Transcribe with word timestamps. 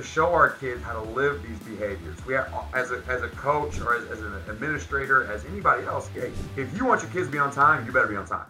to 0.00 0.06
show 0.06 0.32
our 0.32 0.50
kids 0.50 0.82
how 0.82 0.92
to 0.92 1.10
live 1.10 1.42
these 1.42 1.58
behaviors. 1.60 2.24
We 2.26 2.34
have, 2.34 2.52
as 2.72 2.90
a, 2.90 3.02
as 3.08 3.22
a 3.22 3.28
coach 3.28 3.80
or 3.80 3.96
as, 3.96 4.04
as 4.10 4.20
an 4.22 4.34
administrator, 4.48 5.30
as 5.30 5.44
anybody 5.44 5.84
else, 5.84 6.08
hey, 6.08 6.32
if 6.56 6.76
you 6.76 6.84
want 6.84 7.02
your 7.02 7.10
kids 7.10 7.26
to 7.26 7.32
be 7.32 7.38
on 7.38 7.52
time, 7.52 7.84
you 7.86 7.92
better 7.92 8.06
be 8.06 8.16
on 8.16 8.26
time. 8.26 8.46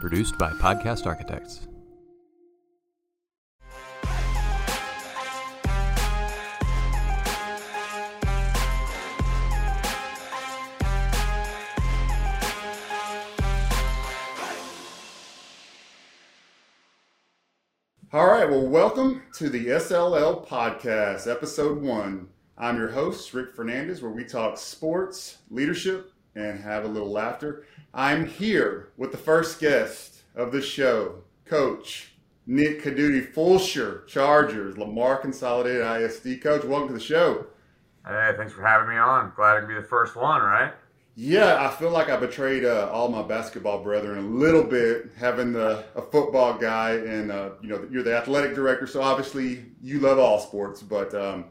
Produced 0.00 0.38
by 0.38 0.50
Podcast 0.52 1.06
Architects. 1.06 1.68
All 18.14 18.26
right, 18.26 18.46
well, 18.46 18.66
welcome 18.66 19.22
to 19.36 19.48
the 19.48 19.68
SLL 19.68 20.46
Podcast, 20.46 21.26
Episode 21.26 21.80
1. 21.80 22.28
I'm 22.58 22.76
your 22.76 22.90
host, 22.90 23.32
Rick 23.32 23.56
Fernandez, 23.56 24.02
where 24.02 24.10
we 24.10 24.22
talk 24.22 24.58
sports, 24.58 25.38
leadership, 25.50 26.12
and 26.34 26.60
have 26.60 26.84
a 26.84 26.88
little 26.88 27.10
laughter. 27.10 27.64
I'm 27.94 28.26
here 28.26 28.90
with 28.98 29.12
the 29.12 29.16
first 29.16 29.60
guest 29.60 30.24
of 30.34 30.52
the 30.52 30.60
show, 30.60 31.22
Coach 31.46 32.12
Nick 32.46 32.82
Codutti, 32.82 33.32
Fulshear 33.32 34.06
Chargers, 34.06 34.76
Lamar 34.76 35.16
Consolidated 35.16 35.80
ISD. 35.80 36.42
Coach, 36.42 36.64
welcome 36.64 36.88
to 36.88 36.94
the 36.94 37.00
show. 37.00 37.46
Hey, 38.06 38.32
thanks 38.36 38.52
for 38.52 38.60
having 38.60 38.90
me 38.90 38.96
on. 38.96 39.32
Glad 39.34 39.62
to 39.62 39.66
be 39.66 39.72
the 39.72 39.82
first 39.82 40.16
one, 40.16 40.42
right? 40.42 40.74
Yeah, 41.14 41.62
I 41.62 41.70
feel 41.70 41.90
like 41.90 42.08
I 42.08 42.16
betrayed 42.16 42.64
uh, 42.64 42.88
all 42.90 43.08
my 43.08 43.22
basketball 43.22 43.82
brethren 43.82 44.18
a 44.18 44.22
little 44.22 44.64
bit, 44.64 45.10
having 45.18 45.52
the, 45.52 45.84
a 45.94 46.00
football 46.00 46.54
guy, 46.54 46.92
and 46.92 47.30
uh, 47.30 47.50
you 47.60 47.68
know 47.68 47.86
you're 47.90 48.02
the 48.02 48.16
athletic 48.16 48.54
director, 48.54 48.86
so 48.86 49.02
obviously 49.02 49.66
you 49.82 50.00
love 50.00 50.18
all 50.18 50.38
sports. 50.40 50.80
But 50.82 51.14
um, 51.14 51.46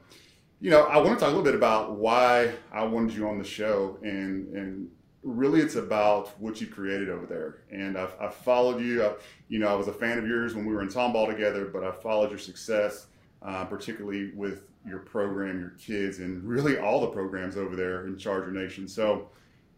you 0.60 0.72
know, 0.72 0.84
I 0.86 0.98
want 0.98 1.20
to 1.20 1.26
talk 1.26 1.26
a 1.26 1.28
little 1.28 1.44
bit 1.44 1.54
about 1.54 1.92
why 1.92 2.54
I 2.72 2.84
wanted 2.86 3.16
you 3.16 3.28
on 3.28 3.38
the 3.38 3.44
show, 3.44 4.00
and 4.02 4.48
and 4.56 4.88
really 5.22 5.62
it's 5.62 5.76
about 5.76 6.30
what 6.42 6.60
you 6.60 6.66
created 6.66 7.10
over 7.10 7.28
there. 7.28 7.58
And 7.72 7.96
I've, 8.00 8.16
I've 8.20 8.34
followed 8.34 8.82
you. 8.82 9.06
I, 9.06 9.14
you 9.48 9.60
know, 9.60 9.68
I 9.68 9.76
was 9.76 9.88
a 9.88 9.94
fan 9.94 10.18
of 10.18 10.26
yours 10.26 10.56
when 10.56 10.66
we 10.66 10.74
were 10.74 10.82
in 10.82 10.88
Tomball 10.88 11.28
together, 11.28 11.66
but 11.66 11.84
I 11.84 11.92
followed 11.92 12.32
your 12.32 12.40
success, 12.40 13.06
uh, 13.44 13.66
particularly 13.66 14.32
with 14.34 14.64
your 14.88 15.00
program, 15.00 15.60
your 15.60 15.76
kids, 15.78 16.18
and 16.18 16.44
really 16.44 16.80
all 16.80 17.00
the 17.02 17.10
programs 17.10 17.58
over 17.58 17.76
there 17.76 18.08
in 18.08 18.18
Charger 18.18 18.52
Nation. 18.52 18.88
So 18.88 19.30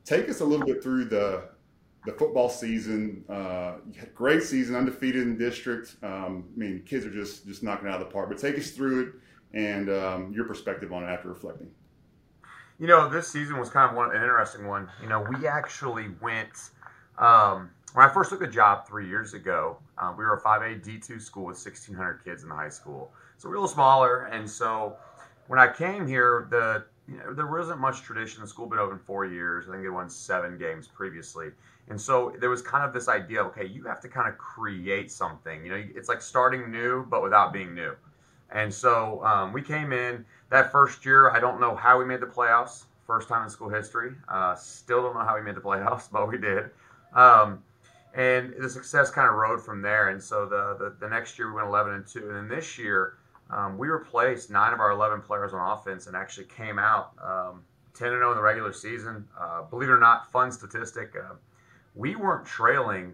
take 0.05 0.29
us 0.29 0.41
a 0.41 0.45
little 0.45 0.65
bit 0.65 0.83
through 0.83 1.05
the 1.05 1.49
the 2.05 2.11
football 2.13 2.49
season. 2.49 3.23
Uh, 3.29 3.75
great 4.13 4.43
season, 4.43 4.75
undefeated 4.75 5.23
in 5.23 5.37
district. 5.37 5.95
Um, 6.03 6.49
I 6.53 6.59
mean, 6.59 6.83
kids 6.85 7.05
are 7.05 7.11
just 7.11 7.45
just 7.45 7.63
knocking 7.63 7.87
out 7.87 8.01
of 8.01 8.07
the 8.07 8.13
park. 8.13 8.29
But 8.29 8.37
take 8.37 8.57
us 8.57 8.71
through 8.71 9.01
it 9.01 9.13
and 9.53 9.89
um, 9.89 10.33
your 10.33 10.45
perspective 10.45 10.91
on 10.91 11.03
it 11.03 11.07
after 11.07 11.29
reflecting. 11.29 11.69
You 12.79 12.87
know, 12.87 13.07
this 13.07 13.27
season 13.27 13.59
was 13.59 13.69
kind 13.69 13.89
of 13.89 13.95
one, 13.95 14.09
an 14.09 14.21
interesting 14.21 14.67
one. 14.67 14.89
You 15.01 15.07
know, 15.07 15.25
we 15.29 15.47
actually 15.47 16.07
went. 16.21 16.71
Um, 17.17 17.69
when 17.93 18.03
I 18.03 18.11
first 18.11 18.31
took 18.31 18.39
the 18.39 18.47
job 18.47 18.87
three 18.87 19.07
years 19.07 19.35
ago, 19.35 19.77
uh, 19.99 20.13
we 20.17 20.25
were 20.25 20.33
a 20.33 20.41
5A 20.41 20.83
D2 20.83 21.21
school 21.21 21.45
with 21.45 21.57
1,600 21.57 22.23
kids 22.25 22.41
in 22.41 22.49
the 22.49 22.55
high 22.55 22.69
school. 22.69 23.11
So 23.37 23.47
a 23.47 23.51
little 23.51 23.67
smaller. 23.67 24.25
And 24.25 24.49
so 24.49 24.95
when 25.47 25.59
I 25.59 25.71
came 25.71 26.07
here, 26.07 26.47
the 26.49 26.85
you 27.07 27.17
know, 27.17 27.33
there 27.33 27.47
wasn't 27.47 27.79
much 27.79 28.01
tradition. 28.01 28.41
The 28.41 28.47
school 28.47 28.65
had 28.65 28.71
been 28.71 28.79
open 28.79 28.97
four 28.97 29.25
years. 29.25 29.65
I 29.67 29.71
think 29.71 29.83
they 29.83 29.89
won 29.89 30.09
seven 30.09 30.57
games 30.57 30.87
previously. 30.87 31.49
And 31.89 31.99
so 31.99 32.33
there 32.39 32.49
was 32.49 32.61
kind 32.61 32.83
of 32.85 32.93
this 32.93 33.09
idea 33.09 33.41
of, 33.41 33.47
okay, 33.47 33.65
you 33.65 33.83
have 33.83 33.99
to 34.01 34.07
kind 34.07 34.29
of 34.29 34.37
create 34.37 35.11
something. 35.11 35.65
You 35.65 35.71
know, 35.71 35.83
it's 35.95 36.07
like 36.07 36.21
starting 36.21 36.71
new, 36.71 37.05
but 37.09 37.21
without 37.21 37.51
being 37.51 37.75
new. 37.75 37.93
And 38.51 38.73
so 38.73 39.23
um, 39.25 39.51
we 39.51 39.61
came 39.61 39.91
in 39.91 40.23
that 40.49 40.71
first 40.71 41.05
year. 41.05 41.29
I 41.31 41.39
don't 41.39 41.59
know 41.59 41.75
how 41.75 41.99
we 41.99 42.05
made 42.05 42.21
the 42.21 42.27
playoffs. 42.27 42.83
First 43.05 43.27
time 43.27 43.43
in 43.43 43.49
school 43.49 43.67
history. 43.67 44.11
Uh, 44.29 44.55
still 44.55 45.01
don't 45.01 45.15
know 45.15 45.25
how 45.25 45.35
we 45.35 45.41
made 45.41 45.55
the 45.55 45.61
playoffs, 45.61 46.09
but 46.11 46.29
we 46.29 46.37
did. 46.37 46.69
Um, 47.13 47.61
and 48.13 48.53
the 48.59 48.69
success 48.69 49.09
kind 49.09 49.27
of 49.27 49.35
rode 49.35 49.61
from 49.61 49.81
there. 49.81 50.09
And 50.09 50.21
so 50.21 50.45
the, 50.45 50.77
the, 50.79 50.95
the 50.99 51.09
next 51.09 51.37
year 51.37 51.49
we 51.49 51.55
went 51.55 51.67
11 51.67 51.93
and 51.93 52.07
2. 52.07 52.29
And 52.29 52.35
then 52.35 52.47
this 52.47 52.77
year, 52.77 53.17
um, 53.49 53.77
we 53.77 53.87
replaced 53.87 54.49
nine 54.49 54.73
of 54.73 54.79
our 54.79 54.91
11 54.91 55.21
players 55.21 55.53
on 55.53 55.77
offense 55.77 56.07
and 56.07 56.15
actually 56.15 56.45
came 56.45 56.79
out 56.79 57.11
um, 57.23 57.63
10 57.93 58.09
0 58.09 58.31
in 58.31 58.37
the 58.37 58.43
regular 58.43 58.73
season. 58.73 59.27
Uh, 59.39 59.63
believe 59.63 59.89
it 59.89 59.91
or 59.91 59.99
not, 59.99 60.31
fun 60.31 60.51
statistic. 60.51 61.13
Uh, 61.15 61.35
we 61.95 62.15
weren't 62.15 62.45
trailing 62.45 63.13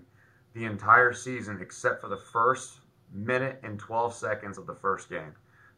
the 0.53 0.65
entire 0.65 1.13
season 1.13 1.59
except 1.61 2.01
for 2.01 2.07
the 2.07 2.17
first 2.17 2.79
minute 3.13 3.59
and 3.63 3.79
12 3.79 4.13
seconds 4.13 4.57
of 4.57 4.67
the 4.67 4.75
first 4.75 5.09
game. 5.09 5.33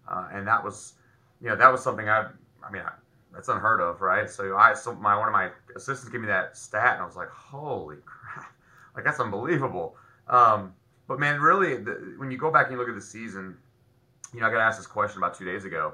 Uh, 0.09 0.28
and 0.31 0.47
that 0.47 0.63
was, 0.63 0.94
you 1.41 1.50
know, 1.50 1.56
that 1.56 1.72
was 1.72 1.84
something 1.84 2.09
I, 2.09 2.28
I 2.63 2.72
mean, 2.72 2.81
I, 2.81 2.91
that's 3.34 3.47
unheard 3.47 3.81
of, 3.81 4.01
right? 4.01 4.29
So 4.29 4.57
I, 4.57 4.73
so 4.73 4.94
my 4.95 5.17
one 5.17 5.28
of 5.28 5.34
my 5.34 5.50
assistants 5.75 6.11
gave 6.11 6.22
me 6.22 6.28
that 6.28 6.57
stat, 6.57 6.94
and 6.94 7.01
I 7.01 7.06
was 7.06 7.16
like, 7.16 7.29
holy 7.29 7.97
crap, 8.06 8.53
like 8.95 9.06
that's 9.06 9.19
unbelievable. 9.19 9.95
Um, 10.28 10.73
but 11.07 11.19
man, 11.19 11.40
really, 11.40 11.78
the, 11.78 12.16
when 12.17 12.31
you 12.31 12.38
go 12.38 12.51
back 12.51 12.67
and 12.67 12.73
you 12.73 12.79
look 12.79 12.90
at 12.90 12.95
the 12.95 13.01
season, 13.01 13.57
you 14.34 14.40
know, 14.40 14.47
I 14.47 14.52
got 14.52 14.59
asked 14.59 14.80
this 14.80 14.88
question 14.88 15.18
about 15.18 15.38
two 15.38 15.46
days 15.46 15.66
ago. 15.66 15.94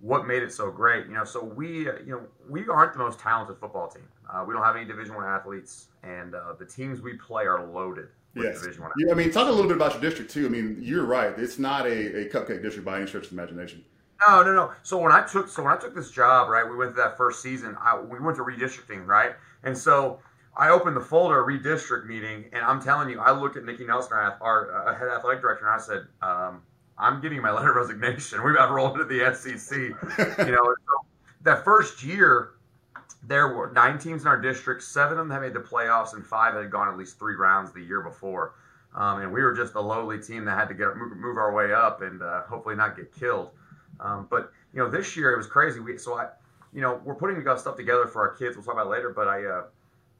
What 0.00 0.26
made 0.26 0.42
it 0.42 0.52
so 0.52 0.70
great? 0.70 1.06
You 1.06 1.14
know, 1.14 1.24
so 1.24 1.42
we, 1.42 1.80
you 1.80 2.04
know, 2.06 2.20
we 2.48 2.66
aren't 2.68 2.92
the 2.92 2.98
most 2.98 3.18
talented 3.18 3.58
football 3.58 3.88
team. 3.88 4.06
Uh, 4.30 4.44
we 4.46 4.52
don't 4.52 4.62
have 4.62 4.76
any 4.76 4.84
Division 4.84 5.14
One 5.14 5.24
athletes, 5.24 5.86
and 6.02 6.34
uh, 6.34 6.52
the 6.58 6.66
teams 6.66 7.00
we 7.00 7.14
play 7.14 7.44
are 7.44 7.66
loaded. 7.66 8.08
Yes. 8.34 8.66
Yeah, 8.98 9.10
I 9.10 9.14
mean, 9.14 9.30
talk 9.30 9.48
a 9.48 9.50
little 9.50 9.66
bit 9.66 9.76
about 9.76 9.92
your 9.92 10.02
district 10.02 10.30
too. 10.30 10.44
I 10.44 10.50
mean, 10.50 10.78
you're 10.82 11.06
right. 11.06 11.32
It's 11.38 11.58
not 11.58 11.86
a, 11.86 12.26
a 12.26 12.28
cupcake 12.28 12.62
district 12.62 12.84
by 12.84 12.98
any 12.98 13.06
stretch 13.06 13.24
of 13.24 13.30
the 13.30 13.36
imagination. 13.36 13.82
No, 14.20 14.42
no, 14.42 14.52
no. 14.52 14.72
So 14.82 14.98
when 14.98 15.12
I 15.12 15.22
took 15.22 15.48
so 15.48 15.62
when 15.62 15.72
I 15.72 15.76
took 15.76 15.94
this 15.94 16.10
job, 16.10 16.50
right, 16.50 16.68
we 16.68 16.76
went 16.76 16.94
to 16.94 17.00
that 17.00 17.16
first 17.16 17.40
season. 17.40 17.76
I, 17.80 17.98
we 17.98 18.20
went 18.20 18.36
to 18.36 18.44
redistricting, 18.44 19.06
right, 19.06 19.32
and 19.62 19.76
so 19.76 20.20
I 20.56 20.70
opened 20.70 20.96
the 20.96 21.02
folder 21.02 21.42
redistrict 21.44 22.06
meeting, 22.06 22.46
and 22.52 22.64
I'm 22.64 22.82
telling 22.82 23.10
you, 23.10 23.20
I 23.20 23.30
looked 23.32 23.56
at 23.56 23.64
Nikki 23.64 23.84
Nelson, 23.84 24.14
our, 24.14 24.38
our 24.40 24.88
uh, 24.88 24.98
head 24.98 25.08
athletic 25.08 25.42
director, 25.42 25.66
and 25.66 25.74
I 25.74 25.84
said, 25.84 26.06
um, 26.22 26.62
I'm 26.98 27.20
giving 27.20 27.42
my 27.42 27.50
letter 27.50 27.70
of 27.70 27.76
resignation. 27.76 28.42
We 28.44 28.54
got 28.54 28.70
rolled 28.70 28.98
into 28.98 29.04
the 29.04 29.34
SEC. 29.34 29.78
you 30.46 30.52
know, 30.52 30.74
so 30.86 31.06
that 31.42 31.64
first 31.64 32.02
year, 32.02 32.52
there 33.22 33.54
were 33.54 33.70
nine 33.72 33.98
teams 33.98 34.22
in 34.22 34.28
our 34.28 34.40
district. 34.40 34.82
Seven 34.82 35.18
of 35.18 35.28
them 35.28 35.30
had 35.30 35.42
made 35.42 35.54
the 35.54 35.60
playoffs, 35.60 36.14
and 36.14 36.24
five 36.24 36.54
had 36.54 36.70
gone 36.70 36.88
at 36.88 36.96
least 36.96 37.18
three 37.18 37.34
rounds 37.34 37.72
the 37.72 37.82
year 37.82 38.00
before. 38.00 38.54
Um, 38.94 39.20
and 39.20 39.32
we 39.32 39.42
were 39.42 39.52
just 39.52 39.74
a 39.74 39.80
lowly 39.80 40.18
team 40.18 40.44
that 40.46 40.58
had 40.58 40.68
to 40.68 40.74
get 40.74 40.96
move, 40.96 41.16
move 41.16 41.36
our 41.36 41.52
way 41.52 41.72
up 41.72 42.00
and 42.00 42.22
uh, 42.22 42.42
hopefully 42.42 42.76
not 42.76 42.96
get 42.96 43.12
killed. 43.12 43.50
Um, 44.00 44.26
but 44.30 44.52
you 44.72 44.78
know, 44.78 44.88
this 44.90 45.16
year 45.16 45.32
it 45.32 45.36
was 45.36 45.46
crazy. 45.46 45.80
We 45.80 45.98
so 45.98 46.14
I, 46.14 46.28
you 46.72 46.80
know, 46.80 47.00
we're 47.04 47.14
putting 47.14 47.40
stuff 47.58 47.76
together 47.76 48.06
for 48.06 48.26
our 48.26 48.34
kids. 48.34 48.56
We'll 48.56 48.64
talk 48.64 48.74
about 48.74 48.88
later. 48.88 49.10
But 49.10 49.28
I, 49.28 49.44
uh, 49.44 49.64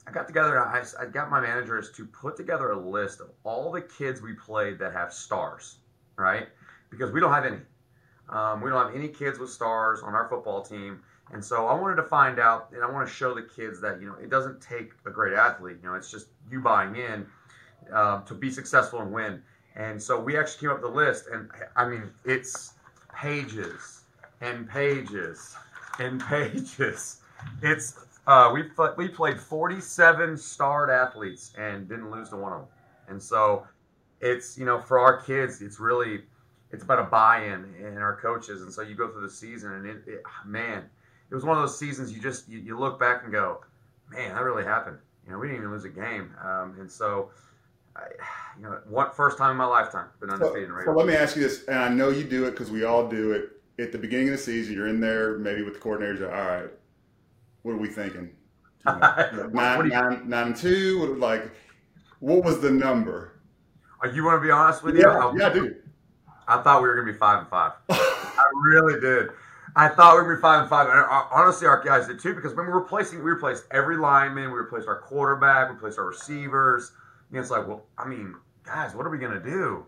I 0.06 0.12
got 0.12 0.26
together 0.26 0.58
and 0.58 0.68
I, 0.68 0.84
I 1.02 1.06
got 1.06 1.30
my 1.30 1.40
managers 1.40 1.90
to 1.92 2.04
put 2.06 2.36
together 2.36 2.70
a 2.70 2.78
list 2.78 3.20
of 3.20 3.30
all 3.44 3.72
the 3.72 3.80
kids 3.80 4.20
we 4.20 4.34
played 4.34 4.78
that 4.78 4.92
have 4.92 5.12
stars, 5.12 5.76
right? 6.16 6.48
Because 6.96 7.12
we 7.12 7.20
don't 7.20 7.32
have 7.32 7.44
any. 7.44 7.58
Um, 8.28 8.60
we 8.60 8.70
don't 8.70 8.84
have 8.84 8.94
any 8.96 9.08
kids 9.08 9.38
with 9.38 9.50
stars 9.50 10.00
on 10.02 10.14
our 10.14 10.28
football 10.28 10.62
team. 10.62 11.00
And 11.32 11.44
so 11.44 11.66
I 11.66 11.74
wanted 11.74 11.96
to 11.96 12.04
find 12.04 12.38
out, 12.38 12.70
and 12.72 12.82
I 12.82 12.90
want 12.90 13.06
to 13.06 13.12
show 13.12 13.34
the 13.34 13.42
kids 13.42 13.80
that 13.80 14.00
you 14.00 14.06
know 14.06 14.14
it 14.14 14.30
doesn't 14.30 14.60
take 14.60 14.92
a 15.06 15.10
great 15.10 15.34
athlete. 15.34 15.78
You 15.82 15.88
know, 15.88 15.94
it's 15.94 16.10
just 16.10 16.26
you 16.50 16.60
buying 16.60 16.96
in 16.96 17.26
uh, 17.92 18.22
to 18.22 18.34
be 18.34 18.50
successful 18.50 19.00
and 19.00 19.12
win. 19.12 19.42
And 19.74 20.02
so 20.02 20.18
we 20.18 20.38
actually 20.38 20.60
came 20.60 20.70
up 20.70 20.82
with 20.82 20.90
the 20.90 20.96
list, 20.96 21.26
and 21.32 21.50
I 21.74 21.86
mean 21.86 22.04
it's 22.24 22.74
pages 23.14 24.02
and 24.40 24.68
pages 24.68 25.56
and 25.98 26.20
pages. 26.28 27.20
It's 27.62 28.04
uh, 28.26 28.50
we 28.52 28.64
we 28.96 29.08
played 29.08 29.40
47 29.40 30.36
starred 30.36 30.90
athletes 30.90 31.52
and 31.58 31.88
didn't 31.88 32.10
lose 32.10 32.28
to 32.30 32.36
one 32.36 32.52
of 32.52 32.60
them. 32.60 32.68
And 33.08 33.22
so 33.22 33.66
it's 34.20 34.56
you 34.56 34.64
know 34.64 34.80
for 34.80 34.98
our 35.00 35.20
kids, 35.20 35.60
it's 35.60 35.80
really 35.80 36.22
it's 36.76 36.84
about 36.84 36.98
a 36.98 37.04
buy-in 37.04 37.74
in 37.80 37.96
our 37.96 38.16
coaches, 38.20 38.60
and 38.60 38.70
so 38.70 38.82
you 38.82 38.94
go 38.94 39.08
through 39.10 39.22
the 39.22 39.30
season, 39.30 39.72
and 39.72 39.86
it, 39.86 40.02
it 40.06 40.22
man, 40.44 40.84
it 41.30 41.34
was 41.34 41.42
one 41.42 41.56
of 41.56 41.62
those 41.62 41.78
seasons 41.78 42.12
you 42.12 42.20
just 42.20 42.46
you, 42.50 42.58
you, 42.58 42.78
look 42.78 43.00
back 43.00 43.22
and 43.24 43.32
go, 43.32 43.64
man, 44.10 44.34
that 44.34 44.42
really 44.42 44.62
happened. 44.62 44.98
You 45.24 45.32
know, 45.32 45.38
we 45.38 45.46
didn't 45.46 45.62
even 45.62 45.72
lose 45.72 45.84
a 45.84 45.88
game, 45.88 46.34
um, 46.44 46.76
and 46.78 46.90
so. 46.90 47.30
I, 47.96 48.02
you 48.58 48.64
know, 48.64 48.78
one 48.86 49.10
first 49.10 49.38
time 49.38 49.52
in 49.52 49.56
my 49.56 49.64
lifetime 49.64 50.08
been 50.20 50.28
undefeated. 50.28 50.68
So, 50.68 50.84
so 50.84 50.92
let 50.92 51.06
me 51.06 51.14
ask 51.14 51.34
you 51.34 51.40
this, 51.42 51.64
and 51.64 51.78
I 51.78 51.88
know 51.88 52.10
you 52.10 52.24
do 52.24 52.44
it 52.44 52.50
because 52.50 52.70
we 52.70 52.84
all 52.84 53.08
do 53.08 53.32
it. 53.32 53.52
At 53.82 53.90
the 53.90 53.96
beginning 53.96 54.28
of 54.28 54.32
the 54.32 54.38
season, 54.38 54.74
you're 54.74 54.88
in 54.88 55.00
there, 55.00 55.38
maybe 55.38 55.62
with 55.62 55.72
the 55.72 55.80
coordinators. 55.80 56.20
All 56.20 56.28
right, 56.28 56.70
what 57.62 57.72
are 57.72 57.78
we 57.78 57.88
thinking? 57.88 58.30
You 58.86 58.92
know, 58.92 59.48
nine, 59.50 59.88
nine, 59.88 60.28
nine 60.28 60.54
two. 60.54 61.00
What, 61.00 61.18
like, 61.18 61.50
what 62.20 62.44
was 62.44 62.60
the 62.60 62.70
number? 62.70 63.40
Are 64.02 64.08
you 64.08 64.24
want 64.24 64.42
to 64.42 64.46
be 64.46 64.50
honest 64.50 64.82
with 64.82 64.94
yeah, 64.96 65.32
you? 65.32 65.40
Yeah, 65.40 65.48
dude. 65.48 65.82
I 66.48 66.62
thought 66.62 66.82
we 66.82 66.88
were 66.88 66.94
gonna 66.94 67.12
be 67.12 67.18
five 67.18 67.40
and 67.40 67.48
five. 67.48 67.72
I 67.90 68.44
really 68.72 69.00
did. 69.00 69.30
I 69.74 69.88
thought 69.88 70.16
we 70.16 70.26
would 70.26 70.36
be 70.36 70.40
five 70.40 70.62
and 70.62 70.70
five. 70.70 70.88
And 70.88 70.98
uh, 70.98 71.24
honestly, 71.30 71.66
our 71.66 71.82
guys 71.82 72.06
did 72.06 72.18
too 72.18 72.34
because 72.34 72.54
when 72.54 72.66
we 72.66 72.72
were 72.72 72.80
replacing, 72.80 73.18
we 73.18 73.30
replaced 73.30 73.64
every 73.70 73.96
lineman, 73.96 74.50
we 74.50 74.56
replaced 74.56 74.88
our 74.88 75.00
quarterback, 75.00 75.68
we 75.68 75.74
replaced 75.74 75.98
our 75.98 76.06
receivers. 76.06 76.92
And 77.30 77.38
it's 77.38 77.50
like, 77.50 77.66
well, 77.66 77.84
I 77.98 78.06
mean, 78.06 78.34
guys, 78.64 78.94
what 78.94 79.06
are 79.06 79.10
we 79.10 79.18
gonna 79.18 79.40
do? 79.40 79.84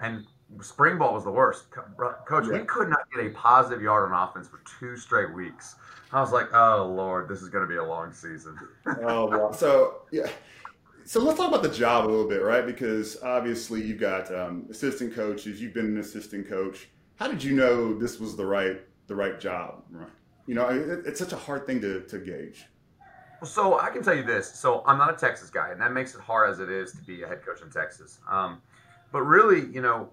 And 0.00 0.24
spring 0.62 0.98
ball 0.98 1.14
was 1.14 1.24
the 1.24 1.30
worst. 1.30 1.64
Coach, 1.70 2.46
yeah. 2.46 2.58
we 2.60 2.64
could 2.64 2.88
not 2.88 3.00
get 3.14 3.26
a 3.26 3.30
positive 3.30 3.82
yard 3.82 4.10
on 4.10 4.28
offense 4.28 4.48
for 4.48 4.60
two 4.78 4.96
straight 4.96 5.32
weeks. 5.34 5.76
I 6.12 6.20
was 6.20 6.32
like, 6.32 6.54
oh 6.54 6.90
Lord, 6.94 7.28
this 7.28 7.42
is 7.42 7.48
going 7.48 7.64
to 7.64 7.68
be 7.68 7.76
a 7.76 7.84
long 7.84 8.12
season. 8.12 8.58
oh 9.02 9.26
wow. 9.38 9.52
So 9.52 10.02
yeah. 10.10 10.30
So 11.08 11.22
let's 11.22 11.38
talk 11.38 11.48
about 11.48 11.62
the 11.62 11.70
job 11.70 12.04
a 12.04 12.08
little 12.10 12.28
bit, 12.28 12.42
right? 12.42 12.66
Because 12.66 13.16
obviously 13.22 13.82
you've 13.82 13.98
got 13.98 14.30
um, 14.34 14.66
assistant 14.68 15.14
coaches. 15.14 15.58
You've 15.58 15.72
been 15.72 15.86
an 15.86 15.96
assistant 15.96 16.46
coach. 16.46 16.90
How 17.16 17.28
did 17.28 17.42
you 17.42 17.54
know 17.54 17.98
this 17.98 18.20
was 18.20 18.36
the 18.36 18.44
right 18.44 18.82
the 19.06 19.16
right 19.16 19.40
job? 19.40 19.84
You 20.46 20.54
know, 20.54 20.68
it, 20.68 21.06
it's 21.06 21.18
such 21.18 21.32
a 21.32 21.36
hard 21.36 21.66
thing 21.66 21.80
to, 21.80 22.02
to 22.02 22.18
gauge. 22.18 22.66
So 23.42 23.80
I 23.80 23.88
can 23.88 24.02
tell 24.02 24.14
you 24.14 24.22
this. 24.22 24.52
So 24.52 24.82
I'm 24.84 24.98
not 24.98 25.10
a 25.10 25.16
Texas 25.16 25.48
guy, 25.48 25.70
and 25.70 25.80
that 25.80 25.94
makes 25.94 26.14
it 26.14 26.20
hard 26.20 26.50
as 26.50 26.60
it 26.60 26.68
is 26.68 26.92
to 26.92 26.98
be 26.98 27.22
a 27.22 27.26
head 27.26 27.42
coach 27.42 27.62
in 27.62 27.70
Texas. 27.70 28.18
Um, 28.30 28.60
but 29.10 29.22
really, 29.22 29.60
you 29.72 29.80
know, 29.80 30.10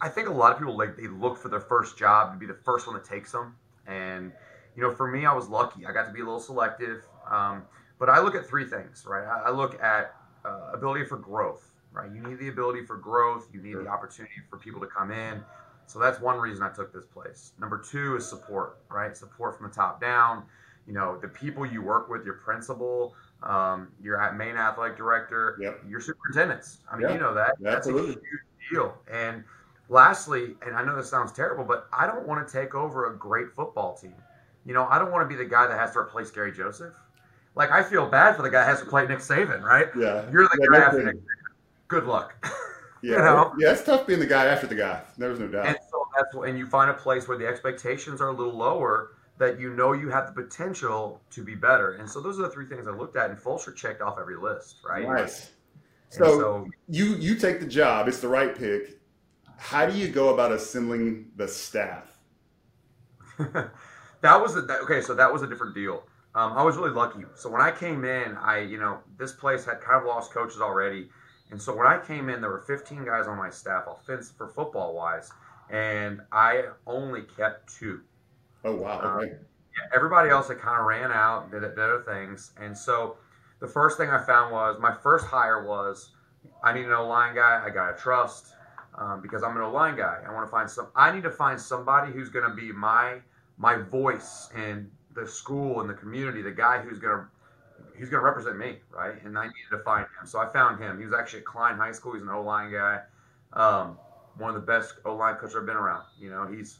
I 0.00 0.08
think 0.08 0.28
a 0.28 0.32
lot 0.32 0.50
of 0.50 0.58
people 0.58 0.76
like 0.76 0.96
they 0.96 1.06
look 1.06 1.38
for 1.38 1.50
their 1.50 1.60
first 1.60 1.96
job 1.96 2.32
to 2.32 2.38
be 2.40 2.46
the 2.46 2.58
first 2.64 2.88
one 2.88 2.96
that 2.96 3.04
takes 3.04 3.30
them. 3.30 3.54
And 3.86 4.32
you 4.74 4.82
know, 4.82 4.92
for 4.92 5.06
me, 5.06 5.24
I 5.24 5.32
was 5.32 5.48
lucky. 5.48 5.86
I 5.86 5.92
got 5.92 6.06
to 6.06 6.12
be 6.12 6.18
a 6.18 6.24
little 6.24 6.40
selective. 6.40 7.06
Um, 7.30 7.62
but 8.00 8.08
I 8.08 8.18
look 8.18 8.34
at 8.34 8.44
three 8.44 8.64
things, 8.64 9.06
right? 9.06 9.24
I 9.24 9.50
look 9.50 9.80
at 9.80 10.16
uh, 10.44 10.70
ability 10.72 11.04
for 11.04 11.16
growth, 11.16 11.72
right? 11.92 12.10
You 12.12 12.20
need 12.20 12.38
the 12.38 12.48
ability 12.48 12.84
for 12.84 12.96
growth. 12.96 13.48
You 13.52 13.62
need 13.62 13.76
the 13.76 13.88
opportunity 13.88 14.34
for 14.50 14.58
people 14.58 14.80
to 14.80 14.86
come 14.86 15.10
in. 15.10 15.42
So 15.86 15.98
that's 15.98 16.20
one 16.20 16.38
reason 16.38 16.62
I 16.62 16.70
took 16.70 16.92
this 16.92 17.04
place. 17.04 17.52
Number 17.58 17.78
two 17.78 18.16
is 18.16 18.26
support, 18.26 18.78
right? 18.90 19.16
Support 19.16 19.58
from 19.58 19.68
the 19.68 19.74
top 19.74 20.00
down. 20.00 20.44
You 20.86 20.94
know, 20.94 21.18
the 21.18 21.28
people 21.28 21.64
you 21.66 21.82
work 21.82 22.08
with, 22.08 22.24
your 22.24 22.34
principal, 22.34 23.14
um, 23.42 23.88
your 24.02 24.32
main 24.32 24.56
athletic 24.56 24.96
director, 24.96 25.56
yep. 25.60 25.80
your 25.88 26.00
superintendents. 26.00 26.78
I 26.90 26.96
mean, 26.96 27.02
yep. 27.02 27.12
you 27.12 27.20
know 27.20 27.34
that. 27.34 27.56
That's 27.60 27.86
a 27.86 27.92
huge 27.92 28.18
deal. 28.70 28.94
And 29.12 29.44
lastly, 29.88 30.54
and 30.64 30.74
I 30.74 30.84
know 30.84 30.96
this 30.96 31.10
sounds 31.10 31.32
terrible, 31.32 31.64
but 31.64 31.88
I 31.92 32.06
don't 32.06 32.26
want 32.26 32.46
to 32.46 32.52
take 32.52 32.74
over 32.74 33.12
a 33.12 33.16
great 33.16 33.52
football 33.54 33.96
team. 33.96 34.14
You 34.64 34.74
know, 34.74 34.86
I 34.86 34.98
don't 34.98 35.10
want 35.10 35.28
to 35.28 35.28
be 35.28 35.40
the 35.40 35.48
guy 35.48 35.66
that 35.66 35.78
has 35.78 35.92
to 35.92 35.98
replace 35.98 36.30
Gary 36.30 36.52
Joseph. 36.52 36.94
Like, 37.54 37.70
I 37.70 37.82
feel 37.82 38.06
bad 38.06 38.36
for 38.36 38.42
the 38.42 38.50
guy 38.50 38.60
that 38.60 38.68
has 38.68 38.80
to 38.80 38.86
play 38.86 39.06
Nick 39.06 39.18
Saban, 39.18 39.62
right? 39.62 39.88
Yeah. 39.96 40.30
You're 40.30 40.44
the 40.44 40.58
yeah, 40.60 40.78
guy 40.78 40.84
after 40.86 41.04
Nick 41.04 41.16
Good 41.88 42.04
luck. 42.04 42.34
Yeah, 43.04 43.16
you 43.16 43.18
know? 43.18 43.54
yeah, 43.58 43.72
it's 43.72 43.82
tough 43.82 44.06
being 44.06 44.20
the 44.20 44.26
guy 44.26 44.44
after 44.44 44.68
the 44.68 44.76
guy. 44.76 45.02
There's 45.18 45.40
no 45.40 45.48
doubt. 45.48 45.66
And 45.66 45.76
so 45.90 46.06
that's 46.16 46.34
and 46.48 46.56
you 46.56 46.66
find 46.66 46.88
a 46.88 46.94
place 46.94 47.26
where 47.26 47.36
the 47.36 47.46
expectations 47.46 48.20
are 48.20 48.28
a 48.28 48.32
little 48.32 48.56
lower 48.56 49.16
that 49.38 49.58
you 49.58 49.74
know 49.74 49.92
you 49.92 50.08
have 50.08 50.32
the 50.32 50.40
potential 50.40 51.20
to 51.30 51.42
be 51.42 51.56
better. 51.56 51.94
And 51.94 52.08
so 52.08 52.20
those 52.20 52.38
are 52.38 52.42
the 52.42 52.50
three 52.50 52.66
things 52.66 52.86
I 52.86 52.92
looked 52.92 53.16
at, 53.16 53.30
and 53.30 53.38
Fulshear 53.38 53.74
checked 53.74 54.02
off 54.02 54.18
every 54.20 54.36
list, 54.36 54.76
right? 54.88 55.08
Nice. 55.08 55.50
So, 56.10 56.24
so, 56.38 56.68
you 56.88 57.16
you 57.16 57.34
take 57.34 57.58
the 57.58 57.66
job; 57.66 58.06
it's 58.06 58.20
the 58.20 58.28
right 58.28 58.56
pick. 58.56 59.00
How 59.56 59.84
do 59.84 59.98
you 59.98 60.08
go 60.08 60.32
about 60.32 60.52
assembling 60.52 61.32
the 61.34 61.48
staff? 61.48 62.18
that 63.38 63.72
was 64.22 64.54
a, 64.56 64.62
that, 64.62 64.82
okay. 64.82 65.00
So 65.00 65.14
that 65.14 65.32
was 65.32 65.42
a 65.42 65.48
different 65.48 65.74
deal. 65.74 66.04
Um, 66.34 66.52
I 66.54 66.62
was 66.62 66.76
really 66.76 66.90
lucky. 66.90 67.20
So 67.34 67.50
when 67.50 67.60
I 67.60 67.70
came 67.70 68.04
in, 68.04 68.36
I 68.36 68.60
you 68.60 68.78
know 68.78 68.98
this 69.18 69.32
place 69.32 69.64
had 69.64 69.80
kind 69.80 70.00
of 70.00 70.06
lost 70.06 70.32
coaches 70.32 70.60
already, 70.60 71.08
and 71.50 71.60
so 71.60 71.74
when 71.76 71.86
I 71.86 71.98
came 71.98 72.28
in, 72.28 72.40
there 72.40 72.50
were 72.50 72.64
15 72.66 73.04
guys 73.04 73.26
on 73.26 73.36
my 73.36 73.50
staff, 73.50 73.84
offense 73.86 74.32
for 74.36 74.48
football 74.48 74.94
wise, 74.94 75.30
and 75.70 76.20
I 76.32 76.64
only 76.86 77.22
kept 77.36 77.74
two. 77.78 78.00
Oh 78.64 78.76
wow! 78.76 79.00
Um, 79.00 79.18
okay. 79.18 79.32
yeah, 79.32 79.94
everybody 79.94 80.30
else 80.30 80.48
had 80.48 80.58
kind 80.58 80.80
of 80.80 80.86
ran 80.86 81.12
out, 81.12 81.50
did, 81.50 81.60
did 81.60 81.78
other 81.78 82.02
things, 82.06 82.52
and 82.58 82.76
so 82.76 83.16
the 83.60 83.68
first 83.68 83.96
thing 83.96 84.10
I 84.10 84.24
found 84.24 84.52
was 84.52 84.78
my 84.80 84.92
first 84.92 85.26
hire 85.26 85.64
was 85.64 86.10
I 86.64 86.72
need 86.72 86.86
an 86.86 86.92
O 86.92 87.06
line 87.06 87.34
guy. 87.34 87.62
I 87.64 87.70
got 87.70 87.96
to 87.96 88.02
trust 88.02 88.54
um, 88.98 89.20
because 89.22 89.42
I'm 89.42 89.56
an 89.56 89.62
O 89.62 89.70
line 89.70 89.96
guy. 89.96 90.18
I 90.26 90.32
want 90.32 90.46
to 90.46 90.50
find 90.50 90.70
some. 90.70 90.88
I 90.96 91.12
need 91.12 91.22
to 91.22 91.30
find 91.30 91.60
somebody 91.60 92.12
who's 92.12 92.28
going 92.28 92.48
to 92.48 92.54
be 92.54 92.72
my 92.72 93.18
my 93.58 93.76
voice 93.76 94.48
in 94.56 94.90
the 95.14 95.26
school 95.26 95.80
and 95.80 95.88
the 95.88 95.94
community. 95.94 96.42
The 96.42 96.52
guy 96.52 96.78
who's 96.78 96.98
to 97.00 97.26
he's 97.96 98.10
to 98.20 98.24
represent 98.24 98.58
me, 98.58 98.76
right? 98.90 99.22
And 99.24 99.38
I 99.38 99.44
needed 99.44 99.70
to 99.70 99.78
find 99.78 100.02
him, 100.02 100.26
so 100.26 100.38
I 100.38 100.48
found 100.52 100.82
him. 100.82 100.98
He 100.98 101.04
was 101.04 101.14
actually 101.14 101.40
at 101.40 101.46
Klein 101.46 101.76
High 101.76 101.92
School. 101.92 102.14
He's 102.14 102.22
an 102.22 102.28
O 102.28 102.42
line 102.42 102.72
guy, 102.72 103.00
um, 103.52 103.98
one 104.36 104.50
of 104.50 104.54
the 104.54 104.66
best 104.66 104.94
O 105.04 105.14
line 105.14 105.36
coaches 105.36 105.56
I've 105.56 105.66
been 105.66 105.76
around. 105.76 106.04
You 106.20 106.30
know, 106.30 106.46
he's 106.46 106.78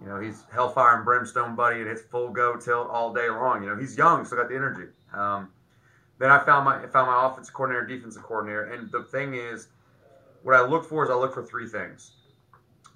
you 0.00 0.06
know 0.06 0.20
he's 0.20 0.44
hellfire 0.52 0.96
and 0.96 1.04
brimstone 1.04 1.54
buddy, 1.54 1.80
and 1.80 1.88
it's 1.88 2.02
full 2.02 2.30
go 2.30 2.56
tilt 2.56 2.88
all 2.90 3.12
day 3.12 3.28
long. 3.28 3.62
You 3.62 3.70
know, 3.70 3.76
he's 3.76 3.96
young, 3.96 4.24
so 4.24 4.36
got 4.36 4.48
the 4.48 4.56
energy. 4.56 4.90
Um, 5.12 5.50
then 6.18 6.30
I 6.30 6.44
found 6.44 6.64
my 6.64 6.86
found 6.86 7.08
my 7.08 7.26
offensive 7.26 7.54
coordinator, 7.54 7.86
defensive 7.86 8.22
coordinator, 8.22 8.64
and 8.64 8.90
the 8.90 9.02
thing 9.04 9.34
is, 9.34 9.68
what 10.42 10.54
I 10.54 10.66
look 10.66 10.84
for 10.88 11.04
is 11.04 11.10
I 11.10 11.14
look 11.14 11.34
for 11.34 11.44
three 11.44 11.68
things. 11.68 12.12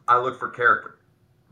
I 0.09 0.19
look 0.19 0.38
for 0.38 0.49
character, 0.49 0.99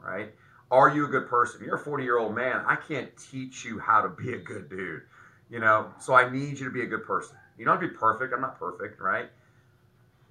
right? 0.02 0.32
Are 0.70 0.90
you 0.90 1.06
a 1.06 1.08
good 1.08 1.28
person? 1.28 1.62
You're 1.64 1.76
a 1.76 1.78
40 1.78 2.04
year 2.04 2.18
old 2.18 2.34
man. 2.34 2.62
I 2.66 2.76
can't 2.76 3.10
teach 3.16 3.64
you 3.64 3.78
how 3.78 4.02
to 4.02 4.08
be 4.08 4.34
a 4.34 4.38
good 4.38 4.68
dude, 4.68 5.02
you 5.48 5.60
know. 5.60 5.92
So 5.98 6.14
I 6.14 6.30
need 6.30 6.58
you 6.58 6.66
to 6.66 6.70
be 6.70 6.82
a 6.82 6.86
good 6.86 7.06
person. 7.06 7.36
You 7.56 7.64
don't 7.64 7.80
have 7.80 7.82
to 7.82 7.88
be 7.88 7.94
perfect. 7.94 8.34
I'm 8.34 8.42
not 8.42 8.58
perfect, 8.58 9.00
right? 9.00 9.30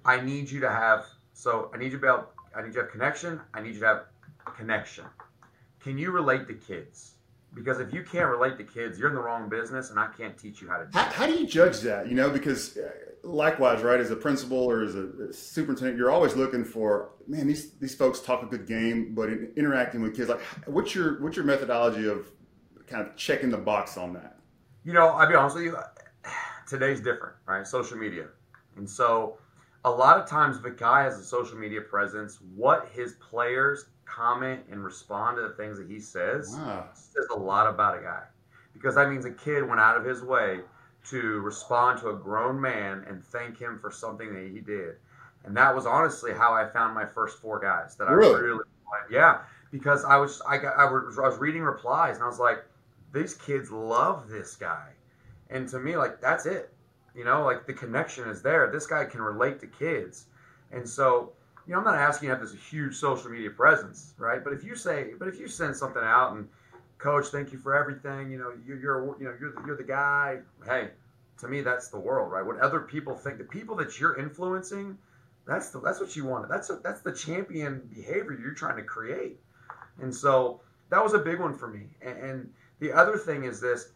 I 0.04 0.20
need 0.20 0.50
you 0.50 0.60
to 0.60 0.70
have. 0.70 1.06
So 1.32 1.70
I 1.74 1.78
need 1.78 1.86
you 1.86 1.98
to 1.98 1.98
be 1.98 2.06
able, 2.06 2.28
I 2.56 2.62
need 2.62 2.68
you 2.68 2.74
to 2.74 2.80
have 2.82 2.90
connection. 2.90 3.40
I 3.52 3.62
need 3.62 3.74
you 3.74 3.80
to 3.80 3.86
have 3.86 4.04
connection. 4.56 5.04
Can 5.80 5.98
you 5.98 6.12
relate 6.12 6.46
to 6.48 6.54
kids? 6.54 7.14
Because 7.54 7.80
if 7.80 7.92
you 7.92 8.02
can't 8.02 8.28
relate 8.28 8.58
to 8.58 8.64
kids, 8.64 8.98
you're 8.98 9.08
in 9.08 9.14
the 9.14 9.20
wrong 9.20 9.48
business, 9.48 9.90
and 9.90 9.98
I 9.98 10.08
can't 10.16 10.36
teach 10.36 10.60
you 10.60 10.68
how 10.68 10.78
to 10.78 10.84
do 10.84 10.90
how, 10.92 11.04
how 11.10 11.26
do 11.26 11.34
you 11.34 11.46
judge 11.46 11.80
that? 11.80 12.08
You 12.08 12.14
know, 12.14 12.30
because 12.30 12.76
uh, 12.76 12.90
likewise, 13.22 13.82
right, 13.82 14.00
as 14.00 14.10
a 14.10 14.16
principal 14.16 14.58
or 14.58 14.82
as 14.82 14.94
a 14.94 15.32
superintendent, 15.32 15.96
you're 15.98 16.10
always 16.10 16.36
looking 16.36 16.64
for 16.64 17.10
man. 17.26 17.46
These 17.46 17.72
these 17.74 17.94
folks 17.94 18.20
talk 18.20 18.42
a 18.42 18.46
good 18.46 18.66
game, 18.66 19.14
but 19.14 19.28
in 19.28 19.52
interacting 19.56 20.02
with 20.02 20.16
kids, 20.16 20.28
like 20.28 20.40
what's 20.66 20.94
your 20.94 21.22
what's 21.22 21.36
your 21.36 21.46
methodology 21.46 22.08
of 22.08 22.30
kind 22.86 23.06
of 23.06 23.16
checking 23.16 23.50
the 23.50 23.58
box 23.58 23.96
on 23.96 24.12
that? 24.14 24.38
You 24.84 24.92
know, 24.92 25.08
I'll 25.08 25.28
be 25.28 25.34
honest 25.34 25.56
with 25.56 25.64
you. 25.64 25.76
Today's 26.68 27.00
different, 27.00 27.34
right? 27.46 27.66
Social 27.66 27.96
media, 27.96 28.26
and 28.76 28.88
so 28.88 29.38
a 29.84 29.90
lot 29.90 30.18
of 30.18 30.28
times, 30.28 30.58
if 30.58 30.64
a 30.64 30.70
guy 30.70 31.04
has 31.04 31.18
a 31.18 31.24
social 31.24 31.56
media 31.56 31.80
presence, 31.80 32.38
what 32.54 32.88
his 32.92 33.14
players 33.14 33.86
comment 34.08 34.60
and 34.70 34.82
respond 34.82 35.36
to 35.36 35.42
the 35.42 35.50
things 35.50 35.78
that 35.78 35.88
he 35.88 36.00
says 36.00 36.56
wow. 36.56 36.88
says 36.94 37.26
a 37.34 37.38
lot 37.38 37.66
about 37.66 37.98
a 37.98 38.02
guy. 38.02 38.22
Because 38.72 38.94
that 38.94 39.10
means 39.10 39.24
a 39.24 39.30
kid 39.30 39.66
went 39.66 39.80
out 39.80 39.96
of 39.96 40.04
his 40.04 40.22
way 40.22 40.60
to 41.10 41.40
respond 41.40 42.00
to 42.00 42.08
a 42.10 42.14
grown 42.14 42.60
man 42.60 43.04
and 43.08 43.24
thank 43.24 43.58
him 43.58 43.78
for 43.78 43.90
something 43.90 44.32
that 44.34 44.50
he 44.52 44.60
did. 44.60 44.96
And 45.44 45.56
that 45.56 45.74
was 45.74 45.86
honestly 45.86 46.32
how 46.32 46.52
I 46.52 46.68
found 46.68 46.94
my 46.94 47.06
first 47.06 47.40
four 47.40 47.58
guys 47.58 47.96
that 47.96 48.08
really? 48.08 48.34
I 48.34 48.38
really 48.38 48.64
yeah, 49.10 49.40
because 49.70 50.04
I 50.04 50.16
was 50.16 50.42
I 50.46 50.58
got 50.58 50.76
I 50.76 50.84
was, 50.84 51.18
I 51.18 51.28
was 51.28 51.38
reading 51.38 51.62
replies 51.62 52.16
and 52.16 52.24
I 52.24 52.26
was 52.26 52.38
like, 52.38 52.64
these 53.12 53.34
kids 53.34 53.70
love 53.70 54.28
this 54.28 54.56
guy, 54.56 54.90
and 55.50 55.68
to 55.68 55.78
me 55.78 55.96
like 55.96 56.20
that's 56.20 56.46
it, 56.46 56.72
you 57.14 57.24
know, 57.24 57.44
like 57.44 57.66
the 57.66 57.72
connection 57.72 58.28
is 58.28 58.42
there. 58.42 58.70
This 58.70 58.86
guy 58.86 59.04
can 59.04 59.22
relate 59.22 59.60
to 59.60 59.66
kids, 59.66 60.26
and 60.72 60.88
so 60.88 61.32
you 61.68 61.74
know, 61.74 61.78
I'm 61.78 61.84
not 61.84 61.96
asking 61.96 62.28
you 62.28 62.34
to 62.34 62.40
have 62.40 62.50
this 62.50 62.58
huge 62.60 62.96
social 62.96 63.30
media 63.30 63.50
presence, 63.50 64.14
right? 64.18 64.42
But 64.42 64.54
if 64.54 64.64
you 64.64 64.74
say, 64.74 65.10
but 65.18 65.28
if 65.28 65.38
you 65.38 65.46
send 65.46 65.76
something 65.76 66.02
out 66.02 66.34
and, 66.34 66.48
coach, 66.98 67.26
thank 67.26 67.52
you 67.52 67.58
for 67.58 67.76
everything. 67.76 68.30
You 68.30 68.38
know, 68.38 68.52
you're, 68.66 68.78
you're 68.80 69.16
you 69.18 69.24
know, 69.26 69.34
you're 69.40 69.52
the, 69.52 69.62
you're 69.66 69.76
the 69.76 69.84
guy. 69.84 70.38
Hey, 70.66 70.88
to 71.40 71.48
me, 71.48 71.60
that's 71.60 71.88
the 71.88 71.98
world, 71.98 72.32
right? 72.32 72.44
What 72.44 72.58
other 72.58 72.80
people 72.80 73.14
think, 73.14 73.38
the 73.38 73.44
people 73.44 73.76
that 73.76 74.00
you're 74.00 74.18
influencing, 74.18 74.98
that's 75.46 75.70
the, 75.70 75.80
that's 75.80 76.00
what 76.00 76.16
you 76.16 76.24
want. 76.24 76.48
That's 76.48 76.70
a, 76.70 76.80
that's 76.82 77.00
the 77.00 77.12
champion 77.12 77.88
behavior 77.94 78.36
you're 78.40 78.54
trying 78.54 78.76
to 78.76 78.82
create. 78.82 79.38
And 80.00 80.14
so 80.14 80.60
that 80.90 81.02
was 81.02 81.14
a 81.14 81.18
big 81.18 81.40
one 81.40 81.54
for 81.54 81.68
me. 81.68 81.86
And, 82.02 82.18
and 82.18 82.50
the 82.80 82.92
other 82.92 83.16
thing 83.16 83.44
is 83.44 83.60
this: 83.60 83.90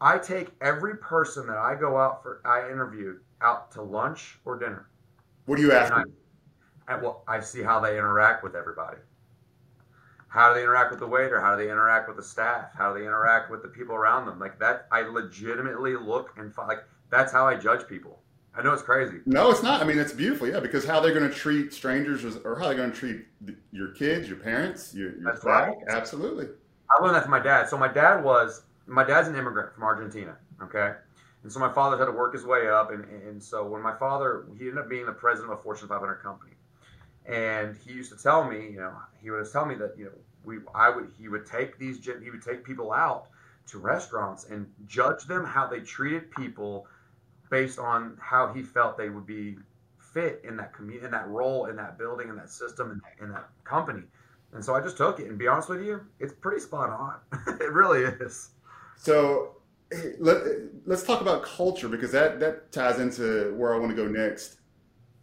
I 0.00 0.18
take 0.18 0.48
every 0.60 0.96
person 0.96 1.46
that 1.46 1.58
I 1.58 1.74
go 1.74 1.96
out 1.98 2.22
for, 2.22 2.40
I 2.44 2.70
interview 2.70 3.18
out 3.40 3.70
to 3.72 3.82
lunch 3.82 4.38
or 4.44 4.58
dinner. 4.58 4.88
What 5.46 5.56
do 5.56 5.62
you 5.62 5.72
ask? 5.72 5.92
Well, 6.96 7.24
I 7.28 7.40
see 7.40 7.62
how 7.62 7.80
they 7.80 7.98
interact 7.98 8.42
with 8.42 8.54
everybody. 8.54 8.98
How 10.28 10.48
do 10.48 10.54
they 10.54 10.62
interact 10.62 10.90
with 10.90 11.00
the 11.00 11.06
waiter? 11.06 11.40
How 11.40 11.56
do 11.56 11.62
they 11.62 11.70
interact 11.70 12.06
with 12.06 12.16
the 12.16 12.22
staff? 12.22 12.70
How 12.76 12.92
do 12.92 12.98
they 12.98 13.06
interact 13.06 13.50
with 13.50 13.62
the 13.62 13.68
people 13.68 13.94
around 13.94 14.26
them? 14.26 14.38
Like 14.38 14.58
that, 14.58 14.86
I 14.92 15.02
legitimately 15.02 15.96
look 15.96 16.34
and 16.36 16.54
find, 16.54 16.68
like 16.68 16.84
that's 17.10 17.32
how 17.32 17.46
I 17.46 17.56
judge 17.56 17.88
people. 17.88 18.20
I 18.54 18.62
know 18.62 18.72
it's 18.72 18.82
crazy. 18.82 19.18
No, 19.24 19.50
it's 19.50 19.62
not. 19.62 19.80
I 19.80 19.84
mean, 19.84 19.98
it's 19.98 20.12
beautiful, 20.12 20.48
yeah, 20.48 20.60
because 20.60 20.84
how 20.84 21.00
they're 21.00 21.14
going 21.14 21.28
to 21.28 21.34
treat 21.34 21.72
strangers 21.72 22.24
or 22.44 22.58
how 22.58 22.66
they're 22.66 22.76
going 22.76 22.90
to 22.90 22.96
treat 22.96 23.24
your 23.70 23.92
kids, 23.92 24.28
your 24.28 24.38
parents, 24.38 24.92
your, 24.94 25.12
your 25.12 25.32
that's 25.32 25.44
right. 25.44 25.76
Absolutely. 25.88 26.48
I 26.90 27.02
learned 27.02 27.14
that 27.14 27.22
from 27.22 27.30
my 27.30 27.38
dad. 27.38 27.68
So 27.68 27.78
my 27.78 27.88
dad 27.88 28.24
was 28.24 28.62
my 28.86 29.04
dad's 29.04 29.28
an 29.28 29.36
immigrant 29.36 29.74
from 29.74 29.84
Argentina. 29.84 30.36
Okay. 30.62 30.92
And 31.44 31.52
so 31.52 31.60
my 31.60 31.72
father 31.72 31.96
had 31.96 32.06
to 32.06 32.12
work 32.12 32.34
his 32.34 32.44
way 32.44 32.68
up, 32.68 32.90
and, 32.90 33.04
and 33.04 33.40
so 33.40 33.64
when 33.66 33.80
my 33.80 33.94
father 33.96 34.44
he 34.58 34.68
ended 34.68 34.78
up 34.78 34.88
being 34.88 35.06
the 35.06 35.12
president 35.12 35.52
of 35.52 35.60
a 35.60 35.62
Fortune 35.62 35.86
500 35.86 36.16
company, 36.16 36.52
and 37.28 37.76
he 37.84 37.92
used 37.92 38.10
to 38.10 38.20
tell 38.20 38.48
me, 38.48 38.70
you 38.70 38.78
know, 38.78 38.92
he 39.20 39.30
would 39.30 39.50
tell 39.52 39.66
me 39.66 39.74
that 39.76 39.94
you 39.96 40.06
know 40.06 40.10
we 40.44 40.58
I 40.74 40.90
would 40.90 41.12
he 41.18 41.28
would 41.28 41.46
take 41.46 41.78
these 41.78 42.04
he 42.04 42.30
would 42.30 42.42
take 42.42 42.64
people 42.64 42.92
out 42.92 43.28
to 43.68 43.78
restaurants 43.78 44.46
and 44.46 44.66
judge 44.86 45.24
them 45.24 45.44
how 45.44 45.66
they 45.66 45.80
treated 45.80 46.30
people 46.30 46.86
based 47.50 47.78
on 47.78 48.16
how 48.20 48.52
he 48.52 48.62
felt 48.62 48.96
they 48.96 49.10
would 49.10 49.26
be 49.26 49.56
fit 49.98 50.40
in 50.44 50.56
that 50.56 50.72
community, 50.72 51.04
in 51.04 51.10
that 51.12 51.28
role, 51.28 51.66
in 51.66 51.76
that 51.76 51.98
building, 51.98 52.28
in 52.28 52.36
that 52.36 52.50
system, 52.50 52.90
in 52.90 53.00
that, 53.04 53.24
in 53.24 53.32
that 53.32 53.48
company. 53.64 54.02
And 54.52 54.64
so 54.64 54.74
I 54.74 54.80
just 54.80 54.96
took 54.96 55.20
it. 55.20 55.28
And 55.28 55.38
be 55.38 55.46
honest 55.46 55.68
with 55.68 55.82
you, 55.82 56.00
it's 56.18 56.32
pretty 56.32 56.60
spot 56.60 56.90
on. 56.90 57.16
it 57.60 57.72
really 57.72 58.04
is. 58.04 58.50
So 58.96 59.56
let, 60.18 60.42
let's 60.86 61.02
talk 61.02 61.20
about 61.20 61.42
culture 61.42 61.88
because 61.88 62.10
that, 62.12 62.40
that 62.40 62.72
ties 62.72 62.98
into 62.98 63.54
where 63.56 63.74
I 63.74 63.78
want 63.78 63.90
to 63.90 63.96
go 63.96 64.06
next. 64.08 64.57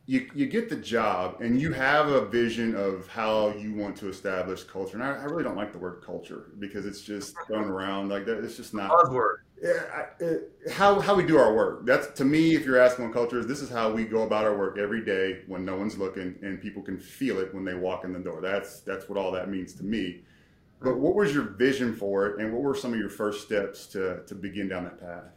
You, 0.07 0.29
you 0.35 0.45
get 0.45 0.69
the 0.69 0.75
job 0.75 1.41
and 1.41 1.59
you 1.59 1.73
have 1.73 2.09
a 2.09 2.25
vision 2.25 2.75
of 2.75 3.07
how 3.07 3.49
you 3.53 3.73
want 3.73 3.97
to 3.97 4.09
establish 4.09 4.63
culture. 4.63 4.97
And 4.97 5.03
I, 5.03 5.13
I 5.13 5.23
really 5.23 5.43
don't 5.43 5.55
like 5.55 5.71
the 5.71 5.79
word 5.79 6.03
culture 6.05 6.51
because 6.59 6.85
it's 6.85 7.01
just 7.01 7.35
thrown 7.47 7.65
around 7.65 8.09
like 8.09 8.25
that. 8.25 8.43
It's 8.43 8.55
just 8.55 8.73
not. 8.73 8.91
Buzzword. 8.91 9.37
Yeah, 9.63 10.35
how, 10.71 10.99
how 10.99 11.15
we 11.15 11.25
do 11.25 11.37
our 11.39 11.55
work. 11.55 11.85
That's 11.87 12.07
to 12.19 12.25
me, 12.25 12.55
if 12.55 12.65
you're 12.65 12.77
asking 12.77 13.05
what 13.05 13.13
culture 13.13 13.39
is, 13.39 13.47
this 13.47 13.61
is 13.61 13.69
how 13.69 13.91
we 13.91 14.05
go 14.05 14.23
about 14.23 14.43
our 14.43 14.55
work 14.55 14.77
every 14.77 15.03
day 15.03 15.41
when 15.47 15.65
no 15.65 15.75
one's 15.75 15.97
looking 15.97 16.35
and 16.43 16.61
people 16.61 16.83
can 16.83 16.99
feel 16.99 17.39
it 17.39 17.53
when 17.55 17.65
they 17.65 17.73
walk 17.73 18.03
in 18.03 18.13
the 18.13 18.19
door. 18.19 18.41
That's 18.41 18.81
that's 18.81 19.09
what 19.09 19.17
all 19.17 19.31
that 19.31 19.49
means 19.49 19.73
to 19.75 19.83
me. 19.83 20.21
But 20.81 20.97
what 20.97 21.15
was 21.15 21.33
your 21.33 21.43
vision 21.43 21.95
for 21.95 22.27
it, 22.27 22.39
and 22.39 22.53
what 22.53 22.61
were 22.61 22.75
some 22.75 22.93
of 22.93 22.99
your 22.99 23.09
first 23.09 23.43
steps 23.43 23.87
to 23.87 24.23
to 24.27 24.35
begin 24.35 24.67
down 24.67 24.83
that 24.83 24.99
path? 24.99 25.31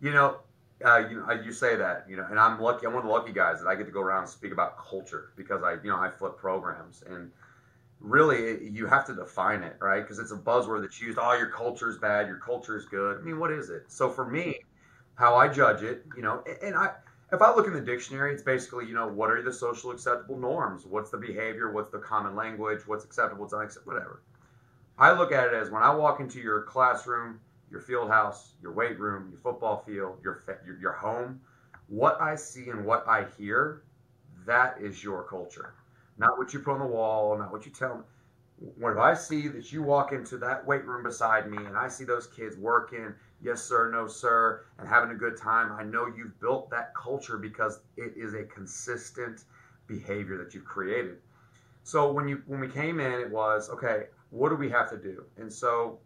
You 0.00 0.12
know, 0.12 0.38
uh, 0.84 0.98
you 1.08 1.20
know, 1.20 1.32
you 1.32 1.52
say 1.52 1.76
that, 1.76 2.06
you 2.08 2.16
know, 2.16 2.26
and 2.28 2.38
I'm 2.38 2.60
lucky. 2.60 2.86
I'm 2.86 2.92
one 2.92 3.02
of 3.02 3.08
the 3.08 3.12
lucky 3.12 3.32
guys 3.32 3.60
that 3.62 3.68
I 3.68 3.74
get 3.74 3.86
to 3.86 3.92
go 3.92 4.00
around 4.00 4.22
and 4.22 4.28
speak 4.28 4.52
about 4.52 4.78
culture 4.78 5.32
because 5.36 5.62
I, 5.62 5.74
you 5.82 5.90
know, 5.90 5.96
I 5.96 6.10
flip 6.10 6.36
programs, 6.36 7.02
and 7.08 7.30
really, 8.00 8.68
you 8.68 8.86
have 8.86 9.06
to 9.06 9.14
define 9.14 9.62
it, 9.62 9.76
right? 9.80 10.02
Because 10.02 10.18
it's 10.18 10.32
a 10.32 10.36
buzzword 10.36 10.82
that's 10.82 11.00
used. 11.00 11.18
Oh, 11.20 11.32
your 11.32 11.48
culture 11.48 11.88
is 11.88 11.96
bad. 11.96 12.26
Your 12.26 12.38
culture 12.38 12.76
is 12.76 12.84
good. 12.84 13.18
I 13.18 13.22
mean, 13.22 13.38
what 13.38 13.50
is 13.50 13.70
it? 13.70 13.84
So 13.88 14.10
for 14.10 14.28
me, 14.28 14.60
how 15.14 15.34
I 15.34 15.48
judge 15.48 15.82
it, 15.82 16.04
you 16.14 16.22
know, 16.22 16.44
and 16.62 16.76
I, 16.76 16.90
if 17.32 17.40
I 17.40 17.54
look 17.54 17.66
in 17.66 17.72
the 17.72 17.80
dictionary, 17.80 18.34
it's 18.34 18.42
basically, 18.42 18.86
you 18.86 18.94
know, 18.94 19.08
what 19.08 19.30
are 19.30 19.42
the 19.42 19.52
social 19.52 19.90
acceptable 19.90 20.38
norms? 20.38 20.84
What's 20.84 21.10
the 21.10 21.16
behavior? 21.16 21.72
What's 21.72 21.90
the 21.90 21.98
common 21.98 22.36
language? 22.36 22.86
What's 22.86 23.04
acceptable? 23.04 23.42
What's 23.42 23.54
unacceptable? 23.54 23.94
Whatever. 23.94 24.22
I 24.98 25.12
look 25.12 25.32
at 25.32 25.48
it 25.48 25.54
as 25.54 25.70
when 25.70 25.82
I 25.82 25.94
walk 25.94 26.20
into 26.20 26.40
your 26.40 26.62
classroom, 26.62 27.40
your 27.70 27.80
field 27.80 28.10
house, 28.10 28.52
your 28.62 28.72
weight 28.72 28.98
room, 28.98 29.28
your 29.30 29.40
football 29.40 29.82
field, 29.86 30.18
your, 30.22 30.42
your, 30.64 30.78
your 30.78 30.92
home, 30.92 31.40
what 31.88 32.20
I 32.20 32.36
see 32.36 32.68
and 32.70 32.84
what 32.84 33.06
I 33.06 33.26
hear, 33.36 33.82
that 34.46 34.76
is 34.80 35.02
your 35.02 35.24
culture. 35.24 35.74
Not 36.18 36.38
what 36.38 36.54
you 36.54 36.60
put 36.60 36.74
on 36.74 36.80
the 36.80 36.86
wall, 36.86 37.36
not 37.38 37.52
what 37.52 37.66
you 37.66 37.72
tell 37.72 37.96
me. 37.96 38.02
When 38.78 38.96
I 38.98 39.12
see 39.12 39.48
that 39.48 39.70
you 39.70 39.82
walk 39.82 40.12
into 40.12 40.38
that 40.38 40.66
weight 40.66 40.84
room 40.86 41.02
beside 41.02 41.50
me 41.50 41.58
and 41.58 41.76
I 41.76 41.88
see 41.88 42.04
those 42.04 42.26
kids 42.26 42.56
working, 42.56 43.12
yes 43.42 43.62
sir, 43.62 43.90
no 43.90 44.06
sir, 44.06 44.64
and 44.78 44.88
having 44.88 45.10
a 45.10 45.14
good 45.14 45.36
time, 45.36 45.72
I 45.72 45.82
know 45.82 46.06
you've 46.06 46.40
built 46.40 46.70
that 46.70 46.94
culture 46.94 47.36
because 47.36 47.80
it 47.98 48.14
is 48.16 48.32
a 48.32 48.44
consistent 48.44 49.44
behavior 49.86 50.38
that 50.38 50.54
you've 50.54 50.64
created. 50.64 51.18
So 51.82 52.10
when 52.10 52.26
you 52.26 52.42
when 52.46 52.58
we 52.58 52.68
came 52.68 52.98
in, 52.98 53.20
it 53.20 53.30
was 53.30 53.68
okay 53.68 54.04
what 54.30 54.48
do 54.48 54.56
we 54.56 54.68
have 54.70 54.90
to 54.90 54.96
do? 54.96 55.24
And 55.38 55.52
so, 55.52 55.98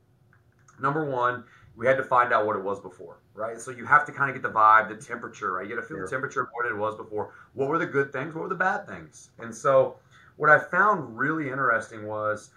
number 0.81 1.05
one, 1.05 1.45
we 1.77 1.87
had 1.87 1.97
to 1.97 2.03
find 2.03 2.33
out 2.33 2.47
what 2.47 2.57
it 2.57 2.63
was 2.63 2.81
before, 2.81 3.19
right? 3.35 3.61
So 3.61 3.71
you 3.71 3.87
have 3.87 4.05
to 4.07 4.13
kind 4.13 4.31
of 4.31 4.37
get 4.37 4.43
the 4.43 4.55
vibe, 4.55 4.89
the 4.89 4.97
temperature, 4.97 5.53
right? 5.53 5.69
You 5.69 5.75
got 5.75 5.83
to 5.83 5.87
feel 5.87 5.99
sure. 5.99 6.07
the 6.07 6.11
temperature 6.11 6.43
of 6.43 6.49
what 6.53 6.67
it 6.67 6.77
was 6.77 6.97
before. 6.97 7.33
What 7.55 7.69
were 7.69 7.79
the 7.79 7.87
good 7.87 8.13
things? 8.13 8.35
What 8.35 8.43
were 8.43 8.49
the 8.49 8.55
bad 8.55 8.87
things? 8.87 9.31
And 9.39 9.55
so, 9.55 9.97
what 10.37 10.51
I 10.51 10.59
found 10.59 11.19
really 11.19 11.49
interesting 11.49 12.07
was 12.07 12.51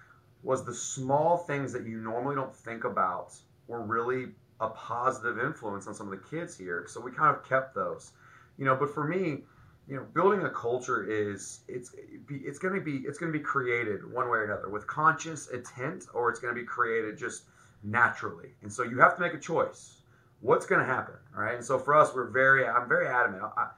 was 0.43 0.65
the 0.65 0.73
small 0.73 1.37
things 1.37 1.71
that 1.71 1.85
you 1.85 1.99
normally 1.99 2.35
don't 2.35 2.53
think 2.53 2.83
about 2.83 3.33
were 3.67 3.81
really 3.81 4.27
a 4.59 4.67
positive 4.69 5.39
influence 5.39 5.87
on 5.87 5.95
some 5.95 6.11
of 6.11 6.11
the 6.11 6.25
kids 6.29 6.57
here. 6.57 6.85
So 6.87 6.99
we 6.99 7.11
kind 7.11 7.35
of 7.35 7.47
kept 7.47 7.73
those, 7.75 8.11
you 8.57 8.65
know. 8.65 8.75
But 8.75 8.93
for 8.93 9.07
me, 9.07 9.43
you 9.87 9.97
know, 9.97 10.05
building 10.13 10.43
a 10.43 10.49
culture 10.49 11.03
is 11.03 11.61
it's 11.67 11.95
it's 12.29 12.59
going 12.59 12.73
to 12.73 12.81
be 12.81 12.97
it's 13.07 13.17
going 13.17 13.31
to 13.31 13.37
be 13.37 13.43
created 13.43 14.09
one 14.11 14.29
way 14.29 14.39
or 14.39 14.45
another 14.45 14.69
with 14.69 14.87
conscious 14.87 15.47
intent, 15.47 16.05
or 16.13 16.29
it's 16.29 16.39
going 16.39 16.53
to 16.53 16.59
be 16.59 16.65
created 16.65 17.17
just 17.17 17.43
naturally. 17.83 18.49
And 18.61 18.71
so 18.71 18.83
you 18.83 18.99
have 18.99 19.15
to 19.15 19.21
make 19.21 19.33
a 19.33 19.39
choice. 19.39 19.97
What's 20.41 20.65
going 20.65 20.81
to 20.81 20.85
happen, 20.85 21.15
right? 21.35 21.55
And 21.55 21.63
so 21.63 21.79
for 21.79 21.95
us, 21.95 22.13
we're 22.13 22.29
very 22.29 22.67
I'm 22.67 22.87
very 22.87 23.07
adamant. 23.07 23.43
I, 23.57 23.69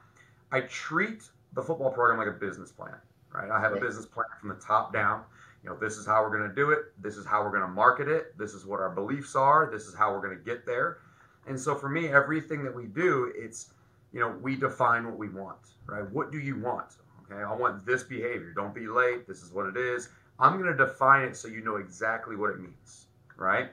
I 0.50 0.60
treat 0.62 1.22
the 1.52 1.62
football 1.62 1.90
program 1.90 2.18
like 2.18 2.28
a 2.28 2.38
business 2.38 2.70
plan, 2.72 2.96
right? 3.32 3.50
I 3.50 3.60
have 3.60 3.72
a 3.72 3.80
business 3.80 4.06
plan 4.06 4.26
from 4.40 4.48
the 4.50 4.56
top 4.56 4.92
down. 4.92 5.22
You 5.62 5.70
know, 5.70 5.76
this 5.76 5.96
is 5.96 6.06
how 6.06 6.22
we're 6.22 6.36
going 6.36 6.48
to 6.48 6.54
do 6.54 6.70
it. 6.70 6.92
This 7.00 7.16
is 7.16 7.26
how 7.26 7.42
we're 7.42 7.50
going 7.50 7.62
to 7.62 7.68
market 7.68 8.08
it. 8.08 8.36
This 8.38 8.52
is 8.52 8.64
what 8.66 8.80
our 8.80 8.90
beliefs 8.90 9.34
are. 9.34 9.68
This 9.70 9.86
is 9.86 9.94
how 9.94 10.12
we're 10.12 10.20
going 10.20 10.36
to 10.36 10.44
get 10.44 10.66
there. 10.66 10.98
And 11.46 11.58
so 11.58 11.74
for 11.74 11.88
me, 11.88 12.08
everything 12.08 12.64
that 12.64 12.74
we 12.74 12.86
do, 12.86 13.32
it's 13.36 13.72
you 14.12 14.20
know, 14.20 14.34
we 14.40 14.56
define 14.56 15.04
what 15.04 15.18
we 15.18 15.28
want, 15.28 15.74
right? 15.86 16.08
What 16.10 16.32
do 16.32 16.38
you 16.38 16.58
want? 16.58 16.94
Okay, 17.30 17.42
I 17.42 17.54
want 17.54 17.84
this 17.84 18.02
behavior. 18.02 18.52
Don't 18.54 18.74
be 18.74 18.86
late. 18.86 19.26
This 19.26 19.42
is 19.42 19.52
what 19.52 19.66
it 19.66 19.76
is. 19.76 20.08
I'm 20.38 20.60
going 20.60 20.74
to 20.74 20.76
define 20.76 21.24
it 21.24 21.36
so 21.36 21.48
you 21.48 21.62
know 21.62 21.76
exactly 21.76 22.36
what 22.36 22.50
it 22.50 22.60
means, 22.60 23.06
right? 23.36 23.70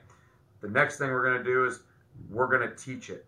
The 0.64 0.70
next 0.70 0.98
thing 0.98 1.12
we're 1.12 1.24
going 1.30 1.38
to 1.38 1.44
do 1.44 1.66
is 1.66 1.82
we're 2.30 2.48
going 2.48 2.68
to 2.68 2.74
teach 2.76 3.10
it. 3.10 3.26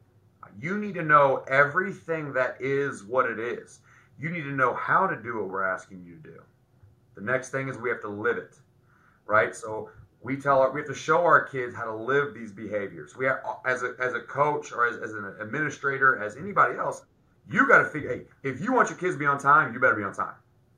You 0.59 0.77
need 0.79 0.93
to 0.95 1.03
know 1.03 1.43
everything 1.49 2.31
that 2.33 2.55
is 2.61 3.03
what 3.03 3.29
it 3.29 3.39
is. 3.39 3.79
You 4.17 4.29
need 4.29 4.43
to 4.43 4.53
know 4.53 4.73
how 4.73 5.05
to 5.05 5.21
do 5.21 5.39
what 5.39 5.49
we're 5.49 5.67
asking 5.67 6.05
you 6.05 6.15
to 6.15 6.21
do. 6.21 6.41
The 7.15 7.21
next 7.21 7.49
thing 7.49 7.67
is 7.67 7.77
we 7.77 7.89
have 7.89 7.99
to 8.01 8.07
live 8.07 8.37
it, 8.37 8.55
right? 9.25 9.53
So 9.53 9.89
we 10.21 10.37
tell 10.37 10.61
our, 10.61 10.71
we 10.71 10.79
have 10.79 10.87
to 10.87 10.95
show 10.95 11.23
our 11.23 11.43
kids 11.43 11.75
how 11.75 11.83
to 11.83 11.93
live 11.93 12.33
these 12.33 12.53
behaviors. 12.53 13.17
We 13.17 13.25
have, 13.25 13.39
as 13.65 13.83
a, 13.83 13.95
as 13.99 14.13
a 14.13 14.21
coach 14.21 14.71
or 14.71 14.87
as, 14.87 14.95
as 14.97 15.11
an 15.11 15.35
administrator, 15.41 16.23
as 16.23 16.37
anybody 16.37 16.77
else, 16.77 17.03
you 17.51 17.67
got 17.67 17.79
to 17.79 17.85
figure, 17.85 18.15
hey, 18.15 18.49
if 18.49 18.61
you 18.61 18.71
want 18.71 18.89
your 18.89 18.97
kids 18.97 19.15
to 19.15 19.19
be 19.19 19.25
on 19.25 19.39
time, 19.39 19.73
you 19.73 19.79
better 19.81 19.95
be 19.95 20.03
on 20.03 20.13
time, 20.13 20.35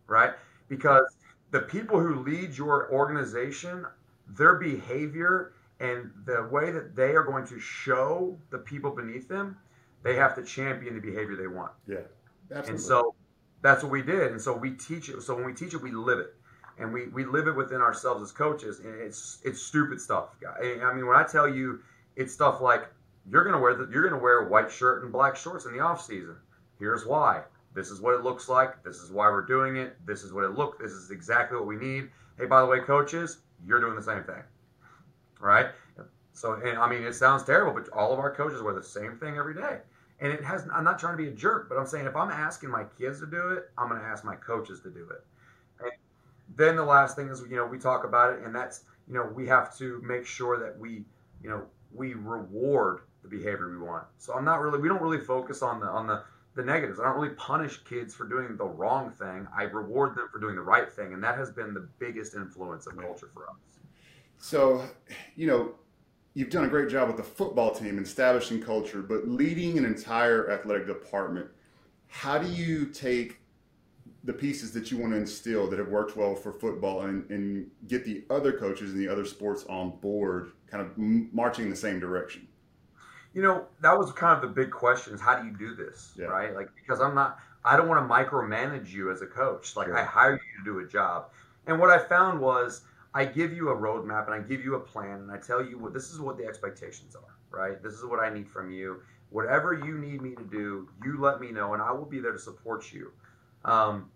right? 0.07 0.31
Because 0.69 1.05
the 1.51 1.59
people 1.59 1.99
who 1.99 2.23
lead 2.23 2.57
your 2.57 2.91
organization, 2.91 3.85
their 4.27 4.55
behavior 4.55 5.53
and 5.79 6.12
the 6.25 6.48
way 6.51 6.72
that 6.72 6.96
they 6.96 7.12
are 7.12 7.24
going 7.24 7.46
to 7.48 7.60
show 7.60 8.38
the 8.50 8.57
people 8.57 8.91
beneath 8.91 9.27
them, 9.27 9.57
they 10.03 10.15
have 10.15 10.36
to 10.36 10.43
champion 10.43 10.96
the 10.96 11.01
behavior 11.01 11.36
they 11.36 11.48
want. 11.48 11.72
Yeah, 11.88 11.98
absolutely. 12.50 12.72
And 12.72 12.81
so 12.81 13.15
that's 13.62 13.84
what 13.84 13.91
we 13.91 14.01
did. 14.01 14.31
And 14.31 14.41
so 14.41 14.55
we 14.55 14.72
teach 14.72 15.10
it. 15.10 15.22
So 15.22 15.36
when 15.36 15.46
we 15.46 15.53
teach 15.53 15.74
it, 15.74 15.81
we 15.81 15.91
live 15.91 16.19
it. 16.19 16.34
And 16.79 16.93
we, 16.93 17.07
we 17.07 17.25
live 17.25 17.48
it 17.48 17.55
within 17.55 17.81
ourselves 17.81 18.22
as 18.22 18.31
coaches. 18.31 18.79
And 18.79 18.96
it's 19.01 19.39
it's 19.43 19.62
stupid 19.62 20.00
stuff 20.00 20.29
i 20.62 20.93
mean 20.93 21.07
when 21.07 21.17
i 21.17 21.24
tell 21.24 21.48
you 21.48 21.79
it's 22.15 22.34
stuff 22.34 22.62
like 22.62 22.88
you're 23.29 23.43
going 23.43 23.53
to 23.53 23.60
wear 23.60 23.75
the, 23.75 23.89
you're 23.91 24.10
to 24.10 24.15
wear 24.15 24.46
a 24.46 24.50
white 24.50 24.72
shirt 24.72 25.03
and 25.03 25.12
black 25.12 25.36
shorts 25.36 25.65
in 25.65 25.74
the 25.74 25.79
off 25.79 26.01
season. 26.01 26.36
Here's 26.79 27.05
why. 27.05 27.41
This 27.75 27.91
is 27.91 28.00
what 28.00 28.15
it 28.15 28.24
looks 28.24 28.48
like. 28.48 28.84
This 28.84 28.98
is 28.98 29.12
why 29.12 29.27
we're 29.29 29.46
doing 29.46 29.75
it. 29.75 29.98
This 30.05 30.24
is 30.24 30.34
what 30.34 30.43
it 30.46 30.51
look 30.51 30.79
this 30.79 30.91
is 30.91 31.12
exactly 31.12 31.57
what 31.57 31.67
we 31.67 31.75
need. 31.75 32.10
Hey 32.38 32.46
by 32.46 32.62
the 32.62 32.67
way 32.67 32.79
coaches 32.79 33.39
you're 33.65 33.81
doing 33.81 33.96
the 33.96 34.03
same 34.03 34.24
thing 34.24 34.43
right 35.39 35.67
so 36.34 36.53
and 36.53 36.77
i 36.77 36.89
mean 36.89 37.03
it 37.03 37.13
sounds 37.13 37.44
terrible 37.44 37.74
but 37.74 37.89
all 37.94 38.13
of 38.13 38.20
our 38.20 38.34
coaches 38.34 38.62
wear 38.62 38.74
the 38.74 38.84
same 38.84 39.17
thing 39.17 39.38
every 39.38 39.53
day 39.53 39.79
and 40.20 40.32
it 40.32 40.44
has 40.44 40.67
i'm 40.74 40.84
not 40.84 41.00
trying 41.00 41.13
to 41.17 41.24
be 41.24 41.29
a 41.29 41.34
jerk 41.34 41.67
but 41.70 41.77
i'm 41.77 41.86
saying 41.86 42.06
if 42.06 42.15
i'm 42.15 42.32
asking 42.32 42.70
my 42.70 42.84
kids 42.98 43.20
to 43.20 43.27
do 43.27 43.50
it 43.50 43.65
i'm 43.77 43.89
going 43.89 44.00
to 44.00 44.08
ask 44.08 44.24
my 44.24 44.36
coaches 44.36 44.82
to 44.82 44.89
do 44.89 45.08
it 45.10 45.24
And 45.82 45.91
then 46.56 46.75
the 46.75 46.86
last 46.86 47.15
thing 47.15 47.29
is, 47.29 47.41
you 47.50 47.56
know, 47.58 47.65
we 47.65 47.77
talk 47.79 48.03
about 48.06 48.34
it, 48.34 48.44
and 48.44 48.56
that's, 48.56 48.84
you 49.08 49.13
know, 49.13 49.25
we 49.36 49.48
have 49.48 49.75
to 49.77 50.01
make 50.03 50.25
sure 50.25 50.60
that 50.60 50.77
we, 50.79 51.06
you 51.41 51.50
know, 51.50 51.63
we 51.91 52.13
reward 52.13 53.01
the 53.24 53.29
behavior 53.29 53.70
we 53.70 53.77
want. 53.77 54.06
So 54.17 54.34
I'm 54.34 54.46
not 54.46 54.62
really, 54.62 54.79
we 54.79 54.88
don't 54.88 55.01
really 55.01 55.20
focus 55.20 55.62
on 55.62 55.79
the 55.79 55.88
on 55.88 56.08
the 56.08 56.24
the 56.56 56.63
negatives. 56.63 57.00
I 57.00 57.03
don't 57.06 57.15
really 57.22 57.36
punish 57.36 57.84
kids 57.84 58.13
for 58.15 58.25
doing 58.27 58.58
the 58.58 58.65
wrong 58.65 59.12
thing. 59.12 59.48
I 59.56 59.63
reward 59.63 60.15
them 60.15 60.27
for 60.32 60.39
doing 60.39 60.56
the 60.56 60.62
right 60.63 60.91
thing, 60.91 61.13
and 61.13 61.24
that 61.24 61.38
has 61.38 61.51
been 61.51 61.74
the 61.74 61.88
biggest 62.00 62.36
influence 62.36 62.88
of 62.88 62.98
culture 62.98 63.29
for 63.34 63.50
us. 63.50 63.76
So, 64.38 64.88
you 65.36 65.48
know, 65.48 65.75
you've 66.34 66.50
done 66.50 66.65
a 66.65 66.67
great 66.67 66.89
job 66.89 67.08
with 67.08 67.17
the 67.17 67.24
football 67.24 67.74
team 67.74 67.98
establishing 68.00 68.62
culture, 68.62 69.01
but 69.01 69.27
leading 69.27 69.77
an 69.77 69.86
entire 69.86 70.51
athletic 70.51 70.88
department. 70.88 71.48
How 72.08 72.38
do 72.38 72.50
you 72.50 72.86
take 72.86 73.39
the 74.24 74.34
pieces 74.34 74.72
that 74.74 74.91
you 74.91 74.98
want 74.98 75.13
to 75.13 75.17
instill 75.17 75.70
that 75.70 75.79
have 75.79 75.88
worked 75.88 76.17
well 76.17 76.36
for 76.36 76.51
football 76.51 77.01
and, 77.01 77.29
and 77.29 77.70
get 77.88 78.03
the 78.03 78.24
other 78.29 78.51
coaches 78.51 78.91
and 78.91 79.00
the 79.00 79.08
other 79.08 79.25
sports 79.25 79.65
on 79.70 79.91
board 80.01 80.51
kind 80.70 80.86
of 80.86 80.98
marching 80.98 81.65
in 81.65 81.70
the 81.70 81.75
same 81.75 82.00
direction 82.00 82.48
you 83.34 83.41
know 83.41 83.65
that 83.82 83.98
was 83.98 84.12
kind 84.12 84.36
of 84.36 84.41
the 84.41 84.48
big 84.48 84.72
question 84.72 85.13
is 85.13 85.22
how 85.22 85.39
do 85.39 85.48
you 85.48 85.56
do 85.58 85.75
this 85.75 86.13
yeah. 86.17 86.25
right 86.25 86.56
like 86.56 86.70
because 86.75 87.00
i'm 87.00 87.13
not 87.13 87.39
i 87.63 87.77
don't 87.77 87.88
want 87.88 88.01
to 88.01 88.13
micromanage 88.13 88.89
you 88.89 89.12
as 89.12 89.22
a 89.22 89.25
coach 89.25 89.75
like 89.75 89.89
i 89.91 90.03
hire 90.03 90.34
you 90.34 90.39
to 90.58 90.63
do 90.65 90.79
a 90.79 90.88
job 90.88 91.27
and 91.67 91.79
what 91.79 91.89
i 91.89 91.98
found 91.98 92.39
was 92.39 92.82
i 93.17 93.25
give 93.25 93.53
you 93.53 93.69
a 93.69 93.75
roadmap 93.75 94.25
and 94.25 94.33
i 94.33 94.39
give 94.39 94.63
you 94.63 94.75
a 94.75 94.79
plan 94.79 95.19
and 95.19 95.31
i 95.31 95.38
tell 95.38 95.63
you 95.63 95.77
what 95.77 95.93
this 95.93 96.12
is 96.12 96.19
what 96.19 96.38
the 96.38 96.45
expectations 96.45 97.15
are 97.15 97.36
right 97.50 97.81
this 97.83 97.93
is 97.93 98.05
what 98.05 98.19
i 98.19 98.33
need 98.33 98.47
from 98.47 98.71
you 98.71 99.01
whatever 99.29 99.74
you 99.74 99.97
need 99.97 100.21
me 100.21 100.36
to 100.36 100.43
do 100.43 100.88
you 101.03 101.19
let 101.19 101.39
me 101.41 101.51
know 101.51 101.74
and 101.74 101.81
i 101.81 101.91
will 101.91 102.05
be 102.05 102.19
there 102.19 102.31
to 102.31 102.39
support 102.39 102.91
you 102.91 103.12
um, 103.65 104.09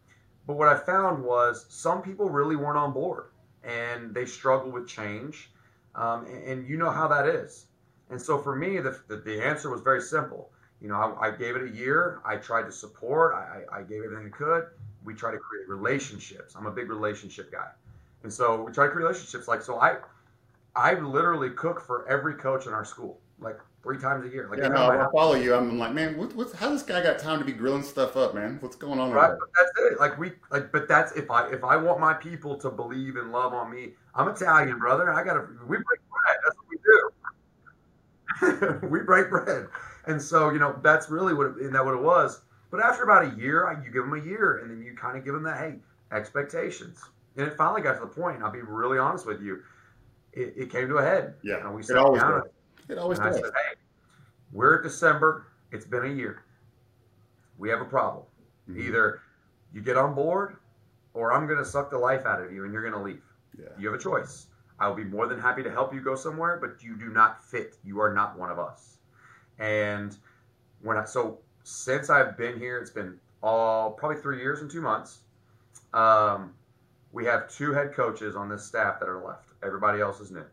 but 0.48 0.58
what 0.58 0.67
I 0.67 0.77
found 0.77 1.24
was 1.24 1.65
some 1.70 2.01
people 2.01 2.29
really 2.29 2.55
weren't 2.55 2.77
on 2.77 2.93
board 2.93 3.25
and 3.63 4.13
they 4.13 4.25
struggle 4.25 4.72
with 4.72 4.88
change. 4.88 5.51
Um, 5.93 6.25
and, 6.25 6.43
and, 6.43 6.70
you 6.70 6.77
know 6.77 6.89
how 6.89 7.08
that 7.10 7.27
is. 7.27 7.65
And 8.10 8.22
so 8.22 8.38
for 8.38 8.55
me, 8.55 8.79
the, 8.79 8.98
the, 9.10 9.17
the 9.17 9.46
answer 9.46 9.70
was 9.70 9.81
very 9.81 10.01
simple. 10.01 10.50
You 10.81 10.88
know, 10.88 10.96
I, 10.96 11.27
I 11.27 11.31
gave 11.31 11.58
it 11.58 11.63
a 11.63 11.70
year. 11.70 12.22
I 12.25 12.38
tried 12.38 12.63
to 12.63 12.72
support. 12.72 13.36
I, 13.36 13.63
I 13.72 13.81
gave 13.81 14.03
everything 14.03 14.31
I 14.34 14.38
could. 14.38 14.67
We 15.03 15.13
try 15.13 15.31
to 15.31 15.38
create 15.38 15.67
relationships. 15.67 16.55
I'm 16.55 16.65
a 16.65 16.72
big 16.72 16.89
relationship 16.89 17.51
guy, 17.51 17.67
and 18.24 18.32
so 18.32 18.63
we 18.63 18.72
try 18.72 18.86
to 18.86 18.92
create 18.92 19.06
relationships. 19.06 19.48
Like 19.48 19.62
so, 19.62 19.80
I 19.80 19.98
I 20.75 20.94
literally 20.96 21.50
cook 21.51 21.82
for 21.82 22.08
every 22.08 22.36
coach 22.36 22.68
in 22.68 22.74
our 22.74 22.86
school, 22.86 23.20
like 23.40 23.60
three 23.84 23.98
times 23.98 24.25
a 24.25 24.30
year. 24.30 24.48
Like 24.50 24.60
yeah, 24.60 24.70
no, 24.70 24.90
I 24.90 25.08
follow 25.12 25.36
you. 25.36 25.54
I'm 25.54 25.78
like, 25.78 25.94
man, 25.94 26.18
what, 26.18 26.36
what's 26.36 26.54
how 26.54 26.70
this 26.70 26.84
guy 26.84 27.01
got 27.01 27.20
time 27.20 27.40
to 27.40 27.46
be 27.46 27.51
grilling 27.51 27.84
stuff 27.84 28.16
up, 28.16 28.36
man? 28.36 28.58
What's 28.62 28.75
going 28.75 29.00
on? 29.00 29.12
Right, 29.12 29.34
but 29.38 29.50
that's 29.56 29.72
it. 29.92 30.00
Like 30.00 30.18
we, 30.18 30.32
like, 30.51 30.72
but 30.72 30.88
that's 30.88 31.12
if 31.13 31.30
I 31.32 31.50
if 31.51 31.63
I 31.63 31.75
want 31.78 32.00
my 32.00 32.13
people 32.13 32.56
to 32.58 32.70
believe 32.70 33.16
and 33.16 33.32
love 33.32 33.54
on 33.54 33.72
me. 33.72 33.94
I'm 34.13 34.28
Italian, 34.28 34.78
brother. 34.78 35.12
I 35.12 35.24
gotta. 35.24 35.48
We 35.68 35.78
break 35.78 36.00
bread. 36.10 36.38
That's 36.44 36.56
what 36.58 36.68
we 36.70 36.78
do. 38.82 38.88
we 38.90 39.00
break 39.00 39.30
bread, 39.30 39.68
and 40.06 40.22
so 40.22 40.50
you 40.51 40.60
know 40.60 40.80
that's 40.84 41.10
really 41.10 41.34
what 41.34 41.48
it, 41.60 41.72
that 41.72 41.86
what 41.86 41.94
it 41.94 42.01
was. 42.01 42.42
But 42.70 42.82
after 42.82 43.04
about 43.04 43.34
a 43.34 43.38
year, 43.38 43.82
you 43.86 43.92
give 43.92 44.04
them 44.04 44.13
a 44.13 44.24
year, 44.24 44.60
and 44.60 44.72
then 44.72 44.82
you 44.82 44.96
kind 44.96 45.18
of 45.18 45.25
give 45.25 45.34
them 45.34 45.44
that 45.44 45.58
hey 45.58 45.75
expectations. 46.12 47.01
And 47.38 47.48
it 47.48 47.56
finally 47.56 47.82
got 47.82 47.94
to 47.96 48.02
the 48.02 48.08
point. 48.08 48.42
I'll 48.44 48.52
be 48.52 48.62
really 48.62 48.98
honest 48.98 49.26
with 49.26 49.42
you 49.42 49.62
it, 50.34 50.54
it 50.56 50.72
came 50.72 50.88
to 50.88 50.98
a 50.98 51.04
head. 51.04 51.36
Yeah, 51.44 51.66
and 51.66 51.76
we 51.76 51.82
it 51.84 51.98
always 51.98 52.22
does. 52.22 52.44
It 52.90 52.98
always 52.98 53.20
does. 53.20 53.38
I 53.38 53.42
said, 53.42 53.52
hey, 53.54 53.76
we're 54.52 54.78
at 54.78 54.84
December. 54.84 55.48
It's 55.72 55.86
been 55.86 56.06
a 56.06 56.14
year. 56.14 56.44
We 57.58 57.70
have 57.70 57.82
a 57.82 57.86
problem. 57.86 58.26
Mm-hmm. 58.70 58.82
Either 58.88 59.22
you 59.74 59.82
get 59.82 59.98
on 59.98 60.14
board, 60.14 60.58
or 61.14 61.34
I'm 61.34 61.48
going 61.48 61.60
to 61.60 61.66
suck 61.66 61.90
the 61.90 61.98
life 61.98 62.26
out 62.26 62.42
of 62.42 62.52
you, 62.52 62.64
and 62.64 62.74
you're 62.74 62.82
going 62.82 62.94
to 62.94 63.02
leave. 63.02 63.22
Yeah. 63.58 63.70
You 63.78 63.92
have 63.92 64.00
a 64.00 64.04
choice. 64.04 64.48
I'll 64.80 64.96
be 64.96 65.04
more 65.04 65.28
than 65.28 65.40
happy 65.40 65.62
to 65.64 65.72
help 65.72 65.94
you 65.94 66.02
go 66.02 66.16
somewhere, 66.16 66.58
but 66.60 66.84
you 66.84 66.98
do 66.98 67.10
not 67.10 67.44
fit. 67.44 67.76
You 67.84 68.00
are 68.00 68.14
not 68.14 68.38
one 68.38 68.50
of 68.50 68.58
us. 68.58 68.98
And 69.60 70.18
when 70.82 70.98
I 70.98 71.06
so 71.06 71.40
since 71.64 72.10
I've 72.10 72.36
been 72.36 72.58
here, 72.58 72.80
it's 72.80 72.90
been 72.90 73.20
all 73.44 73.92
probably 73.92 74.18
three 74.18 74.40
years 74.40 74.62
and 74.62 74.72
two 74.72 74.82
months. 74.82 75.20
Um, 75.94 76.54
we 77.12 77.25
have 77.25 77.51
two 77.51 77.74
head 77.74 77.94
coaches 77.94 78.36
on 78.36 78.50
this 78.50 78.65
staff 78.65 79.00
that 79.00 79.10
are 79.10 79.24
left. 79.24 79.50
Everybody 79.63 80.01
else 80.01 80.20
is 80.20 80.32
new. 80.32 80.46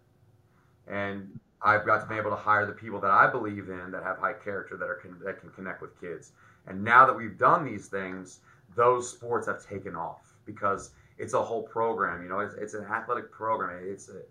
And 0.86 1.38
I've 1.62 1.84
got 1.84 2.00
to 2.02 2.06
be 2.06 2.16
able 2.16 2.30
to 2.30 2.36
hire 2.36 2.66
the 2.66 2.72
people 2.72 3.00
that 3.00 3.10
I 3.10 3.30
believe 3.30 3.68
in 3.68 3.90
that 3.90 4.02
have 4.02 4.18
high 4.18 4.32
character 4.32 4.76
that 4.76 4.86
are 4.86 5.00
that 5.24 5.40
can 5.40 5.50
connect 5.50 5.82
with 5.82 6.00
kids. 6.00 6.32
And 6.66 6.82
now 6.82 7.06
that 7.06 7.16
we've 7.16 7.38
done 7.38 7.64
these 7.64 7.88
things, 7.88 8.40
those 8.76 9.10
sports 9.10 9.46
have 9.46 9.64
taken 9.64 9.96
off 9.96 10.34
because 10.44 10.90
it's 11.18 11.34
a 11.34 11.42
whole 11.42 11.62
program. 11.62 12.22
You 12.22 12.28
know, 12.28 12.40
it's, 12.40 12.54
it's 12.54 12.74
an 12.74 12.84
athletic 12.84 13.30
program. 13.32 13.80
It's 13.84 14.08
a, 14.08 14.22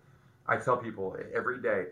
I 0.48 0.58
tell 0.58 0.78
people 0.78 1.18
every 1.34 1.62
day, 1.62 1.88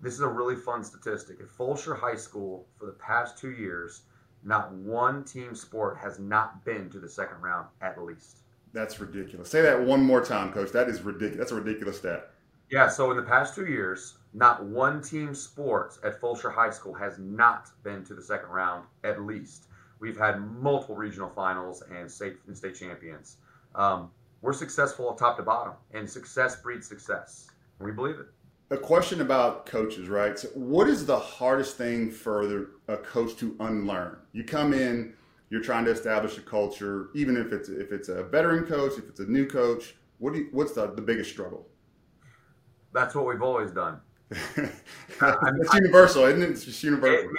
this 0.00 0.14
is 0.14 0.20
a 0.20 0.28
really 0.28 0.56
fun 0.56 0.84
statistic. 0.84 1.40
At 1.40 1.48
Fulshear 1.48 1.98
High 1.98 2.16
School, 2.16 2.66
for 2.78 2.86
the 2.86 2.92
past 2.92 3.36
two 3.36 3.50
years, 3.50 4.02
not 4.44 4.72
one 4.72 5.24
team 5.24 5.54
sport 5.54 5.98
has 5.98 6.18
not 6.18 6.64
been 6.64 6.88
to 6.90 7.00
the 7.00 7.08
second 7.08 7.42
round 7.42 7.66
at 7.82 8.00
least. 8.02 8.38
That's 8.78 9.00
ridiculous. 9.00 9.50
Say 9.50 9.60
that 9.62 9.82
one 9.82 10.04
more 10.04 10.24
time, 10.24 10.52
coach. 10.52 10.70
That 10.70 10.88
is 10.88 11.02
ridiculous. 11.02 11.36
That's 11.38 11.50
a 11.50 11.56
ridiculous 11.56 11.98
stat. 11.98 12.30
Yeah, 12.70 12.86
so 12.88 13.10
in 13.10 13.16
the 13.16 13.24
past 13.24 13.56
two 13.56 13.66
years, 13.66 14.18
not 14.34 14.64
one 14.64 15.02
team 15.02 15.34
sports 15.34 15.98
at 16.04 16.20
Fulshear 16.20 16.54
High 16.54 16.70
School 16.70 16.94
has 16.94 17.18
not 17.18 17.70
been 17.82 18.04
to 18.04 18.14
the 18.14 18.22
second 18.22 18.50
round, 18.50 18.84
at 19.02 19.22
least. 19.22 19.64
We've 19.98 20.16
had 20.16 20.40
multiple 20.40 20.94
regional 20.94 21.28
finals 21.28 21.82
and 21.92 22.08
state 22.08 22.36
and 22.46 22.56
state 22.56 22.76
champions. 22.76 23.38
Um, 23.74 24.12
we're 24.42 24.52
successful 24.52 25.12
top 25.14 25.38
to 25.38 25.42
bottom, 25.42 25.72
and 25.92 26.08
success 26.08 26.54
breeds 26.62 26.86
success. 26.86 27.48
We 27.80 27.90
believe 27.90 28.20
it. 28.20 28.26
A 28.70 28.76
question 28.76 29.22
about 29.22 29.66
coaches, 29.66 30.08
right? 30.08 30.38
So 30.38 30.46
what 30.54 30.88
is 30.88 31.04
the 31.04 31.18
hardest 31.18 31.76
thing 31.76 32.12
for 32.12 32.68
a 32.86 32.96
coach 32.98 33.34
to 33.38 33.56
unlearn? 33.58 34.18
You 34.30 34.44
come 34.44 34.72
in, 34.72 35.14
you're 35.50 35.62
trying 35.62 35.84
to 35.86 35.90
establish 35.90 36.36
a 36.36 36.42
culture, 36.42 37.08
even 37.14 37.36
if 37.36 37.52
it's 37.52 37.68
if 37.68 37.92
it's 37.92 38.08
a 38.08 38.22
veteran 38.24 38.64
coach, 38.64 38.98
if 38.98 39.08
it's 39.08 39.20
a 39.20 39.26
new 39.26 39.46
coach. 39.46 39.94
What 40.18 40.32
do 40.32 40.40
you, 40.40 40.48
what's 40.50 40.72
the, 40.72 40.88
the 40.88 41.00
biggest 41.00 41.30
struggle? 41.30 41.66
That's 42.92 43.14
what 43.14 43.26
we've 43.26 43.42
always 43.42 43.70
done. 43.70 44.00
it's 44.30 45.74
universal, 45.74 46.24
isn't 46.24 46.42
it? 46.42 46.50
It's 46.50 46.64
just 46.64 46.82
universal. 46.82 47.30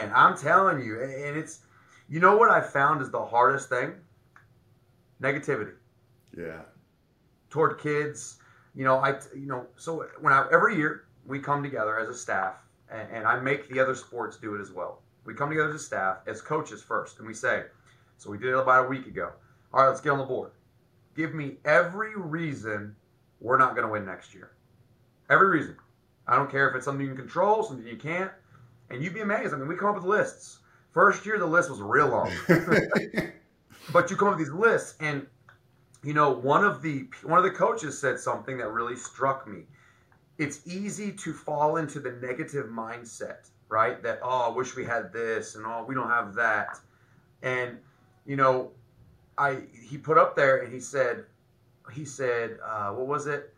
man, 0.00 0.12
I'm 0.14 0.36
telling 0.36 0.82
you, 0.82 1.00
and 1.02 1.36
it's 1.36 1.60
you 2.08 2.20
know 2.20 2.36
what 2.36 2.48
I 2.48 2.60
found 2.60 3.00
is 3.00 3.10
the 3.10 3.24
hardest 3.24 3.68
thing? 3.68 3.92
Negativity. 5.22 5.74
Yeah. 6.36 6.62
Toward 7.50 7.78
kids, 7.78 8.38
you 8.74 8.84
know, 8.84 8.96
I 8.96 9.18
you 9.34 9.46
know, 9.46 9.66
so 9.76 10.06
when 10.20 10.32
I 10.32 10.46
every 10.50 10.76
year 10.76 11.04
we 11.26 11.38
come 11.38 11.62
together 11.62 12.00
as 12.00 12.08
a 12.08 12.14
staff, 12.14 12.56
and, 12.90 13.08
and 13.12 13.26
I 13.26 13.38
make 13.38 13.68
the 13.68 13.78
other 13.78 13.94
sports 13.94 14.36
do 14.38 14.56
it 14.56 14.60
as 14.60 14.72
well 14.72 15.02
we 15.24 15.34
come 15.34 15.50
together 15.50 15.70
as 15.70 15.76
a 15.76 15.84
staff, 15.84 16.18
as 16.26 16.40
coaches 16.40 16.82
first, 16.82 17.18
and 17.18 17.26
we 17.26 17.34
say, 17.34 17.64
so 18.18 18.30
we 18.30 18.38
did 18.38 18.48
it 18.48 18.58
about 18.58 18.86
a 18.86 18.88
week 18.88 19.06
ago. 19.06 19.32
All 19.72 19.82
right, 19.82 19.88
let's 19.88 20.00
get 20.00 20.10
on 20.10 20.18
the 20.18 20.24
board. 20.24 20.50
Give 21.16 21.34
me 21.34 21.56
every 21.64 22.16
reason 22.16 22.96
we're 23.40 23.58
not 23.58 23.74
going 23.74 23.86
to 23.86 23.92
win 23.92 24.04
next 24.04 24.34
year. 24.34 24.52
Every 25.30 25.48
reason. 25.48 25.76
I 26.26 26.36
don't 26.36 26.50
care 26.50 26.68
if 26.68 26.76
it's 26.76 26.84
something 26.84 27.04
you 27.04 27.12
can 27.12 27.20
control, 27.20 27.62
something 27.62 27.86
you 27.86 27.96
can't. 27.96 28.30
And 28.90 29.02
you'd 29.02 29.14
be 29.14 29.20
amazed. 29.20 29.54
I 29.54 29.56
mean, 29.56 29.68
we 29.68 29.76
come 29.76 29.88
up 29.88 29.96
with 29.96 30.04
lists. 30.04 30.58
First 30.92 31.24
year, 31.24 31.38
the 31.38 31.46
list 31.46 31.70
was 31.70 31.80
real 31.80 32.08
long. 32.08 32.30
but 33.92 34.10
you 34.10 34.16
come 34.16 34.28
up 34.28 34.38
with 34.38 34.46
these 34.46 34.54
lists, 34.54 34.94
and 35.00 35.26
you 36.04 36.12
know, 36.12 36.30
one 36.30 36.64
of 36.64 36.82
the 36.82 37.08
one 37.22 37.38
of 37.38 37.44
the 37.44 37.50
coaches 37.50 37.98
said 37.98 38.18
something 38.18 38.58
that 38.58 38.68
really 38.68 38.96
struck 38.96 39.48
me. 39.48 39.62
It's 40.36 40.66
easy 40.66 41.12
to 41.12 41.32
fall 41.32 41.76
into 41.76 41.98
the 42.00 42.12
negative 42.12 42.66
mindset 42.66 43.48
right? 43.72 44.02
That 44.02 44.20
oh, 44.22 44.52
I 44.52 44.54
wish 44.54 44.76
we 44.76 44.84
had 44.84 45.12
this, 45.12 45.56
and 45.56 45.64
oh, 45.66 45.84
we 45.88 45.94
don't 45.94 46.10
have 46.10 46.34
that, 46.34 46.78
and 47.42 47.78
you 48.26 48.36
know, 48.36 48.70
I 49.38 49.62
he 49.72 49.96
put 49.96 50.18
up 50.18 50.36
there 50.36 50.58
and 50.58 50.72
he 50.72 50.78
said, 50.78 51.24
he 51.92 52.04
said, 52.04 52.58
uh, 52.64 52.90
what 52.90 53.06
was 53.06 53.26
it? 53.26 53.52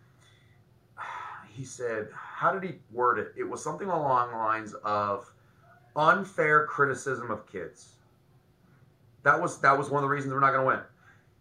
He 1.50 1.64
said, 1.64 2.08
how 2.12 2.52
did 2.52 2.68
he 2.68 2.78
word 2.90 3.18
it? 3.18 3.32
It 3.36 3.44
was 3.44 3.62
something 3.62 3.88
along 3.88 4.32
the 4.32 4.36
lines 4.36 4.74
of 4.84 5.32
unfair 5.94 6.66
criticism 6.66 7.30
of 7.30 7.46
kids. 7.46 7.92
That 9.22 9.40
was 9.40 9.60
that 9.60 9.76
was 9.76 9.90
one 9.90 10.02
of 10.02 10.08
the 10.08 10.14
reasons 10.14 10.32
we're 10.32 10.40
not 10.40 10.52
going 10.52 10.64
to 10.64 10.66
win. 10.66 10.80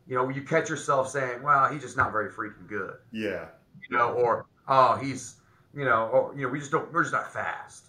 You 0.08 0.16
know, 0.16 0.30
you 0.30 0.42
catch 0.42 0.70
yourself 0.70 1.10
saying, 1.10 1.42
"Well, 1.42 1.68
he's 1.72 1.82
just 1.82 1.98
not 1.98 2.12
very 2.12 2.30
freaking 2.30 2.68
good." 2.68 2.96
Yeah. 3.12 3.46
You 3.90 3.98
know, 3.98 4.14
or 4.14 4.46
oh, 4.68 4.96
he's 4.98 5.36
you 5.76 5.86
know, 5.86 6.08
or 6.08 6.36
you 6.36 6.44
know, 6.44 6.50
we 6.50 6.60
just 6.60 6.72
don't, 6.72 6.92
we're 6.94 7.04
just 7.04 7.14
not 7.14 7.32
fast 7.32 7.88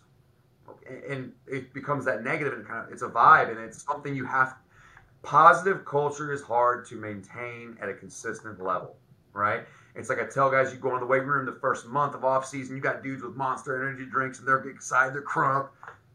and 1.09 1.33
it 1.47 1.73
becomes 1.73 2.05
that 2.05 2.23
negative 2.23 2.53
and 2.53 2.66
kind 2.66 2.87
of 2.87 2.92
it's 2.92 3.03
a 3.03 3.09
vibe 3.09 3.51
and 3.51 3.59
it's 3.59 3.85
something 3.85 4.14
you 4.14 4.25
have 4.25 4.57
positive 5.23 5.85
culture 5.85 6.33
is 6.33 6.42
hard 6.42 6.87
to 6.87 6.97
maintain 6.97 7.77
at 7.81 7.88
a 7.88 7.94
consistent 7.94 8.62
level 8.62 8.97
right? 9.35 9.66
It's 9.97 10.09
like 10.09 10.20
i 10.20 10.25
tell 10.25 10.51
guys 10.51 10.73
you 10.73 10.79
go 10.79 10.94
in 10.94 11.01
the 11.01 11.07
weight 11.07 11.25
room 11.25 11.47
the 11.47 11.53
first 11.53 11.87
month 11.87 12.14
of 12.14 12.25
off 12.25 12.47
season 12.47 12.75
you 12.75 12.83
got 12.83 13.03
dudes 13.03 13.23
with 13.23 13.37
monster 13.37 13.77
energy 13.77 14.07
drinks 14.11 14.38
and 14.38 14.49
they're 14.49 14.68
excited 14.68 15.14
they're 15.14 15.23
crunk. 15.23 15.68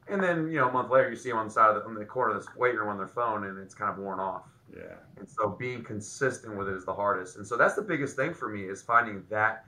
And 0.08 0.21
then 0.21 0.47
you 0.47 0.60
know 0.60 0.69
a 0.69 0.71
month 0.71 0.89
later 0.89 1.10
you 1.10 1.15
see 1.15 1.29
them 1.29 1.38
on 1.38 1.47
the 1.47 1.51
side 1.51 1.69
of 1.69 1.75
the, 1.75 1.88
on 1.88 1.95
the 1.95 2.03
corner 2.03 2.36
of 2.36 2.43
this 2.43 2.55
weight 2.55 2.75
room 2.75 2.89
on 2.89 2.97
their 2.97 3.08
phone 3.08 3.45
and 3.45 3.58
it's 3.60 3.75
kind 3.75 3.91
of 3.91 3.97
worn 3.97 4.19
off. 4.19 4.43
Yeah. 4.75 4.95
And 5.17 5.29
so 5.29 5.49
being 5.49 5.84
consistent 5.84 6.58
with 6.58 6.67
it 6.67 6.75
is 6.75 6.86
the 6.86 6.93
hardest. 6.93 7.38
And 7.38 7.45
so 7.47 7.58
that's 7.58 7.75
the 7.75 7.82
biggest 7.82 8.15
thing 8.15 8.34
for 8.34 8.49
me 8.49 8.63
is 8.63 8.82
finding 8.82 9.23
that 9.29 9.65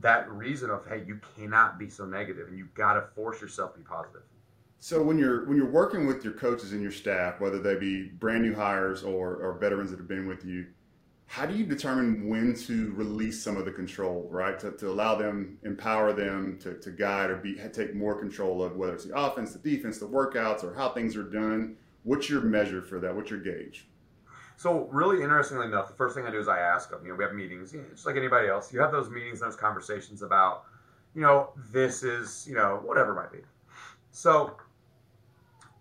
that 0.00 0.30
reason 0.30 0.70
of 0.70 0.86
hey, 0.86 1.02
you 1.06 1.20
cannot 1.36 1.78
be 1.78 1.88
so 1.88 2.04
negative, 2.04 2.48
and 2.48 2.58
you 2.58 2.68
got 2.74 2.94
to 2.94 3.02
force 3.14 3.40
yourself 3.40 3.72
to 3.74 3.78
be 3.78 3.84
positive. 3.84 4.22
So 4.78 5.02
when 5.02 5.18
you're 5.18 5.46
when 5.46 5.56
you're 5.56 5.70
working 5.70 6.06
with 6.06 6.24
your 6.24 6.34
coaches 6.34 6.72
and 6.72 6.82
your 6.82 6.92
staff, 6.92 7.40
whether 7.40 7.58
they 7.58 7.76
be 7.76 8.08
brand 8.08 8.42
new 8.42 8.54
hires 8.54 9.02
or, 9.02 9.36
or 9.36 9.58
veterans 9.58 9.90
that 9.90 9.98
have 9.98 10.08
been 10.08 10.26
with 10.26 10.44
you, 10.44 10.66
how 11.26 11.46
do 11.46 11.54
you 11.54 11.64
determine 11.64 12.28
when 12.28 12.54
to 12.54 12.92
release 12.92 13.42
some 13.42 13.56
of 13.56 13.64
the 13.64 13.72
control, 13.72 14.28
right? 14.30 14.58
To, 14.60 14.72
to 14.72 14.88
allow 14.88 15.14
them, 15.16 15.58
empower 15.64 16.12
them 16.12 16.58
to, 16.60 16.74
to 16.74 16.90
guide 16.90 17.30
or 17.30 17.36
be 17.36 17.56
take 17.72 17.94
more 17.94 18.18
control 18.18 18.62
of 18.62 18.76
whether 18.76 18.94
it's 18.94 19.04
the 19.04 19.18
offense, 19.18 19.52
the 19.52 19.58
defense, 19.58 19.98
the 19.98 20.06
workouts, 20.06 20.62
or 20.62 20.74
how 20.74 20.90
things 20.90 21.16
are 21.16 21.24
done. 21.24 21.76
What's 22.04 22.30
your 22.30 22.42
measure 22.42 22.82
for 22.82 23.00
that? 23.00 23.14
What's 23.14 23.30
your 23.30 23.40
gauge? 23.40 23.88
So 24.56 24.88
really 24.90 25.22
interestingly 25.22 25.66
enough, 25.66 25.88
the 25.88 25.94
first 25.94 26.14
thing 26.14 26.24
I 26.24 26.30
do 26.30 26.38
is 26.38 26.48
I 26.48 26.58
ask 26.58 26.90
them. 26.90 27.00
You 27.02 27.10
know, 27.10 27.16
we 27.16 27.24
have 27.24 27.34
meetings, 27.34 27.72
just 27.90 28.06
like 28.06 28.16
anybody 28.16 28.48
else. 28.48 28.72
You 28.72 28.80
have 28.80 28.90
those 28.90 29.10
meetings, 29.10 29.40
those 29.40 29.56
conversations 29.56 30.22
about, 30.22 30.64
you 31.14 31.20
know, 31.20 31.50
this 31.72 32.02
is, 32.02 32.46
you 32.48 32.54
know, 32.54 32.80
whatever 32.82 33.14
might 33.14 33.30
be. 33.30 33.40
So 34.12 34.56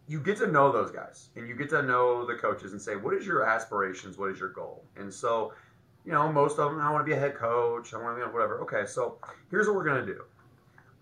you 0.07 0.19
get 0.19 0.38
to 0.38 0.47
know 0.47 0.71
those 0.71 0.91
guys, 0.91 1.29
and 1.35 1.47
you 1.47 1.55
get 1.55 1.69
to 1.69 1.81
know 1.81 2.25
the 2.25 2.35
coaches, 2.35 2.73
and 2.73 2.81
say, 2.81 2.95
what 2.95 3.13
is 3.13 3.25
your 3.25 3.43
aspirations? 3.43 4.17
What 4.17 4.29
is 4.31 4.39
your 4.39 4.49
goal? 4.49 4.83
And 4.97 5.11
so, 5.11 5.53
you 6.05 6.11
know, 6.11 6.31
most 6.31 6.59
of 6.59 6.71
them, 6.71 6.81
I 6.81 6.91
want 6.91 7.05
to 7.05 7.09
be 7.09 7.15
a 7.15 7.19
head 7.19 7.35
coach. 7.35 7.93
I 7.93 7.97
want 7.97 8.19
to 8.19 8.25
be 8.25 8.31
whatever. 8.31 8.59
Okay, 8.61 8.85
so 8.85 9.17
here's 9.49 9.67
what 9.67 9.75
we're 9.75 9.85
gonna 9.85 10.05
do. 10.05 10.23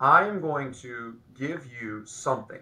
I 0.00 0.26
am 0.26 0.40
going 0.40 0.72
to 0.74 1.16
give 1.36 1.66
you 1.80 2.04
something, 2.06 2.60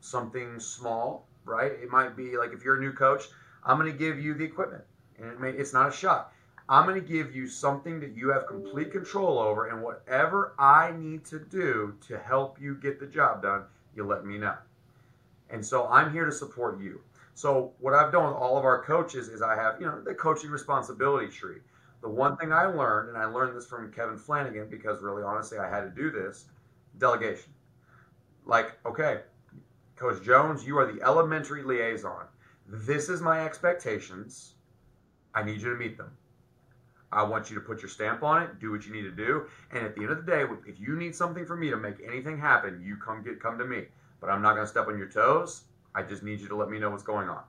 something 0.00 0.58
small, 0.58 1.26
right? 1.44 1.72
It 1.72 1.90
might 1.90 2.16
be 2.16 2.36
like 2.36 2.52
if 2.52 2.64
you're 2.64 2.76
a 2.76 2.80
new 2.80 2.92
coach 2.92 3.24
I'm 3.64 3.78
going 3.78 3.90
to 3.90 3.98
give 3.98 4.18
you 4.18 4.34
the 4.34 4.44
equipment. 4.44 4.84
And 5.18 5.30
it 5.30 5.40
may, 5.40 5.50
it's 5.50 5.72
not 5.72 5.88
a 5.88 5.92
shot. 5.92 6.32
I'm 6.68 6.86
going 6.86 7.00
to 7.00 7.06
give 7.06 7.34
you 7.34 7.46
something 7.46 8.00
that 8.00 8.16
you 8.16 8.30
have 8.30 8.46
complete 8.46 8.92
control 8.92 9.38
over, 9.38 9.68
and 9.68 9.82
whatever 9.82 10.54
I 10.58 10.92
need 10.96 11.24
to 11.26 11.38
do 11.38 11.96
to 12.06 12.18
help 12.18 12.60
you 12.60 12.76
get 12.76 13.00
the 13.00 13.06
job 13.06 13.42
done, 13.42 13.64
you 13.94 14.04
let 14.04 14.24
me 14.24 14.38
know. 14.38 14.54
And 15.50 15.64
so 15.64 15.86
I'm 15.88 16.12
here 16.12 16.24
to 16.24 16.32
support 16.32 16.80
you. 16.80 17.00
So 17.34 17.72
what 17.80 17.94
I've 17.94 18.12
done 18.12 18.26
with 18.26 18.34
all 18.34 18.56
of 18.56 18.64
our 18.64 18.82
coaches 18.82 19.28
is 19.28 19.42
I 19.42 19.56
have, 19.56 19.80
you 19.80 19.86
know, 19.86 20.00
the 20.02 20.14
coaching 20.14 20.50
responsibility 20.50 21.28
tree. 21.28 21.58
The 22.00 22.08
one 22.08 22.36
thing 22.36 22.52
I 22.52 22.66
learned, 22.66 23.10
and 23.10 23.18
I 23.18 23.26
learned 23.26 23.56
this 23.56 23.66
from 23.66 23.92
Kevin 23.92 24.18
Flanagan 24.18 24.68
because 24.68 25.02
really 25.02 25.22
honestly 25.22 25.58
I 25.58 25.68
had 25.68 25.82
to 25.82 25.90
do 25.90 26.10
this, 26.10 26.46
delegation. 26.98 27.52
Like, 28.44 28.72
okay, 28.84 29.20
Coach 29.96 30.22
Jones, 30.22 30.66
you 30.66 30.78
are 30.78 30.92
the 30.92 31.02
elementary 31.02 31.62
liaison. 31.62 32.24
This 32.74 33.10
is 33.10 33.20
my 33.20 33.44
expectations. 33.44 34.54
I 35.34 35.42
need 35.42 35.60
you 35.60 35.68
to 35.68 35.76
meet 35.76 35.98
them. 35.98 36.10
I 37.12 37.22
want 37.22 37.50
you 37.50 37.56
to 37.56 37.60
put 37.60 37.82
your 37.82 37.90
stamp 37.90 38.22
on 38.22 38.42
it, 38.42 38.60
do 38.60 38.70
what 38.70 38.86
you 38.86 38.94
need 38.94 39.02
to 39.02 39.10
do, 39.10 39.44
and 39.72 39.84
at 39.84 39.94
the 39.94 40.00
end 40.00 40.10
of 40.10 40.24
the 40.24 40.32
day, 40.32 40.46
if 40.66 40.80
you 40.80 40.96
need 40.96 41.14
something 41.14 41.44
from 41.44 41.60
me 41.60 41.68
to 41.68 41.76
make 41.76 41.96
anything 42.02 42.38
happen, 42.38 42.82
you 42.82 42.96
come 42.96 43.22
get 43.22 43.42
come 43.42 43.58
to 43.58 43.66
me. 43.66 43.84
But 44.22 44.30
I'm 44.30 44.40
not 44.40 44.54
going 44.54 44.64
to 44.64 44.70
step 44.70 44.88
on 44.88 44.96
your 44.96 45.08
toes. 45.08 45.64
I 45.94 46.02
just 46.02 46.22
need 46.22 46.40
you 46.40 46.48
to 46.48 46.56
let 46.56 46.70
me 46.70 46.78
know 46.78 46.88
what's 46.88 47.02
going 47.02 47.28
on. 47.28 47.42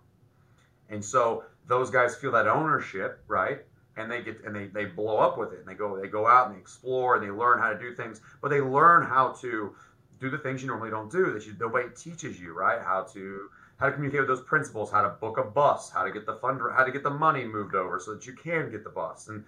And 0.89 1.03
so 1.03 1.45
those 1.69 1.89
guys 1.89 2.17
feel 2.17 2.33
that 2.33 2.47
ownership, 2.47 3.23
right? 3.29 3.59
And 3.95 4.11
they 4.11 4.23
get 4.23 4.43
and 4.43 4.53
they, 4.53 4.67
they 4.67 4.85
blow 4.85 5.19
up 5.19 5.37
with 5.37 5.53
it 5.53 5.59
and 5.59 5.67
they 5.69 5.75
go 5.75 5.97
they 6.01 6.09
go 6.09 6.27
out 6.27 6.47
and 6.47 6.57
they 6.57 6.59
explore 6.59 7.15
and 7.15 7.23
they 7.23 7.31
learn 7.31 7.59
how 7.59 7.71
to 7.71 7.79
do 7.79 7.95
things, 7.95 8.19
but 8.41 8.49
they 8.49 8.59
learn 8.59 9.03
how 9.03 9.29
to 9.39 9.73
do 10.19 10.29
the 10.29 10.37
things 10.37 10.61
you 10.61 10.67
normally 10.67 10.89
don't 10.89 11.09
do 11.09 11.31
that 11.31 11.45
you 11.45 11.55
nobody 11.57 11.87
teaches 11.95 12.37
you, 12.41 12.53
right? 12.53 12.81
How 12.81 13.03
to 13.13 13.49
how 13.77 13.87
to 13.87 13.91
communicate 13.91 14.21
with 14.21 14.29
those 14.29 14.45
principals, 14.45 14.91
how 14.91 15.01
to 15.01 15.09
book 15.09 15.37
a 15.37 15.43
bus, 15.43 15.89
how 15.89 16.03
to 16.03 16.11
get 16.11 16.25
the 16.25 16.35
fund, 16.35 16.59
how 16.75 16.83
to 16.83 16.91
get 16.91 17.03
the 17.03 17.09
money 17.09 17.43
moved 17.43 17.75
over 17.75 17.99
so 17.99 18.13
that 18.13 18.25
you 18.25 18.33
can 18.33 18.71
get 18.71 18.83
the 18.83 18.89
bus. 18.89 19.27
And 19.27 19.43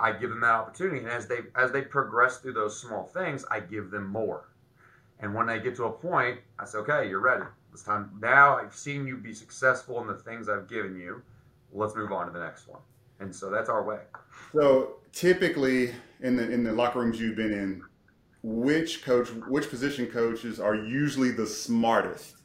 I 0.00 0.12
give 0.12 0.30
them 0.30 0.40
that 0.40 0.50
opportunity. 0.50 0.98
And 0.98 1.08
as 1.08 1.26
they 1.26 1.38
as 1.56 1.72
they 1.72 1.82
progress 1.82 2.38
through 2.38 2.54
those 2.54 2.80
small 2.80 3.04
things, 3.04 3.44
I 3.50 3.60
give 3.60 3.90
them 3.90 4.06
more. 4.06 4.48
And 5.20 5.34
when 5.34 5.46
they 5.46 5.60
get 5.60 5.76
to 5.76 5.84
a 5.84 5.92
point, 5.92 6.40
I 6.58 6.64
say, 6.64 6.78
okay, 6.78 7.08
you're 7.08 7.20
ready. 7.20 7.44
It's 7.72 7.82
time. 7.82 8.10
Now 8.20 8.56
I've 8.56 8.74
seen 8.74 9.06
you 9.06 9.16
be 9.16 9.32
successful 9.32 10.00
in 10.00 10.08
the 10.08 10.14
things 10.14 10.48
I've 10.48 10.68
given 10.68 10.96
you. 10.96 11.22
Let's 11.72 11.94
move 11.94 12.12
on 12.12 12.26
to 12.26 12.32
the 12.32 12.40
next 12.40 12.68
one. 12.68 12.80
And 13.20 13.34
so 13.34 13.48
that's 13.48 13.68
our 13.68 13.84
way. 13.84 14.00
So 14.52 14.96
typically 15.12 15.94
in 16.20 16.36
the 16.36 16.50
in 16.50 16.64
the 16.64 16.72
locker 16.72 17.00
rooms 17.00 17.20
you've 17.20 17.36
been 17.36 17.52
in, 17.52 17.82
which 18.42 19.04
coach, 19.04 19.28
which 19.48 19.70
position 19.70 20.06
coaches 20.06 20.58
are 20.58 20.74
usually 20.74 21.30
the 21.30 21.46
smartest? 21.46 22.41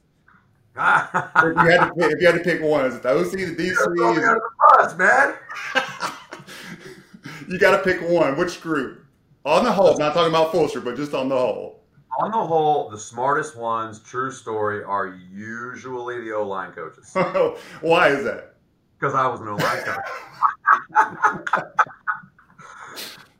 If, 0.78 1.56
you 1.56 1.70
had 1.70 1.88
to 1.88 1.94
pick, 1.96 2.12
if 2.12 2.22
you 2.22 2.28
had 2.28 2.36
to 2.36 2.44
pick 2.44 2.62
one, 2.62 2.86
is 2.86 2.96
it 2.96 3.04
the 3.04 3.10
OC, 3.10 3.32
the 3.32 3.56
DC? 3.56 3.72
Is 3.72 3.78
the 3.78 4.42
bus, 4.76 4.98
man. 4.98 5.34
you 7.48 7.58
got 7.58 7.78
to 7.78 7.84
pick 7.84 8.08
one. 8.08 8.38
Which 8.38 8.62
group? 8.62 9.04
On 9.46 9.64
the 9.64 9.72
whole, 9.72 9.98
not 9.98 10.14
talking 10.14 10.30
about 10.30 10.52
Fulshear, 10.52 10.84
but 10.84 10.96
just 10.96 11.14
on 11.14 11.30
the 11.30 11.38
whole. 11.38 11.84
On 12.20 12.32
the 12.32 12.38
whole, 12.38 12.90
the 12.90 13.00
smartest 13.00 13.56
ones, 13.56 14.00
true 14.00 14.32
story, 14.32 14.84
are 14.84 15.20
usually 15.32 16.22
the 16.22 16.34
O 16.34 16.44
line 16.44 16.72
coaches. 16.74 17.12
Why 17.82 18.10
is 18.10 18.24
that? 18.24 18.56
Because 19.00 19.16
I 19.16 19.28
was 19.28 19.40
an 19.40 19.48
O 19.48 19.56
line 19.56 19.84
coach. 19.84 20.06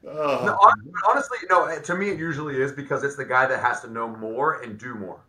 Uh, 0.08 0.46
no, 0.46 0.58
honestly, 1.10 1.38
no. 1.50 1.78
To 1.80 1.96
me, 1.96 2.10
it 2.10 2.18
usually 2.18 2.62
is 2.62 2.72
because 2.72 3.04
it's 3.04 3.16
the 3.16 3.26
guy 3.26 3.46
that 3.46 3.60
has 3.60 3.82
to 3.82 3.90
know 3.90 4.08
more 4.08 4.62
and 4.62 4.80
do 4.80 4.96
more. 4.96 5.20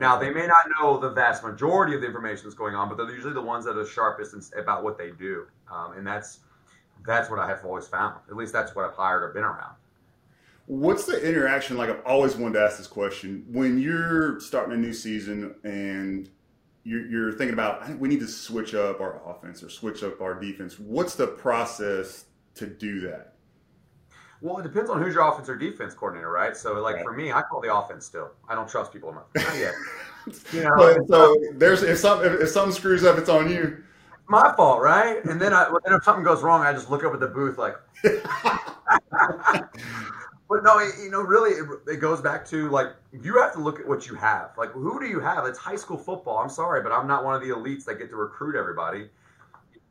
Now, 0.00 0.16
they 0.16 0.30
may 0.30 0.46
not 0.46 0.64
know 0.80 0.98
the 0.98 1.10
vast 1.10 1.42
majority 1.42 1.94
of 1.94 2.00
the 2.00 2.06
information 2.06 2.44
that's 2.44 2.54
going 2.54 2.74
on, 2.74 2.88
but 2.88 2.96
they're 2.96 3.10
usually 3.10 3.34
the 3.34 3.42
ones 3.42 3.64
that 3.64 3.76
are 3.76 3.86
sharpest 3.86 4.54
about 4.56 4.84
what 4.84 4.96
they 4.96 5.10
do, 5.10 5.46
um, 5.70 5.94
and 5.96 6.06
that's 6.06 6.40
that's 7.06 7.30
what 7.30 7.38
I 7.38 7.48
have 7.48 7.64
always 7.64 7.88
found. 7.88 8.16
At 8.28 8.36
least 8.36 8.52
that's 8.52 8.74
what 8.74 8.84
I've 8.84 8.94
hired 8.94 9.22
or 9.22 9.28
been 9.32 9.44
around. 9.44 9.74
What's 10.66 11.06
the 11.06 11.26
interaction 11.26 11.76
like? 11.78 11.88
I've 11.88 12.04
always 12.04 12.36
wanted 12.36 12.54
to 12.58 12.64
ask 12.64 12.76
this 12.76 12.86
question. 12.86 13.44
When 13.50 13.78
you're 13.78 14.38
starting 14.40 14.74
a 14.74 14.76
new 14.76 14.92
season 14.92 15.54
and 15.64 16.28
you're, 16.84 17.06
you're 17.06 17.32
thinking 17.32 17.54
about, 17.54 17.82
I 17.82 17.86
think 17.86 18.00
we 18.00 18.08
need 18.08 18.20
to 18.20 18.28
switch 18.28 18.74
up 18.74 19.00
our 19.00 19.22
offense 19.26 19.62
or 19.62 19.70
switch 19.70 20.02
up 20.02 20.20
our 20.20 20.34
defense. 20.38 20.78
What's 20.78 21.14
the 21.14 21.26
process 21.26 22.26
to 22.56 22.66
do 22.66 23.00
that? 23.00 23.34
Well, 24.40 24.58
it 24.58 24.62
depends 24.62 24.88
on 24.88 25.02
who's 25.02 25.14
your 25.14 25.28
offense 25.28 25.48
or 25.48 25.56
defense 25.56 25.94
coordinator, 25.94 26.30
right? 26.30 26.56
So, 26.56 26.74
like 26.74 26.96
right. 26.96 27.04
for 27.04 27.12
me, 27.12 27.32
I 27.32 27.42
call 27.42 27.60
the 27.60 27.74
offense 27.74 28.06
still. 28.06 28.30
I 28.48 28.54
don't 28.54 28.68
trust 28.68 28.92
people 28.92 29.10
enough. 29.10 29.24
Not 29.34 29.56
yet. 29.56 29.74
you 30.52 30.62
know, 30.62 30.76
but, 30.76 31.08
so 31.08 31.36
there's 31.54 31.82
if 31.82 31.98
some 31.98 32.24
if, 32.24 32.40
if 32.40 32.48
something 32.48 32.72
screws 32.72 33.02
up, 33.04 33.18
it's 33.18 33.28
on 33.28 33.50
you. 33.50 33.82
My 34.28 34.54
fault, 34.56 34.80
right? 34.82 35.24
And 35.24 35.40
then, 35.40 35.54
I, 35.54 35.70
then 35.84 35.94
if 35.94 36.04
something 36.04 36.22
goes 36.22 36.42
wrong, 36.42 36.60
I 36.62 36.72
just 36.72 36.90
look 36.90 37.02
up 37.02 37.14
at 37.14 37.20
the 37.20 37.28
booth 37.28 37.56
like. 37.56 37.76
but 38.02 38.12
no, 40.62 40.78
it, 40.78 40.92
you 41.02 41.10
know, 41.10 41.22
really, 41.22 41.52
it, 41.52 41.66
it 41.94 41.96
goes 41.96 42.20
back 42.20 42.46
to 42.48 42.68
like 42.68 42.88
you 43.12 43.40
have 43.40 43.54
to 43.54 43.58
look 43.58 43.80
at 43.80 43.88
what 43.88 44.06
you 44.06 44.14
have. 44.14 44.50
Like, 44.56 44.70
who 44.72 45.00
do 45.00 45.06
you 45.06 45.18
have? 45.18 45.46
It's 45.46 45.58
high 45.58 45.76
school 45.76 45.96
football. 45.96 46.38
I'm 46.38 46.50
sorry, 46.50 46.82
but 46.82 46.92
I'm 46.92 47.08
not 47.08 47.24
one 47.24 47.34
of 47.34 47.40
the 47.40 47.48
elites 47.48 47.84
that 47.86 47.98
get 47.98 48.10
to 48.10 48.16
recruit 48.16 48.54
everybody 48.54 49.08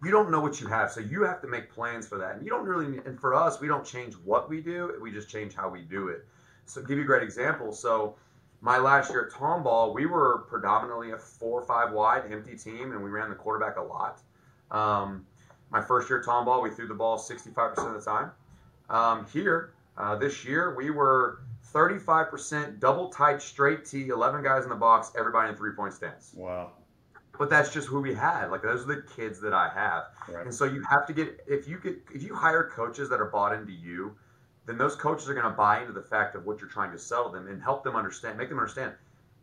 you 0.04 0.12
don't 0.12 0.30
know 0.30 0.40
what 0.40 0.62
you 0.62 0.68
have, 0.68 0.92
so 0.92 1.00
you 1.00 1.24
have 1.24 1.42
to 1.42 1.48
make 1.48 1.72
plans 1.72 2.08
for 2.08 2.18
that. 2.20 2.36
And 2.36 2.44
you 2.44 2.50
don't 2.52 2.66
really, 2.66 3.00
and 3.06 3.20
for 3.20 3.34
us, 3.34 3.60
we 3.60 3.68
don't 3.68 3.86
change 3.86 4.14
what 4.24 4.50
we 4.50 4.62
do; 4.62 4.94
we 5.02 5.12
just 5.12 5.30
change 5.30 5.56
how 5.56 5.70
we 5.70 5.82
do 5.82 6.10
it. 6.10 6.26
So, 6.66 6.82
give 6.82 6.98
you 6.98 7.04
a 7.04 7.08
great 7.08 7.24
example. 7.24 7.72
So, 7.72 8.16
my 8.62 8.78
last 8.78 9.10
year 9.10 9.26
at 9.26 9.32
Tomball, 9.32 9.94
we 9.94 10.06
were 10.06 10.46
predominantly 10.50 11.12
a 11.12 11.18
four 11.18 11.62
or 11.62 11.66
five 11.66 11.94
wide 11.94 12.32
empty 12.32 12.56
team, 12.56 12.92
and 12.92 13.04
we 13.04 13.10
ran 13.10 13.30
the 13.30 13.36
quarterback 13.36 13.78
a 13.78 13.82
lot. 13.82 14.20
Um, 14.70 15.26
my 15.72 15.82
first 15.82 16.10
year 16.10 16.20
at 16.20 16.26
Tomball, 16.26 16.62
we 16.62 16.70
threw 16.70 16.88
the 16.88 16.94
ball 16.94 17.18
65% 17.18 17.78
of 17.88 17.94
the 17.94 18.02
time. 18.02 18.32
Um, 18.90 19.26
here, 19.32 19.74
uh, 19.98 20.16
this 20.16 20.46
year, 20.46 20.76
we 20.76 20.92
were 20.92 21.40
35% 21.74 22.80
double 22.80 23.10
tight 23.10 23.42
straight 23.42 23.86
T, 23.86 24.10
11 24.10 24.44
guys 24.44 24.64
in 24.64 24.70
the 24.70 24.76
box, 24.76 25.12
everybody 25.18 25.50
in 25.50 25.56
three 25.56 25.74
point 25.74 25.94
stance. 25.94 26.32
Wow 26.36 26.72
but 27.38 27.50
that's 27.50 27.74
just 27.74 27.88
who 27.88 28.02
we 28.02 28.14
had. 28.14 28.48
Like 28.48 28.62
those 28.62 28.84
are 28.84 28.96
the 28.96 29.04
kids 29.16 29.40
that 29.42 29.54
I 29.54 29.70
have, 29.70 30.06
right. 30.34 30.46
and 30.46 30.54
so 30.54 30.66
you 30.66 30.84
have 30.90 31.06
to 31.08 31.14
get 31.14 31.44
if 31.48 31.68
you 31.68 31.80
get 31.80 31.98
if 32.14 32.24
you 32.24 32.36
hire 32.36 32.70
coaches 32.74 33.10
that 33.10 33.20
are 33.20 33.30
bought 33.30 33.54
into 33.54 33.72
you, 33.72 34.16
then 34.66 34.78
those 34.78 34.96
coaches 34.96 35.30
are 35.30 35.34
going 35.34 35.46
to 35.46 35.52
buy 35.52 35.82
into 35.82 35.94
the 35.94 36.02
fact 36.02 36.36
of 36.36 36.46
what 36.46 36.60
you're 36.60 36.70
trying 36.70 36.92
to 36.92 37.00
sell 37.00 37.30
them 37.30 37.48
and 37.48 37.62
help 37.62 37.84
them 37.84 37.96
understand, 37.96 38.38
make 38.38 38.50
them 38.50 38.60
understand. 38.60 38.94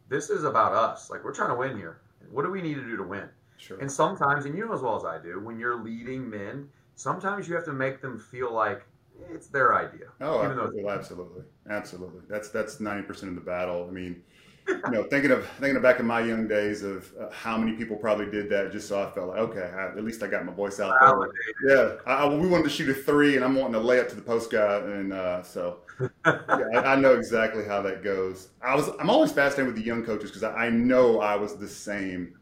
This 0.09 0.31
is 0.31 0.45
about 0.45 0.73
us. 0.73 1.11
Like 1.11 1.25
we're 1.25 1.35
trying 1.35 1.51
to 1.51 1.57
win 1.57 1.77
here. 1.77 1.99
What 2.31 2.43
do 2.43 2.51
we 2.51 2.63
need 2.63 2.75
to 2.75 2.85
do 2.85 2.97
to 2.97 3.03
win? 3.03 3.29
Sure. 3.57 3.79
And 3.79 3.91
sometimes, 3.91 4.45
and 4.45 4.57
you 4.57 4.67
know 4.67 4.75
as 4.75 4.83
well 4.83 4.97
as 4.97 5.05
I 5.05 5.23
do, 5.23 5.41
when 5.41 5.59
you're 5.59 5.83
leading 5.83 6.29
men, 6.29 6.69
sometimes 6.97 7.49
you 7.49 7.55
have 7.55 7.65
to 7.65 7.73
make 7.73 8.03
them 8.03 8.19
feel 8.19 8.53
like 8.53 8.85
it's 9.31 9.47
their 9.47 9.75
idea. 9.75 10.07
Oh, 10.21 10.43
absolutely, 10.43 10.89
absolutely, 10.89 11.43
absolutely. 11.71 12.21
That's 12.29 12.49
that's 12.51 12.81
ninety 12.81 13.07
percent 13.07 13.31
of 13.31 13.37
the 13.37 13.49
battle. 13.49 13.87
I 13.89 13.93
mean 13.93 14.23
you 14.67 14.91
know, 14.91 15.03
thinking 15.05 15.31
of 15.31 15.47
thinking 15.61 15.77
of 15.77 15.83
back 15.83 16.01
in 16.01 16.07
my 16.07 16.21
young 16.21 16.49
days 16.49 16.83
of 16.83 17.13
uh, 17.21 17.31
how 17.31 17.57
many 17.57 17.73
people 17.73 17.97
probably 17.97 18.31
did 18.31 18.49
that, 18.51 18.73
just 18.73 18.89
so 18.89 19.03
I 19.03 19.11
felt 19.11 19.29
like, 19.29 19.39
okay, 19.39 19.71
I, 19.75 19.89
at 19.89 20.05
least 20.05 20.23
I 20.23 20.27
got 20.27 20.45
my 20.45 20.53
voice 20.53 20.81
out 20.81 20.95
there. 21.01 21.77
Yeah, 21.77 21.97
I, 22.07 22.27
we 22.27 22.49
wanted 22.49 22.65
to 22.65 22.71
shoot 22.71 22.89
a 22.89 22.95
three, 22.95 23.37
and 23.37 23.45
I'm 23.45 23.55
wanting 23.55 23.75
to 23.75 23.81
lay 23.81 24.01
up 24.01 24.09
to 24.09 24.15
the 24.15 24.23
post 24.23 24.51
guy, 24.51 24.79
and 24.79 25.13
uh, 25.13 25.43
so 25.43 25.81
yeah, 26.27 26.39
I, 26.75 26.79
I, 26.79 26.97
know 26.97 27.15
exactly 27.15 27.65
how 27.65 27.83
that 27.83 28.03
goes. 28.03 28.49
I 28.63 28.75
was 28.75 28.89
I'm 28.99 29.11
always 29.11 29.33
fascinated 29.33 29.67
with 29.75 29.77
the 29.77 29.87
young 29.87 30.05
coaches 30.05 30.31
because 30.31 30.43
I, 30.43 30.67
I 30.67 30.71
know 30.71 31.21
I 31.21 31.37
was 31.37 31.57
the 31.57 31.69
same. 31.69 32.35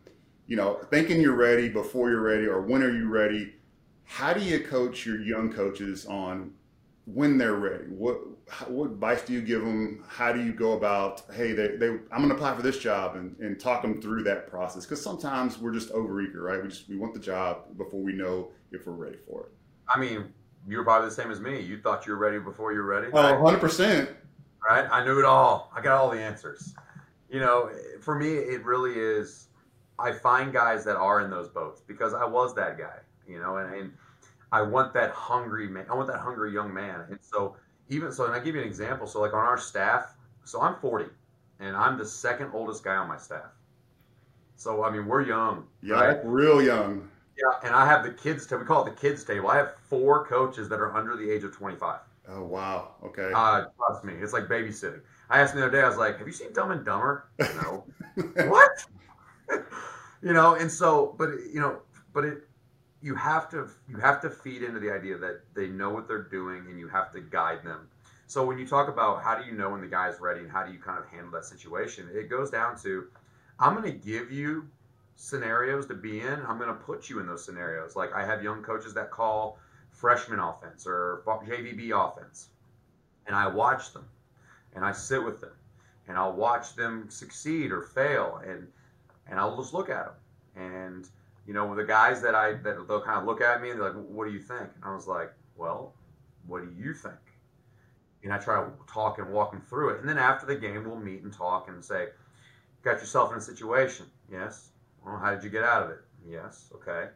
You 0.46 0.56
know, 0.56 0.80
thinking 0.90 1.20
you're 1.20 1.36
ready 1.36 1.68
before 1.68 2.10
you're 2.10 2.20
ready, 2.20 2.46
or 2.46 2.62
when 2.62 2.82
are 2.82 2.94
you 2.94 3.08
ready? 3.08 3.54
How 4.04 4.32
do 4.32 4.40
you 4.40 4.60
coach 4.60 5.06
your 5.06 5.20
young 5.20 5.52
coaches 5.52 6.06
on 6.06 6.52
when 7.06 7.38
they're 7.38 7.54
ready? 7.54 7.84
What 7.84 8.20
what 8.68 8.86
advice 8.90 9.22
do 9.22 9.32
you 9.32 9.40
give 9.40 9.62
them? 9.62 10.04
How 10.08 10.32
do 10.32 10.42
you 10.42 10.52
go 10.52 10.72
about, 10.72 11.22
hey, 11.34 11.52
they, 11.52 11.76
they 11.76 11.88
I'm 11.88 12.18
going 12.18 12.28
to 12.28 12.34
apply 12.34 12.54
for 12.54 12.62
this 12.62 12.78
job 12.78 13.16
and, 13.16 13.36
and 13.38 13.58
talk 13.58 13.82
them 13.82 14.00
through 14.00 14.24
that 14.24 14.48
process? 14.48 14.84
Because 14.84 15.02
sometimes 15.02 15.58
we're 15.58 15.72
just 15.72 15.90
overeager, 15.90 16.42
right? 16.42 16.62
We 16.62 16.68
just 16.68 16.88
we 16.88 16.96
want 16.96 17.14
the 17.14 17.20
job 17.20 17.76
before 17.76 18.00
we 18.00 18.12
know 18.12 18.50
if 18.70 18.86
we're 18.86 18.92
ready 18.92 19.18
for 19.26 19.44
it. 19.44 19.52
I 19.88 19.98
mean, 19.98 20.32
you 20.66 20.76
were 20.76 20.84
probably 20.84 21.08
the 21.08 21.14
same 21.14 21.30
as 21.30 21.40
me. 21.40 21.60
You 21.60 21.78
thought 21.78 22.06
you 22.06 22.12
were 22.12 22.18
ready 22.18 22.38
before 22.38 22.72
you 22.72 22.80
were 22.80 22.86
ready. 22.86 23.08
Oh, 23.12 23.18
100%. 23.18 24.14
Right? 24.68 24.86
I 24.90 25.04
knew 25.04 25.18
it 25.18 25.24
all. 25.24 25.72
I 25.74 25.80
got 25.80 25.98
all 25.98 26.10
the 26.10 26.20
answers. 26.20 26.74
You 27.30 27.40
know, 27.40 27.70
for 28.00 28.16
me, 28.16 28.28
it 28.28 28.64
really 28.64 28.92
is. 28.92 29.48
I 29.98 30.12
find 30.12 30.52
guys 30.52 30.84
that 30.84 30.96
are 30.96 31.20
in 31.20 31.30
those 31.30 31.48
boats 31.48 31.82
because 31.86 32.14
I 32.14 32.24
was 32.24 32.54
that 32.54 32.78
guy, 32.78 32.98
you 33.26 33.38
know, 33.38 33.56
and, 33.56 33.74
and 33.74 33.92
I 34.50 34.62
want 34.62 34.92
that 34.94 35.10
hungry 35.10 35.68
man. 35.68 35.86
I 35.90 35.94
want 35.94 36.08
that 36.08 36.18
hungry 36.18 36.52
young 36.52 36.72
man. 36.72 37.04
And 37.08 37.18
so 37.20 37.56
even 37.92 38.12
so, 38.12 38.24
and 38.24 38.34
I 38.34 38.40
give 38.40 38.54
you 38.54 38.62
an 38.62 38.66
example. 38.66 39.06
So 39.06 39.20
like 39.20 39.34
on 39.34 39.44
our 39.44 39.58
staff, 39.58 40.14
so 40.44 40.60
I'm 40.60 40.76
40, 40.76 41.06
and 41.60 41.76
I'm 41.76 41.98
the 41.98 42.06
second 42.06 42.50
oldest 42.54 42.82
guy 42.82 42.96
on 42.96 43.08
my 43.08 43.18
staff. 43.18 43.50
So 44.56 44.84
I 44.84 44.90
mean, 44.90 45.06
we're 45.06 45.22
young. 45.22 45.66
Yeah, 45.82 45.94
right? 45.94 46.20
real 46.24 46.62
young. 46.62 47.08
Yeah, 47.36 47.66
and 47.66 47.74
I 47.74 47.86
have 47.86 48.04
the 48.04 48.10
kids. 48.10 48.46
Table. 48.46 48.62
We 48.62 48.66
call 48.66 48.86
it 48.86 48.90
the 48.94 49.00
kids 49.00 49.24
table. 49.24 49.48
I 49.48 49.56
have 49.56 49.74
four 49.88 50.26
coaches 50.26 50.68
that 50.68 50.80
are 50.80 50.94
under 50.94 51.16
the 51.16 51.30
age 51.30 51.44
of 51.44 51.54
25. 51.54 52.00
Oh 52.28 52.44
wow. 52.44 52.94
Okay. 53.04 53.32
Uh, 53.34 53.64
trust 53.76 54.04
me, 54.04 54.14
it's 54.14 54.32
like 54.32 54.44
babysitting. 54.44 55.00
I 55.28 55.40
asked 55.40 55.54
the 55.54 55.62
other 55.62 55.70
day. 55.70 55.82
I 55.82 55.88
was 55.88 55.96
like, 55.98 56.18
"Have 56.18 56.26
you 56.26 56.32
seen 56.32 56.52
Dumb 56.52 56.70
and 56.70 56.84
Dumber?" 56.84 57.28
No. 57.38 57.84
what? 58.46 58.70
you 60.22 60.32
know, 60.32 60.54
and 60.54 60.70
so, 60.70 61.14
but 61.18 61.30
you 61.52 61.60
know, 61.60 61.78
but 62.12 62.24
it 62.24 62.48
you 63.02 63.14
have 63.16 63.50
to 63.50 63.68
you 63.88 63.96
have 63.96 64.20
to 64.22 64.30
feed 64.30 64.62
into 64.62 64.78
the 64.78 64.90
idea 64.90 65.18
that 65.18 65.40
they 65.54 65.66
know 65.66 65.90
what 65.90 66.06
they're 66.06 66.22
doing 66.22 66.64
and 66.68 66.78
you 66.78 66.88
have 66.88 67.12
to 67.12 67.20
guide 67.20 67.64
them. 67.64 67.88
So 68.28 68.46
when 68.46 68.58
you 68.58 68.66
talk 68.66 68.88
about 68.88 69.22
how 69.22 69.36
do 69.36 69.44
you 69.44 69.52
know 69.52 69.70
when 69.70 69.80
the 69.80 69.88
guy's 69.88 70.20
ready 70.20 70.40
and 70.40 70.50
how 70.50 70.64
do 70.64 70.72
you 70.72 70.78
kind 70.78 70.98
of 70.98 71.06
handle 71.08 71.32
that 71.32 71.44
situation, 71.44 72.08
it 72.14 72.30
goes 72.30 72.50
down 72.50 72.78
to 72.82 73.08
I'm 73.58 73.74
going 73.74 73.90
to 73.92 73.98
give 73.98 74.32
you 74.32 74.68
scenarios 75.16 75.86
to 75.86 75.94
be 75.94 76.20
in. 76.20 76.40
I'm 76.46 76.58
going 76.58 76.68
to 76.68 76.74
put 76.74 77.10
you 77.10 77.20
in 77.20 77.26
those 77.26 77.44
scenarios. 77.44 77.96
Like 77.96 78.12
I 78.12 78.24
have 78.24 78.42
young 78.42 78.62
coaches 78.62 78.94
that 78.94 79.10
call 79.10 79.58
freshman 79.90 80.38
offense 80.38 80.86
or 80.86 81.22
JVB 81.26 81.90
offense, 81.92 82.48
and 83.26 83.36
I 83.36 83.46
watch 83.48 83.92
them, 83.92 84.06
and 84.74 84.84
I 84.84 84.92
sit 84.92 85.22
with 85.22 85.40
them, 85.40 85.52
and 86.08 86.16
I'll 86.16 86.32
watch 86.32 86.74
them 86.74 87.06
succeed 87.10 87.70
or 87.72 87.82
fail, 87.82 88.40
and 88.46 88.66
and 89.26 89.38
I'll 89.38 89.56
just 89.56 89.74
look 89.74 89.90
at 89.90 90.06
them, 90.06 90.14
and 90.56 91.08
you 91.46 91.54
know 91.54 91.74
the 91.74 91.84
guys 91.84 92.22
that 92.22 92.34
I 92.34 92.54
that 92.54 92.88
they'll 92.88 93.02
kind 93.02 93.18
of 93.18 93.24
look 93.26 93.40
at 93.40 93.62
me 93.62 93.70
and 93.70 93.80
they're 93.80 93.92
like, 93.92 94.04
"What 94.08 94.26
do 94.26 94.32
you 94.32 94.40
think?" 94.40 94.68
And 94.74 94.84
I 94.84 94.94
was 94.94 95.06
like, 95.06 95.32
"Well, 95.56 95.94
what 96.46 96.62
do 96.62 96.72
you 96.76 96.94
think?" 96.94 97.14
And 98.22 98.32
I 98.32 98.38
try 98.38 98.62
to 98.62 98.70
talk 98.86 99.18
and 99.18 99.32
walk 99.32 99.52
them 99.52 99.62
through 99.62 99.90
it, 99.90 100.00
and 100.00 100.08
then 100.08 100.18
after 100.18 100.46
the 100.46 100.56
game, 100.56 100.84
we'll 100.84 100.96
meet 100.96 101.22
and 101.22 101.32
talk 101.32 101.68
and 101.68 101.84
say, 101.84 102.08
"Got 102.82 103.00
yourself 103.00 103.32
in 103.32 103.38
a 103.38 103.40
situation? 103.40 104.06
Yes. 104.30 104.70
Well, 105.04 105.18
how 105.18 105.34
did 105.34 105.42
you 105.42 105.50
get 105.50 105.64
out 105.64 105.82
of 105.82 105.90
it? 105.90 106.00
Yes. 106.24 106.70
Okay." 106.74 107.08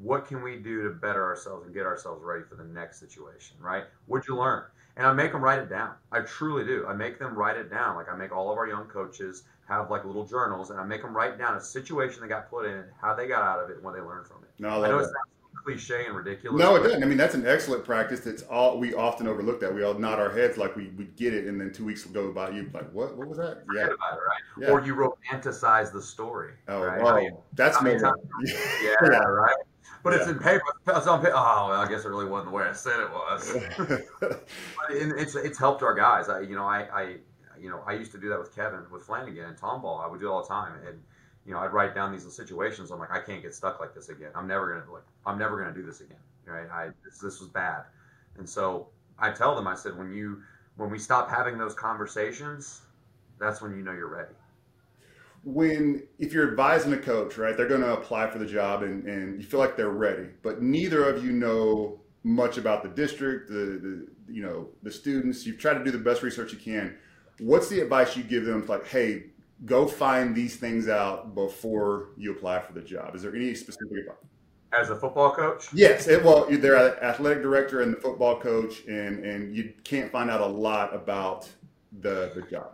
what 0.00 0.26
can 0.26 0.42
we 0.42 0.56
do 0.56 0.82
to 0.82 0.90
better 0.90 1.24
ourselves 1.24 1.66
and 1.66 1.74
get 1.74 1.84
ourselves 1.84 2.22
ready 2.24 2.42
for 2.42 2.54
the 2.54 2.64
next 2.64 2.98
situation, 2.98 3.56
right? 3.60 3.84
What'd 4.06 4.26
you 4.26 4.36
learn? 4.36 4.64
And 4.96 5.06
I 5.06 5.12
make 5.12 5.32
them 5.32 5.42
write 5.42 5.58
it 5.58 5.68
down. 5.68 5.94
I 6.10 6.20
truly 6.20 6.64
do. 6.64 6.86
I 6.86 6.94
make 6.94 7.18
them 7.18 7.34
write 7.34 7.56
it 7.56 7.70
down. 7.70 7.96
Like 7.96 8.10
I 8.10 8.16
make 8.16 8.32
all 8.32 8.50
of 8.50 8.58
our 8.58 8.66
young 8.66 8.86
coaches 8.86 9.44
have 9.70 9.90
like 9.90 10.04
little 10.04 10.26
journals, 10.26 10.70
and 10.70 10.78
I 10.80 10.84
make 10.84 11.02
them 11.02 11.16
write 11.16 11.38
down 11.38 11.56
a 11.56 11.60
situation 11.60 12.20
they 12.22 12.28
got 12.28 12.50
put 12.50 12.66
in, 12.66 12.84
how 13.00 13.14
they 13.14 13.26
got 13.28 13.42
out 13.42 13.62
of 13.62 13.70
it, 13.70 13.76
and 13.76 13.84
what 13.84 13.94
they 13.94 14.00
learned 14.00 14.26
from 14.26 14.38
it. 14.42 14.50
No, 14.58 14.68
I, 14.68 14.72
I 14.86 14.88
know 14.88 14.96
love 14.96 15.00
it's 15.02 15.10
that. 15.10 15.62
cliche 15.64 16.06
and 16.06 16.16
ridiculous. 16.16 16.58
No, 16.60 16.74
it 16.76 16.82
doesn't. 16.82 17.02
I 17.02 17.06
mean, 17.06 17.16
that's 17.16 17.34
an 17.34 17.46
excellent 17.46 17.84
practice. 17.84 18.20
That's 18.20 18.42
all 18.42 18.78
we 18.78 18.94
often 18.94 19.26
overlook. 19.28 19.60
That 19.60 19.72
we 19.74 19.82
all 19.84 19.94
nod 19.94 20.18
our 20.18 20.30
heads 20.30 20.58
like 20.58 20.74
we, 20.76 20.88
we 20.98 21.04
get 21.16 21.32
it, 21.34 21.46
and 21.46 21.60
then 21.60 21.72
two 21.72 21.84
weeks 21.84 22.04
will 22.04 22.12
go 22.12 22.32
by. 22.32 22.50
You 22.50 22.68
like 22.74 22.90
what? 22.92 23.16
What 23.16 23.28
was 23.28 23.38
that? 23.38 23.62
Yeah. 23.74 23.82
Forget 23.84 23.94
about 23.94 24.12
it, 24.12 24.20
right? 24.26 24.42
Yeah. 24.60 24.70
Or 24.70 24.80
you 24.84 24.94
romanticize 24.94 25.92
the 25.92 26.02
story. 26.02 26.52
Oh, 26.68 26.82
right? 26.82 27.00
wow. 27.00 27.10
How 27.12 27.18
you- 27.18 27.36
That's 27.54 27.80
me. 27.80 27.98
times- 27.98 28.18
yeah, 28.82 28.94
right. 29.18 29.54
But 30.02 30.14
it's 30.14 30.26
in 30.28 30.38
paper. 30.38 30.62
It's 30.88 31.06
on 31.06 31.20
paper. 31.20 31.34
Oh, 31.36 31.66
well, 31.70 31.80
I 31.80 31.86
guess 31.86 32.06
it 32.06 32.08
really 32.08 32.24
wasn't 32.26 32.50
the 32.50 32.56
way 32.56 32.64
I 32.64 32.72
said 32.72 33.00
it 33.00 33.10
was. 33.10 33.56
But 34.20 34.46
it- 34.90 35.12
it's 35.16 35.34
it's 35.36 35.58
helped 35.58 35.82
our 35.82 35.94
guys. 35.94 36.28
I 36.28 36.40
you 36.40 36.54
know 36.56 36.64
I, 36.64 36.88
I 36.92 37.16
you 37.60 37.70
know 37.70 37.82
I 37.86 37.92
used 37.94 38.12
to 38.12 38.18
do 38.18 38.28
that 38.30 38.38
with 38.38 38.54
Kevin 38.54 38.80
with 38.90 39.02
Flanagan 39.04 39.44
and 39.44 39.56
Tomball. 39.56 40.04
I 40.04 40.08
would 40.08 40.20
do 40.20 40.26
it 40.28 40.30
all 40.30 40.42
the 40.42 40.48
time, 40.48 40.74
and 40.86 41.02
you 41.46 41.52
know 41.52 41.60
I'd 41.60 41.72
write 41.72 41.94
down 41.94 42.12
these 42.12 42.30
situations. 42.34 42.90
I'm 42.90 42.98
like 42.98 43.12
I 43.12 43.20
can't 43.20 43.42
get 43.42 43.54
stuck 43.54 43.80
like 43.80 43.94
this 43.94 44.08
again. 44.08 44.30
I'm 44.34 44.46
never 44.48 44.72
gonna 44.72 44.92
like 44.92 45.04
I'm 45.26 45.38
never 45.38 45.58
gonna 45.58 45.74
do 45.74 45.84
this 45.84 46.00
again. 46.00 46.18
Right? 46.46 46.68
I 46.70 46.90
this, 47.04 47.18
this 47.18 47.40
was 47.40 47.48
bad, 47.50 47.84
and 48.38 48.48
so 48.48 48.88
I 49.18 49.30
tell 49.30 49.54
them 49.54 49.66
I 49.68 49.74
said 49.74 49.96
when 49.98 50.12
you 50.12 50.42
when 50.76 50.90
we 50.90 50.98
stop 50.98 51.30
having 51.30 51.58
those 51.58 51.74
conversations, 51.74 52.82
that's 53.38 53.60
when 53.62 53.76
you 53.76 53.82
know 53.82 53.92
you're 53.92 54.08
ready. 54.08 54.34
when 55.44 56.02
if 56.18 56.32
you're 56.32 56.48
advising 56.50 56.92
a 56.92 56.98
coach, 56.98 57.38
right, 57.38 57.56
they're 57.56 57.68
going 57.68 57.80
to 57.80 57.94
apply 57.94 58.30
for 58.30 58.38
the 58.38 58.46
job 58.46 58.82
and, 58.82 59.04
and 59.06 59.40
you 59.40 59.46
feel 59.46 59.60
like 59.60 59.76
they're 59.76 59.90
ready, 59.90 60.28
but 60.42 60.62
neither 60.62 61.08
of 61.08 61.24
you 61.24 61.32
know 61.32 62.00
much 62.22 62.58
about 62.58 62.82
the 62.82 62.88
district, 62.90 63.48
the, 63.48 63.54
the 63.54 64.08
you 64.28 64.42
know 64.42 64.68
the 64.82 64.90
students. 64.90 65.46
You've 65.46 65.58
tried 65.58 65.74
to 65.74 65.84
do 65.84 65.90
the 65.90 65.98
best 65.98 66.22
research 66.22 66.52
you 66.52 66.58
can. 66.58 66.96
What's 67.40 67.68
the 67.68 67.80
advice 67.80 68.16
you 68.16 68.22
give 68.22 68.44
them? 68.44 68.64
Like, 68.66 68.86
hey, 68.86 69.24
go 69.66 69.86
find 69.86 70.34
these 70.34 70.56
things 70.56 70.88
out 70.88 71.34
before 71.34 72.08
you 72.16 72.32
apply 72.32 72.60
for 72.60 72.72
the 72.72 72.80
job. 72.82 73.14
Is 73.14 73.22
there 73.22 73.34
any 73.34 73.54
specific 73.54 73.98
advice? 73.98 74.16
As 74.72 74.90
a 74.90 74.96
football 74.96 75.32
coach, 75.32 75.66
Yes, 75.74 76.06
it, 76.06 76.22
well, 76.22 76.46
they're 76.48 76.76
an 76.76 76.94
athletic 77.02 77.42
director 77.42 77.80
and 77.82 77.92
the 77.92 78.00
football 78.00 78.38
coach, 78.40 78.84
and 78.86 79.24
and 79.24 79.54
you 79.54 79.72
can't 79.82 80.12
find 80.12 80.30
out 80.30 80.40
a 80.40 80.46
lot 80.46 80.94
about 80.94 81.48
the 82.00 82.30
the 82.36 82.42
job. 82.42 82.72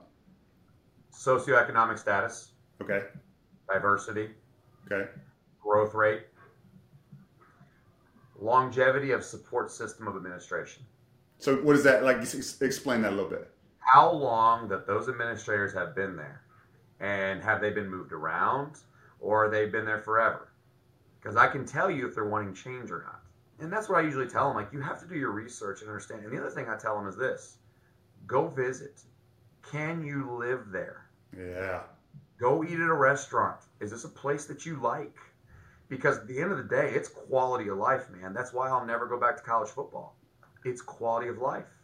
socioeconomic 1.11 1.98
status, 1.98 2.50
Okay, 2.83 3.05
diversity, 3.72 4.29
okay, 4.92 5.09
growth 5.62 5.94
rate, 5.94 6.24
longevity 8.38 9.12
of 9.12 9.24
support 9.24 9.70
system 9.70 10.07
of 10.07 10.16
administration. 10.16 10.83
so 11.38 11.57
what 11.62 11.76
is 11.76 11.83
that 11.85 12.05
like? 12.05 12.18
Explain 12.61 13.00
that 13.02 13.12
a 13.12 13.16
little 13.16 13.31
bit. 13.31 13.50
How 13.87 14.11
long 14.11 14.68
that 14.68 14.87
those 14.87 15.09
administrators 15.09 15.72
have 15.72 15.94
been 15.94 16.16
there, 16.16 16.42
and 17.01 17.42
have 17.42 17.61
they 17.61 17.70
been 17.70 17.88
moved 17.88 18.12
around, 18.12 18.79
or 19.20 19.49
they've 19.49 19.70
been 19.70 19.87
there 19.87 20.01
forever? 20.01 20.49
Because 21.20 21.37
I 21.37 21.46
can 21.46 21.64
tell 21.64 21.90
you 21.90 22.07
if 22.07 22.14
they're 22.14 22.29
wanting 22.29 22.55
change 22.55 22.90
or 22.90 23.05
not. 23.05 23.22
And 23.59 23.72
that's 23.72 23.88
what 23.88 23.99
I 23.99 24.03
usually 24.03 24.29
tell 24.29 24.49
them. 24.49 24.57
Like 24.57 24.72
you 24.72 24.81
have 24.81 25.01
to 25.01 25.07
do 25.07 25.14
your 25.16 25.31
research 25.31 25.81
and 25.81 25.88
understand. 25.88 26.25
And 26.25 26.33
the 26.33 26.40
other 26.40 26.51
thing 26.51 26.68
I 26.68 26.77
tell 26.77 26.99
them 26.99 27.09
is 27.09 27.16
this: 27.16 27.59
go 28.27 28.49
visit. 28.49 29.01
Can 29.70 30.05
you 30.05 30.31
live 30.37 30.70
there? 30.70 31.07
Yeah. 31.37 31.83
Go 32.38 32.64
eat 32.64 32.75
at 32.75 32.88
a 32.88 32.94
restaurant. 32.94 33.61
Is 33.81 33.90
this 33.90 34.05
a 34.05 34.09
place 34.09 34.46
that 34.46 34.66
you 34.66 34.77
like? 34.81 35.16
Because 35.88 36.18
at 36.18 36.27
the 36.27 36.40
end 36.40 36.51
of 36.51 36.59
the 36.59 36.64
day, 36.64 36.90
it's 36.92 37.09
quality 37.09 37.68
of 37.68 37.79
life, 37.79 38.11
man. 38.11 38.35
That's 38.35 38.53
why 38.53 38.68
I'll 38.68 38.85
never 38.85 39.07
go 39.07 39.18
back 39.18 39.37
to 39.37 39.42
college 39.42 39.70
football. 39.70 40.16
It's 40.64 40.83
quality 40.83 41.29
of 41.29 41.38
life. 41.38 41.76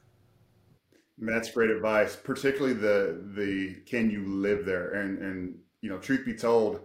That's 1.18 1.51
great 1.51 1.70
advice, 1.70 2.16
particularly 2.16 2.75
the 2.75 3.22
the 3.37 3.75
can 3.87 4.11
you 4.11 4.27
live 4.27 4.64
there? 4.64 4.92
And 4.92 5.18
and 5.18 5.59
you 5.81 5.90
know, 5.90 5.98
truth 5.98 6.25
be 6.25 6.35
told, 6.35 6.81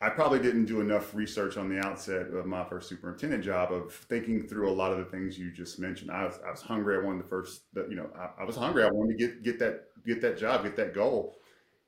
I 0.00 0.10
probably 0.10 0.40
didn't 0.40 0.66
do 0.66 0.80
enough 0.80 1.14
research 1.14 1.56
on 1.56 1.68
the 1.68 1.78
outset 1.80 2.28
of 2.28 2.46
my 2.46 2.64
first 2.64 2.88
superintendent 2.88 3.44
job 3.44 3.72
of 3.72 3.92
thinking 3.94 4.46
through 4.46 4.70
a 4.70 4.72
lot 4.74 4.92
of 4.92 4.98
the 4.98 5.04
things 5.06 5.38
you 5.38 5.52
just 5.52 5.78
mentioned. 5.80 6.10
I 6.10 6.26
was 6.26 6.38
I 6.46 6.50
was 6.50 6.62
hungry. 6.62 6.96
I 6.96 7.00
wanted 7.04 7.24
the 7.24 7.28
first, 7.28 7.62
you 7.76 7.96
know, 7.96 8.10
I, 8.18 8.42
I 8.42 8.44
was 8.44 8.56
hungry. 8.56 8.84
I 8.84 8.90
wanted 8.90 9.18
to 9.18 9.26
get 9.26 9.42
get 9.44 9.58
that 9.60 9.84
get 10.06 10.22
that 10.22 10.38
job, 10.38 10.64
get 10.64 10.76
that 10.76 10.94
goal, 10.94 11.36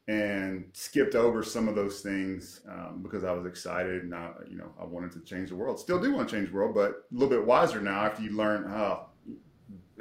and 0.09 0.67
skipped 0.75 1.15
over 1.15 1.43
some 1.43 1.69
of 1.69 1.77
those 1.77 2.01
things 2.01 2.63
um, 2.69 3.01
because 3.03 3.25
I 3.25 3.33
was 3.33 3.47
excited 3.47 4.05
and 4.05 4.15
I, 4.15 4.33
you 4.51 4.57
know 4.59 4.73
I 4.81 4.85
wanted 4.85 5.13
to 5.13 5.21
change 5.21 5.51
the 5.51 5.57
world. 5.57 5.81
Still 5.81 6.01
do 6.01 6.13
want 6.13 6.29
to 6.29 6.37
change 6.37 6.51
the 6.51 6.57
world, 6.57 6.75
but 6.75 6.91
a 6.91 7.15
little 7.15 7.31
bit 7.31 7.47
wiser 7.47 7.81
now 7.81 8.05
after 8.07 8.23
you 8.23 8.33
learn. 8.33 8.67
Oh, 8.69 9.07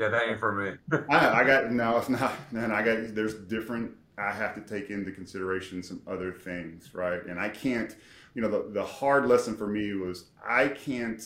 Yeah, 0.02 0.10
that 0.10 0.30
ain't 0.30 0.40
for 0.40 0.54
me. 0.54 1.00
I, 1.12 1.42
I 1.42 1.46
got 1.46 1.72
no, 1.72 1.98
it's 2.00 2.10
not. 2.10 2.34
Man, 2.54 2.72
I 2.72 2.84
got 2.84 3.16
there's 3.16 3.36
different. 3.36 3.92
I 4.18 4.32
have 4.34 4.56
to 4.56 4.62
take 4.62 4.90
into 4.92 5.12
consideration 5.12 5.84
some 5.84 6.02
other 6.08 6.34
things, 6.34 6.96
right? 6.96 7.26
And 7.26 7.40
I 7.40 7.50
can't. 7.50 7.96
You 8.36 8.42
know, 8.44 8.50
the 8.50 8.72
the 8.74 8.84
hard 8.86 9.28
lesson 9.28 9.58
for 9.58 9.68
me 9.68 9.94
was 9.96 10.32
I 10.48 10.70
can't. 10.70 11.24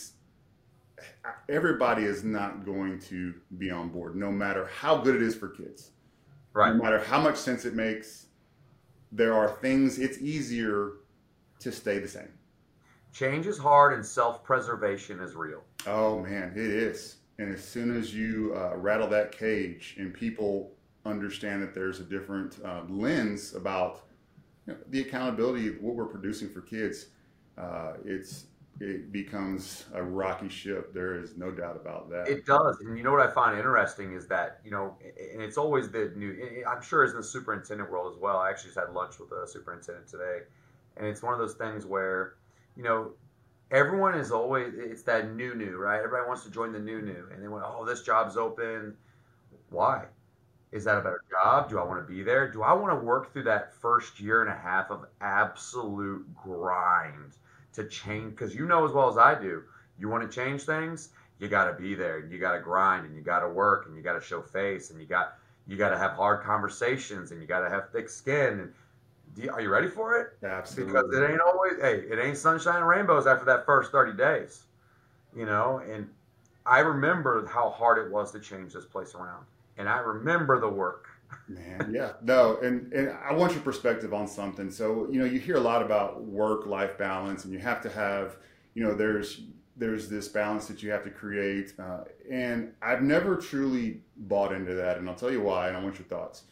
Everybody 1.48 2.04
is 2.04 2.24
not 2.24 2.64
going 2.66 3.00
to 3.00 3.34
be 3.58 3.70
on 3.70 3.90
board, 3.90 4.16
no 4.16 4.32
matter 4.32 4.66
how 4.66 4.98
good 4.98 5.16
it 5.16 5.22
is 5.22 5.36
for 5.36 5.48
kids. 5.48 5.92
right. 6.54 6.74
No 6.76 6.82
matter 6.82 6.98
how 7.00 7.20
much 7.20 7.36
sense 7.36 7.64
it 7.64 7.74
makes, 7.74 8.26
there 9.12 9.34
are 9.34 9.48
things. 9.48 9.98
It's 9.98 10.18
easier 10.20 10.92
to 11.60 11.72
stay 11.72 11.98
the 11.98 12.08
same. 12.08 12.32
Change 13.12 13.46
is 13.46 13.58
hard 13.58 13.94
and 13.94 14.04
self 14.06 14.44
preservation 14.44 15.20
is 15.20 15.34
real. 15.34 15.64
Oh 15.86 16.20
man, 16.20 16.52
it 16.52 16.58
is. 16.70 17.16
And 17.38 17.52
as 17.52 17.62
soon 17.62 17.96
as 17.96 18.14
you 18.14 18.54
uh, 18.56 18.76
rattle 18.76 19.08
that 19.08 19.32
cage 19.32 19.96
and 19.98 20.12
people 20.12 20.72
understand 21.04 21.62
that 21.62 21.74
there's 21.74 22.00
a 22.00 22.04
different 22.04 22.58
uh, 22.64 22.82
lens 22.88 23.54
about 23.54 24.02
you 24.66 24.72
know, 24.72 24.78
the 24.88 25.00
accountability 25.02 25.68
of 25.68 25.80
what 25.80 25.94
we're 25.94 26.06
producing 26.06 26.48
for 26.48 26.60
kids, 26.62 27.06
uh, 27.58 27.94
it's 28.04 28.46
it 28.80 29.10
becomes 29.10 29.86
a 29.94 30.02
rocky 30.02 30.48
ship. 30.48 30.92
There 30.92 31.18
is 31.18 31.36
no 31.36 31.50
doubt 31.50 31.76
about 31.76 32.10
that. 32.10 32.28
It 32.28 32.44
does. 32.44 32.78
And 32.80 32.96
you 32.98 33.04
know 33.04 33.12
what 33.12 33.26
I 33.26 33.32
find 33.32 33.56
interesting 33.56 34.12
is 34.12 34.26
that, 34.28 34.60
you 34.64 34.70
know, 34.70 34.96
and 35.32 35.40
it's 35.40 35.56
always 35.56 35.90
the 35.90 36.12
new, 36.14 36.62
I'm 36.68 36.82
sure 36.82 37.02
it's 37.02 37.12
in 37.12 37.18
the 37.18 37.24
superintendent 37.24 37.90
world 37.90 38.14
as 38.14 38.20
well. 38.20 38.36
I 38.36 38.50
actually 38.50 38.68
just 38.74 38.78
had 38.78 38.92
lunch 38.92 39.18
with 39.18 39.32
a 39.32 39.48
superintendent 39.48 40.08
today. 40.08 40.40
And 40.98 41.06
it's 41.06 41.22
one 41.22 41.32
of 41.32 41.38
those 41.38 41.54
things 41.54 41.86
where, 41.86 42.34
you 42.76 42.82
know, 42.82 43.12
everyone 43.70 44.14
is 44.14 44.30
always, 44.30 44.74
it's 44.76 45.02
that 45.02 45.34
new, 45.34 45.54
new, 45.54 45.76
right? 45.76 45.98
Everybody 45.98 46.26
wants 46.26 46.44
to 46.44 46.50
join 46.50 46.72
the 46.72 46.78
new, 46.78 47.02
new. 47.02 47.26
And 47.32 47.42
they 47.42 47.48
went, 47.48 47.64
oh, 47.66 47.84
this 47.84 48.02
job's 48.02 48.36
open. 48.36 48.94
Why? 49.70 50.04
Is 50.72 50.84
that 50.84 50.98
a 50.98 51.00
better 51.00 51.22
job? 51.30 51.70
Do 51.70 51.78
I 51.78 51.84
want 51.84 52.06
to 52.06 52.12
be 52.12 52.22
there? 52.22 52.50
Do 52.50 52.62
I 52.62 52.72
want 52.72 52.92
to 52.98 53.04
work 53.04 53.32
through 53.32 53.44
that 53.44 53.74
first 53.74 54.20
year 54.20 54.42
and 54.42 54.50
a 54.50 54.56
half 54.56 54.90
of 54.90 55.06
absolute 55.20 56.26
grind 56.34 57.36
to 57.72 57.84
change? 57.84 58.30
Because 58.30 58.54
you 58.54 58.66
know 58.66 58.84
as 58.84 58.92
well 58.92 59.08
as 59.08 59.16
I 59.16 59.40
do, 59.40 59.62
you 59.98 60.08
want 60.08 60.30
to 60.30 60.34
change 60.34 60.62
things, 60.62 61.10
you 61.38 61.48
got 61.48 61.66
to 61.66 61.72
be 61.72 61.94
there. 61.94 62.26
You 62.26 62.38
got 62.38 62.52
to 62.52 62.60
grind, 62.60 63.06
and 63.06 63.14
you 63.14 63.22
got 63.22 63.40
to 63.40 63.48
work, 63.48 63.86
and 63.86 63.96
you 63.96 64.02
got 64.02 64.14
to 64.14 64.20
show 64.20 64.42
face, 64.42 64.90
and 64.90 65.00
you 65.00 65.06
got 65.06 65.38
you 65.66 65.76
got 65.76 65.90
to 65.90 65.98
have 65.98 66.12
hard 66.12 66.44
conversations, 66.44 67.32
and 67.32 67.40
you 67.40 67.46
got 67.46 67.60
to 67.60 67.70
have 67.70 67.90
thick 67.90 68.08
skin. 68.08 68.60
And 68.60 68.72
you, 69.36 69.50
are 69.50 69.60
you 69.60 69.68
ready 69.68 69.88
for 69.88 70.18
it? 70.18 70.44
Absolutely. 70.44 70.92
Because 70.92 71.14
it 71.14 71.30
ain't 71.30 71.40
always 71.40 71.74
hey, 71.80 72.04
it 72.10 72.18
ain't 72.18 72.36
sunshine 72.36 72.76
and 72.76 72.88
rainbows 72.88 73.26
after 73.26 73.44
that 73.46 73.66
first 73.66 73.92
thirty 73.92 74.16
days, 74.16 74.64
you 75.34 75.46
know. 75.46 75.82
And 75.90 76.08
I 76.64 76.80
remember 76.80 77.46
how 77.46 77.70
hard 77.70 78.04
it 78.04 78.10
was 78.10 78.32
to 78.32 78.40
change 78.40 78.72
this 78.72 78.84
place 78.84 79.14
around, 79.14 79.44
and 79.76 79.88
I 79.88 79.98
remember 79.98 80.60
the 80.60 80.68
work. 80.68 81.06
Man, 81.48 81.90
yeah, 81.92 82.12
no, 82.22 82.58
and 82.58 82.92
and 82.92 83.10
I 83.10 83.32
want 83.32 83.52
your 83.52 83.62
perspective 83.62 84.14
on 84.14 84.26
something. 84.26 84.70
So 84.70 85.08
you 85.10 85.18
know, 85.18 85.24
you 85.24 85.38
hear 85.38 85.56
a 85.56 85.60
lot 85.60 85.82
about 85.82 86.22
work-life 86.22 86.96
balance, 86.96 87.44
and 87.44 87.52
you 87.52 87.58
have 87.58 87.82
to 87.82 87.90
have, 87.90 88.36
you 88.74 88.82
know, 88.82 88.94
there's 88.94 89.42
there's 89.76 90.08
this 90.08 90.28
balance 90.28 90.66
that 90.68 90.82
you 90.82 90.90
have 90.90 91.04
to 91.04 91.10
create, 91.10 91.74
uh, 91.78 92.04
and 92.30 92.72
I've 92.80 93.02
never 93.02 93.36
truly 93.36 94.00
bought 94.16 94.52
into 94.52 94.74
that, 94.74 94.98
and 94.98 95.08
I'll 95.08 95.14
tell 95.14 95.30
you 95.30 95.42
why, 95.42 95.68
and 95.68 95.76
I 95.76 95.82
want 95.82 95.98
your 95.98 96.08
thoughts. 96.08 96.44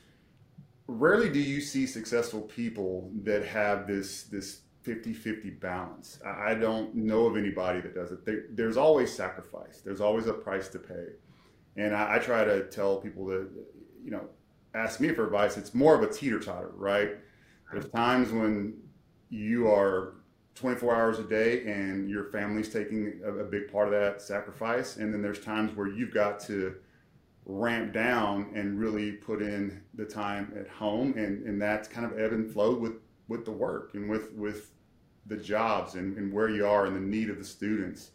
Rarely 0.86 1.30
do 1.30 1.40
you 1.40 1.60
see 1.60 1.86
successful 1.86 2.42
people 2.42 3.10
that 3.22 3.44
have 3.44 3.86
this 3.86 4.24
this 4.24 4.60
50-50 4.84 5.60
balance. 5.60 6.18
I 6.24 6.54
don't 6.54 6.94
know 6.94 7.26
of 7.26 7.36
anybody 7.36 7.80
that 7.80 7.94
does 7.94 8.12
it. 8.12 8.24
There, 8.24 8.44
there's 8.50 8.76
always 8.76 9.12
sacrifice. 9.12 9.80
There's 9.80 10.00
always 10.00 10.26
a 10.26 10.32
price 10.32 10.68
to 10.68 10.78
pay. 10.78 11.06
And 11.76 11.96
I, 11.96 12.16
I 12.16 12.18
try 12.18 12.44
to 12.44 12.64
tell 12.68 12.98
people 12.98 13.26
that, 13.26 13.48
you 14.04 14.10
know, 14.10 14.28
ask 14.74 15.00
me 15.00 15.08
for 15.12 15.24
advice. 15.24 15.56
It's 15.56 15.74
more 15.74 15.94
of 15.94 16.02
a 16.02 16.12
teeter 16.12 16.38
totter, 16.38 16.72
right? 16.74 17.16
There's 17.72 17.88
times 17.88 18.30
when 18.30 18.74
you 19.30 19.68
are 19.68 20.16
24 20.54 20.94
hours 20.94 21.18
a 21.18 21.24
day 21.24 21.64
and 21.64 22.08
your 22.08 22.24
family's 22.26 22.68
taking 22.68 23.20
a, 23.24 23.32
a 23.38 23.44
big 23.44 23.72
part 23.72 23.88
of 23.88 23.94
that 23.94 24.20
sacrifice. 24.20 24.96
And 24.96 25.12
then 25.12 25.22
there's 25.22 25.40
times 25.40 25.74
where 25.74 25.88
you've 25.88 26.12
got 26.12 26.38
to 26.40 26.76
ramp 27.46 27.92
down 27.92 28.50
and 28.54 28.78
really 28.78 29.12
put 29.12 29.42
in 29.42 29.82
the 29.94 30.04
time 30.04 30.52
at 30.58 30.68
home. 30.68 31.14
And, 31.16 31.46
and 31.46 31.60
that's 31.60 31.88
kind 31.88 32.06
of 32.06 32.18
ebb 32.18 32.32
and 32.32 32.50
flow 32.50 32.74
with, 32.74 32.94
with 33.28 33.44
the 33.44 33.52
work 33.52 33.90
and 33.94 34.08
with, 34.08 34.32
with 34.32 34.70
the 35.26 35.36
jobs 35.36 35.94
and, 35.94 36.16
and 36.16 36.32
where 36.32 36.48
you 36.48 36.66
are 36.66 36.86
and 36.86 36.96
the 36.96 37.00
need 37.00 37.30
of 37.30 37.38
the 37.38 37.44
students. 37.44 38.10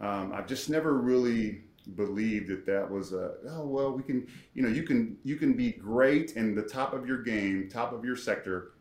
Um, 0.00 0.32
I've 0.32 0.46
just 0.46 0.70
never 0.70 0.94
really 0.94 1.62
believed 1.96 2.48
that 2.48 2.66
that 2.66 2.88
was 2.88 3.14
a 3.14 3.32
oh 3.48 3.66
well 3.66 3.90
we 3.90 4.02
can 4.02 4.26
you 4.52 4.62
know 4.62 4.68
you 4.68 4.82
can 4.82 5.16
you 5.24 5.36
can 5.36 5.54
be 5.54 5.72
great 5.72 6.32
in 6.32 6.54
the 6.54 6.60
top 6.60 6.92
of 6.92 7.06
your 7.08 7.22
game 7.22 7.66
top 7.72 7.94
of 7.94 8.04
your 8.04 8.14
sector 8.14 8.72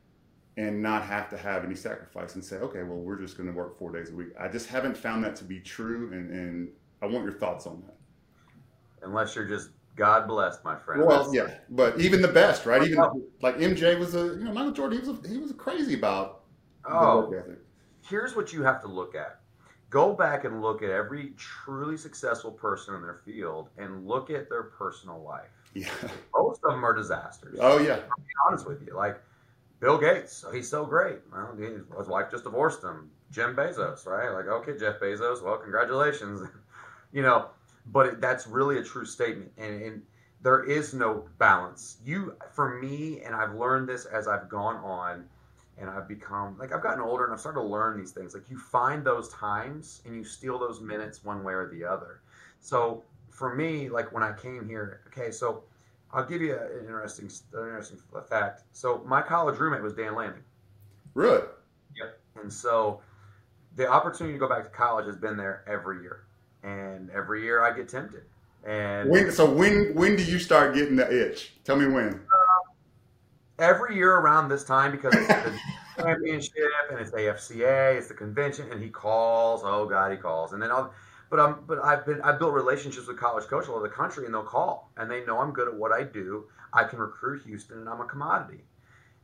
and 0.58 0.84
not 0.84 1.04
have 1.04 1.30
to 1.30 1.38
have 1.38 1.64
any 1.64 1.74
sacrifice 1.74 2.36
and 2.36 2.44
say 2.44 2.58
okay 2.58 2.84
well 2.84 2.98
we're 2.98 3.18
just 3.18 3.38
going 3.38 3.48
to 3.48 3.56
work 3.56 3.80
four 3.80 3.94
days 3.94 4.10
a 4.10 4.14
week 4.14 4.28
i 4.38 4.46
just 4.50 4.68
haven't 4.68 4.98
found 4.98 5.24
that 5.24 5.38
to 5.38 5.46
be 5.46 5.58
true 5.62 6.12
and, 6.12 6.30
and 6.32 6.68
i 7.02 7.06
want 7.06 7.24
your 7.24 7.40
thoughts 7.40 7.66
on 7.66 7.82
that 7.86 7.98
Unless 9.02 9.36
you're 9.36 9.46
just 9.46 9.70
God 9.98 10.28
bless 10.28 10.64
my 10.64 10.76
friend. 10.78 11.04
well 11.06 11.30
yeah 11.36 11.48
but 11.70 12.00
even 12.00 12.22
the 12.22 12.28
best 12.30 12.66
right 12.66 12.82
even 12.84 13.00
oh, 13.00 13.22
like 13.42 13.58
mj 13.58 14.00
was 14.00 14.16
a 14.16 14.38
you 14.38 14.46
know 14.46 14.54
michael 14.54 14.72
jordan 14.72 15.02
he 15.02 15.08
was 15.10 15.20
a, 15.26 15.28
he 15.28 15.38
was 15.38 15.52
crazy 15.58 15.96
about 15.96 16.44
Oh, 16.90 17.34
here's 18.10 18.34
what 18.36 18.54
you 18.54 18.64
have 18.64 18.80
to 18.82 18.88
look 18.88 19.14
at. 19.14 19.42
Go 19.90 20.14
back 20.14 20.46
and 20.46 20.62
look 20.62 20.82
at 20.82 20.90
every 20.90 21.34
truly 21.38 21.98
successful 21.98 22.52
person 22.52 22.96
in 22.96 23.02
their 23.02 23.16
field 23.26 23.70
and 23.78 24.08
look 24.08 24.30
at 24.30 24.48
their 24.50 24.64
personal 24.64 25.22
life. 25.22 25.50
yeah 25.74 25.90
Most 26.36 26.62
of 26.64 26.72
them 26.72 26.86
are 26.86 26.94
disasters. 26.94 27.58
oh 27.62 27.80
yeah 27.80 27.96
I'll 27.96 28.18
be 28.18 28.34
honest 28.48 28.66
with 28.68 28.86
you. 28.88 28.96
Like 28.96 29.20
Bill 29.82 29.98
Gates, 29.98 30.46
he's 30.54 30.70
so 30.70 30.86
great. 30.86 31.18
Well, 31.32 31.56
he, 31.58 31.66
his 31.98 32.08
wife 32.08 32.32
just 32.32 32.44
divorced 32.46 32.82
him. 32.84 33.12
Jim 33.32 33.54
Bezos, 33.56 34.06
right? 34.08 34.32
Like, 34.32 34.48
okay, 34.48 34.78
Jeff 34.78 35.00
Bezos, 35.02 35.44
well, 35.44 35.58
congratulations. 35.58 36.42
you 37.12 37.22
know, 37.22 37.50
but 37.88 38.06
it, 38.08 38.21
that's 38.21 38.47
really 38.47 38.78
a 38.80 38.84
true 38.84 39.06
statement. 39.06 39.52
And, 39.58 39.82
and 39.82 40.02
there 40.41 40.63
is 40.63 40.93
no 40.93 41.28
balance. 41.39 41.97
You, 42.06 42.36
for 42.52 42.80
me, 42.80 43.21
and 43.21 43.36
I've 43.36 43.56
learned 43.56 43.89
this 43.89 44.06
as 44.06 44.28
I've 44.28 44.50
gone 44.50 44.78
on 44.78 45.26
and 45.78 45.89
I've 45.89 46.08
become, 46.08 46.58
like, 46.58 46.73
I've 46.73 46.82
gotten 46.82 47.02
older 47.02 47.26
and 47.26 47.34
I've 47.34 47.39
started 47.39 47.60
to 47.60 47.65
learn 47.67 47.97
these 47.97 48.12
things. 48.12 48.34
Like, 48.34 48.50
you 48.50 48.58
find 48.58 49.06
those 49.06 49.30
times 49.30 50.02
and 50.06 50.15
you 50.15 50.23
steal 50.23 50.58
those 50.60 50.82
minutes 50.82 51.23
one 51.23 51.43
way 51.43 51.54
or 51.54 51.69
the 51.69 51.84
other. 51.86 52.21
So 52.60 53.04
for 53.30 53.56
me, 53.56 53.89
like, 53.89 54.12
when 54.12 54.23
I 54.23 54.34
came 54.34 54.67
here, 54.67 55.02
okay, 55.08 55.32
so 55.32 55.63
I'll 56.12 56.26
give 56.26 56.41
you 56.41 56.56
an 56.58 56.80
interesting, 56.82 57.30
an 57.54 57.65
interesting 57.65 58.00
fact. 58.30 58.63
So 58.71 59.04
my 59.06 59.21
college 59.21 59.60
roommate 59.60 59.84
was 59.84 59.93
Dan 59.93 60.15
Lanning, 60.15 60.43
really 61.13 61.43
Yep. 61.95 62.19
and 62.36 62.52
so 62.54 63.02
the 63.76 63.88
opportunity 63.88 64.34
to 64.36 64.39
go 64.39 64.50
back 64.50 64.63
to 64.63 64.69
college 64.69 65.06
has 65.08 65.17
been 65.17 65.38
there 65.38 65.63
every 65.67 66.02
year, 66.02 66.27
and 66.63 67.10
every 67.12 67.43
year 67.43 67.63
I 67.63 67.76
get 67.76 67.89
tempted. 67.89 68.24
And 68.65 69.10
when 69.10 69.32
so 69.32 69.50
when 69.50 69.93
when 69.96 70.15
do 70.15 70.24
you 70.24 70.39
start 70.39 70.76
getting 70.76 70.96
the 70.96 71.10
itch 71.10 71.54
tell 71.63 71.78
me 71.78 71.88
when 71.88 72.13
um, 72.13 72.22
every 73.60 73.96
year 73.96 74.15
around 74.15 74.50
this 74.50 74.63
time, 74.63 74.91
because 74.91 75.13
it's 75.15 75.28
the 75.28 75.60
championship 76.04 76.54
and 76.91 77.00
it's 77.00 77.12
AFCA, 77.12 77.98
it's 77.98 78.08
the 78.08 78.13
convention, 78.13 78.72
and 78.72 78.82
he 78.82 78.89
calls. 78.89 79.62
Oh 79.63 79.86
God, 79.86 80.12
he 80.12 80.17
calls, 80.17 80.54
and 80.54 80.62
then 80.62 80.72
I'll. 80.72 80.93
But 81.30 81.41
I'm, 81.41 81.58
but 81.67 81.84
I've 81.84 82.06
been, 82.06 82.22
I've 82.22 82.39
built 82.39 82.54
relationships 82.54 83.06
with 83.06 83.20
college 83.20 83.48
coaches 83.48 83.67
all 83.67 83.76
over 83.76 83.88
the 83.88 83.93
country, 83.93 84.24
and 84.24 84.34
they'll 84.34 84.43
call, 84.43 84.93
and 84.96 85.12
they 85.12 85.26
know 85.26 85.39
I'm 85.39 85.52
good 85.52 85.67
at 85.67 85.76
what 85.76 85.91
I 85.91 86.04
do. 86.04 86.46
I 86.72 86.86
can 86.86 87.00
recruit 87.00 87.43
Houston, 87.46 87.80
and 87.80 87.89
I'm 87.89 88.00
a 88.00 88.06
commodity. 88.06 88.63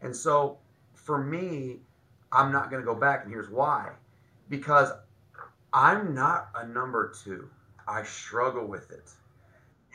And 0.02 0.14
so, 0.14 0.58
for 0.96 1.18
me, 1.18 1.80
I'm 2.30 2.52
not 2.52 2.70
going 2.70 2.82
to 2.82 2.86
go 2.86 2.94
back, 2.94 3.24
and 3.24 3.32
here's 3.32 3.50
why: 3.50 3.92
because 4.50 4.90
I'm 5.74 6.14
not 6.14 6.50
a 6.56 6.68
number 6.68 7.12
two. 7.24 7.50
I 7.88 8.04
struggle 8.04 8.66
with 8.68 8.92
it, 8.92 9.12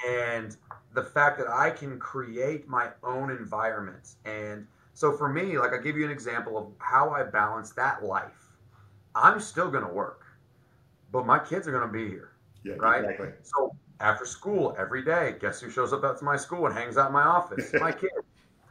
and 0.06 0.56
the 0.94 1.02
fact 1.04 1.38
that 1.38 1.48
I 1.48 1.70
can 1.70 1.98
create 1.98 2.68
my 2.68 2.90
own 3.02 3.30
environment, 3.30 4.16
and 4.24 4.66
so 4.94 5.12
for 5.16 5.28
me, 5.28 5.58
like 5.58 5.72
I 5.72 5.78
give 5.78 5.96
you 5.96 6.04
an 6.04 6.10
example 6.10 6.58
of 6.58 6.72
how 6.78 7.10
I 7.10 7.24
balance 7.24 7.72
that 7.72 8.04
life. 8.04 8.52
I'm 9.14 9.40
still 9.40 9.70
going 9.70 9.84
to 9.86 9.92
work, 9.92 10.22
but 11.12 11.26
my 11.26 11.38
kids 11.38 11.66
are 11.68 11.72
going 11.72 11.86
to 11.86 11.92
be 11.92 12.08
here. 12.08 12.32
yeah 12.64 12.74
Right. 12.76 13.00
exactly 13.00 13.28
So 13.42 13.76
after 14.00 14.24
school, 14.26 14.74
every 14.78 15.04
day, 15.04 15.36
guess 15.40 15.60
who 15.60 15.70
shows 15.70 15.92
up 15.92 16.04
at 16.04 16.22
my 16.22 16.36
school 16.36 16.66
and 16.66 16.74
hangs 16.76 16.96
out 16.96 17.08
in 17.08 17.12
my 17.12 17.24
office? 17.24 17.74
My 17.80 17.92
kids. 17.92 18.12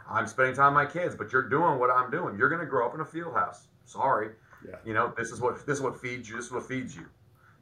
I'm 0.10 0.28
spending 0.28 0.56
time 0.56 0.74
with 0.76 0.86
my 0.86 0.92
kids, 0.92 1.16
but 1.16 1.34
you're 1.34 1.50
doing 1.50 1.80
what 1.80 1.90
I'm 1.90 2.10
doing. 2.12 2.38
You're 2.38 2.50
going 2.50 2.62
to 2.62 2.68
grow 2.68 2.88
up 2.88 2.96
in 2.96 3.02
a 3.02 3.06
field 3.06 3.34
house. 3.36 3.68
Sorry. 3.86 4.30
Yeah. 4.68 4.76
You 4.86 4.94
know, 4.94 5.14
this 5.18 5.32
is 5.32 5.40
what 5.40 5.66
this 5.66 5.78
is 5.78 5.82
what 5.82 6.00
feeds 6.00 6.30
you. 6.30 6.36
This 6.36 6.46
is 6.46 6.52
what 6.52 6.68
feeds 6.68 6.96
you. 6.96 7.06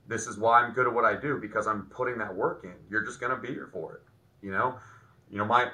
This 0.07 0.27
is 0.27 0.37
why 0.37 0.61
I'm 0.61 0.73
good 0.73 0.87
at 0.87 0.93
what 0.93 1.05
I 1.05 1.19
do 1.19 1.39
because 1.39 1.67
I'm 1.67 1.83
putting 1.87 2.17
that 2.19 2.33
work 2.33 2.63
in. 2.63 2.75
You're 2.89 3.03
just 3.03 3.19
to 3.19 3.35
be 3.35 3.47
here 3.47 3.69
for 3.71 3.95
it. 3.95 4.01
You 4.41 4.51
know, 4.51 4.75
you 5.31 5.37
know 5.37 5.45
my 5.45 5.69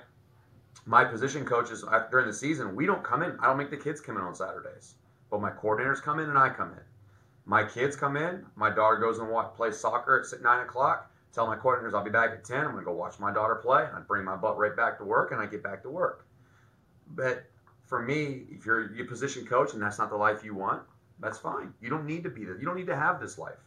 my 0.86 1.04
position 1.04 1.46
coaches 1.46 1.84
during 2.10 2.28
the 2.28 2.34
season. 2.34 2.76
We 2.76 2.86
don't 2.86 3.04
come 3.04 3.24
in. 3.24 3.38
I 3.40 3.48
don't 3.48 3.58
make 3.58 3.70
the 3.70 3.78
kids 3.78 4.02
come 4.02 4.18
in 4.18 4.24
on 4.24 4.34
Saturdays, 4.36 4.96
but 5.30 5.42
my 5.42 5.52
coordinators 5.52 6.02
come 6.02 6.20
in 6.20 6.30
and 6.30 6.38
I 6.38 6.50
come 6.50 6.72
in. 6.72 6.84
My 7.46 7.64
kids 7.64 7.96
come 7.96 8.16
in. 8.16 8.46
My 8.56 8.70
daughter 8.70 8.98
goes 8.98 9.20
and 9.20 9.30
watch, 9.30 9.54
plays 9.56 9.78
soccer 9.78 10.22
at 10.22 10.42
nine 10.42 10.62
o'clock. 10.62 11.12
Tell 11.34 11.48
my 11.48 11.56
coordinators 11.56 11.94
I'll 11.94 12.04
be 12.04 12.10
back 12.10 12.32
at 12.32 12.44
ten. 12.44 12.66
I'm 12.66 12.72
gonna 12.72 12.84
go 12.84 12.94
watch 12.94 13.20
my 13.20 13.34
daughter 13.34 13.56
play. 13.56 13.84
I 13.84 14.00
bring 14.00 14.24
my 14.24 14.36
butt 14.36 14.58
right 14.58 14.76
back 14.76 14.98
to 15.00 15.06
work, 15.06 15.32
and 15.32 15.42
I 15.42 15.46
get 15.46 15.64
back 15.64 15.82
to 15.84 15.90
work. 15.90 16.26
But 17.08 17.44
for 17.86 18.02
me, 18.02 18.44
if 18.50 18.66
you're 18.66 18.94
you 18.94 19.06
position 19.06 19.46
coach 19.46 19.74
and 19.74 19.82
that's 19.82 19.98
not 19.98 20.10
the 20.10 20.16
life 20.16 20.44
you 20.44 20.56
want, 20.56 20.84
that's 21.22 21.38
fine. 21.38 21.74
You 21.82 21.90
don't 21.90 22.06
need 22.06 22.24
to 22.24 22.30
be 22.30 22.46
this. 22.46 22.58
You 22.60 22.66
don't 22.66 22.76
need 22.76 22.88
to 22.88 22.96
have 22.96 23.20
this 23.22 23.38
life. 23.38 23.60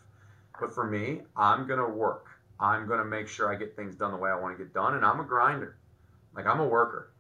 But 0.60 0.74
for 0.74 0.84
me, 0.84 1.22
I'm 1.36 1.66
gonna 1.66 1.88
work. 1.88 2.26
I'm 2.60 2.86
gonna 2.86 3.04
make 3.04 3.28
sure 3.28 3.52
I 3.52 3.56
get 3.56 3.76
things 3.76 3.94
done 3.94 4.12
the 4.12 4.18
way 4.18 4.30
I 4.30 4.34
want 4.34 4.56
to 4.56 4.62
get 4.62 4.74
done, 4.74 4.94
and 4.94 5.04
I'm 5.04 5.20
a 5.20 5.24
grinder. 5.24 5.76
Like 6.34 6.46
I'm 6.46 6.60
a 6.60 6.66
worker. 6.66 7.10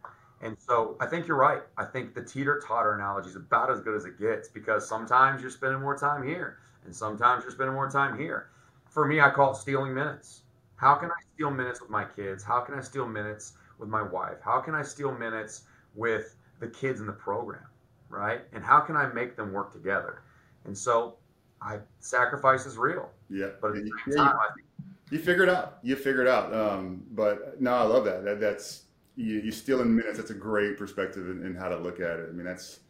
And 0.40 0.56
so 0.58 0.96
I 1.00 1.06
think 1.06 1.26
you're 1.26 1.38
right. 1.38 1.62
I 1.78 1.84
think 1.84 2.14
the 2.14 2.22
teeter 2.22 2.60
totter 2.66 2.92
analogy 2.92 3.30
is 3.30 3.36
about 3.36 3.70
as 3.70 3.80
good 3.80 3.96
as 3.96 4.04
it 4.04 4.18
gets 4.18 4.48
because 4.48 4.86
sometimes 4.86 5.40
you're 5.40 5.50
spending 5.50 5.80
more 5.80 5.96
time 5.96 6.26
here 6.26 6.58
and 6.84 6.94
sometimes 6.94 7.44
you're 7.44 7.52
spending 7.52 7.74
more 7.74 7.90
time 7.90 8.18
here. 8.18 8.50
For 8.90 9.06
me, 9.06 9.20
I 9.20 9.30
call 9.30 9.52
it 9.52 9.56
stealing 9.56 9.94
minutes. 9.94 10.42
How 10.76 10.96
can 10.96 11.10
I 11.10 11.14
steal 11.34 11.50
minutes 11.50 11.80
with 11.80 11.88
my 11.88 12.04
kids? 12.04 12.44
How 12.44 12.60
can 12.60 12.74
I 12.74 12.82
steal 12.82 13.06
minutes 13.06 13.54
with 13.78 13.88
my 13.88 14.02
wife? 14.02 14.38
How 14.44 14.60
can 14.60 14.74
I 14.74 14.82
steal 14.82 15.12
minutes 15.12 15.62
with 15.94 16.36
the 16.60 16.66
kids 16.68 17.00
in 17.00 17.06
the 17.06 17.12
program? 17.12 17.64
Right? 18.10 18.42
And 18.52 18.62
how 18.62 18.80
can 18.80 18.96
I 18.96 19.06
make 19.06 19.36
them 19.36 19.52
work 19.52 19.72
together? 19.72 20.23
And 20.64 20.76
so 20.76 21.16
I 21.62 21.78
sacrifice 22.00 22.66
is 22.66 22.76
real. 22.76 23.10
yeah 23.30 23.48
But 23.60 23.68
at 23.68 23.74
the 23.74 23.80
same 23.80 23.90
you- 24.08 24.16
time, 24.16 24.36
I 24.36 24.54
think 24.54 24.66
You 25.10 25.18
figure 25.18 25.42
it 25.44 25.48
out. 25.48 25.78
You 25.82 25.96
figure 25.96 26.22
it 26.22 26.28
out. 26.28 26.52
Um, 26.54 27.04
but 27.12 27.60
no, 27.60 27.72
I 27.74 27.82
love 27.82 28.04
that. 28.06 28.24
that 28.24 28.40
that's 28.40 28.82
you, 29.16 29.36
you 29.40 29.52
steal 29.52 29.80
in 29.80 29.94
minutes. 29.94 30.16
That's 30.18 30.30
a 30.30 30.34
great 30.34 30.76
perspective 30.78 31.28
in, 31.30 31.44
in 31.46 31.54
how 31.54 31.68
to 31.68 31.76
look 31.76 32.00
at 32.00 32.18
it. 32.18 32.28
I 32.30 32.32
mean, 32.32 32.44
that's 32.46 32.80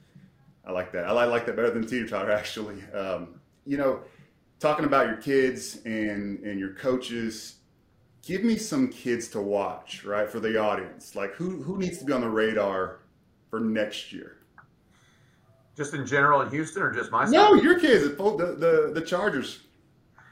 I 0.66 0.72
like 0.72 0.90
that. 0.92 1.04
I 1.04 1.12
like, 1.12 1.28
like 1.28 1.44
that 1.46 1.56
better 1.56 1.70
than 1.70 1.86
teeter 1.86 2.06
totter 2.08 2.30
actually. 2.42 2.82
Um, 2.94 3.40
you 3.66 3.76
know, 3.76 4.00
talking 4.60 4.84
about 4.86 5.06
your 5.08 5.16
kids 5.16 5.80
and 5.84 6.38
and 6.40 6.58
your 6.58 6.74
coaches. 6.74 7.56
Give 8.22 8.42
me 8.42 8.56
some 8.56 8.88
kids 8.88 9.28
to 9.28 9.40
watch, 9.42 10.02
right, 10.06 10.26
for 10.30 10.40
the 10.40 10.56
audience. 10.58 11.14
Like 11.14 11.34
who 11.34 11.62
who 11.62 11.76
needs 11.76 11.98
to 11.98 12.04
be 12.06 12.12
on 12.14 12.22
the 12.22 12.30
radar 12.30 13.00
for 13.50 13.60
next 13.60 14.12
year? 14.14 14.38
Just 15.76 15.94
in 15.94 16.06
general 16.06 16.40
in 16.42 16.50
Houston 16.50 16.82
or 16.82 16.92
just 16.92 17.10
my 17.10 17.24
school? 17.24 17.34
No, 17.34 17.54
your 17.54 17.78
kids, 17.78 18.04
the 18.04 18.56
the 18.58 18.92
the 18.94 19.00
Chargers. 19.00 19.60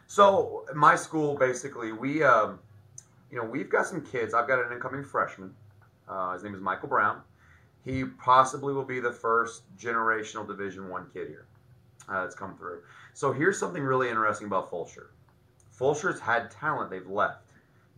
So 0.07 0.67
my 0.75 0.95
school, 0.95 1.37
basically, 1.37 1.93
we, 1.93 2.23
um, 2.23 2.59
you 3.31 3.39
know, 3.39 3.45
we've 3.45 3.71
got 3.71 3.87
some 3.87 4.05
kids. 4.05 4.35
I've 4.35 4.47
got 4.47 4.65
an 4.65 4.73
incoming 4.73 5.05
freshman. 5.05 5.55
Uh, 6.07 6.35
his 6.35 6.45
name 6.45 6.55
is 6.55 6.61
Michael 6.61 6.89
Brown. 6.89 7.23
He 7.85 8.05
possibly 8.05 8.75
will 8.75 8.85
be 8.85 9.01
the 9.01 9.11
first 9.11 9.63
generational 9.79 10.47
Division 10.47 10.89
One 10.89 11.07
kid 11.13 11.29
here 11.29 11.47
uh, 12.09 12.23
that's 12.23 12.35
come 12.35 12.57
through. 12.57 12.83
So 13.15 13.33
here's 13.33 13.59
something 13.59 13.83
really 13.83 14.09
interesting 14.09 14.47
about 14.47 14.71
Fulshear. 14.71 15.07
Fulshear's 15.77 16.21
had 16.21 16.51
talent; 16.51 16.91
they've 16.91 17.09
left. 17.09 17.47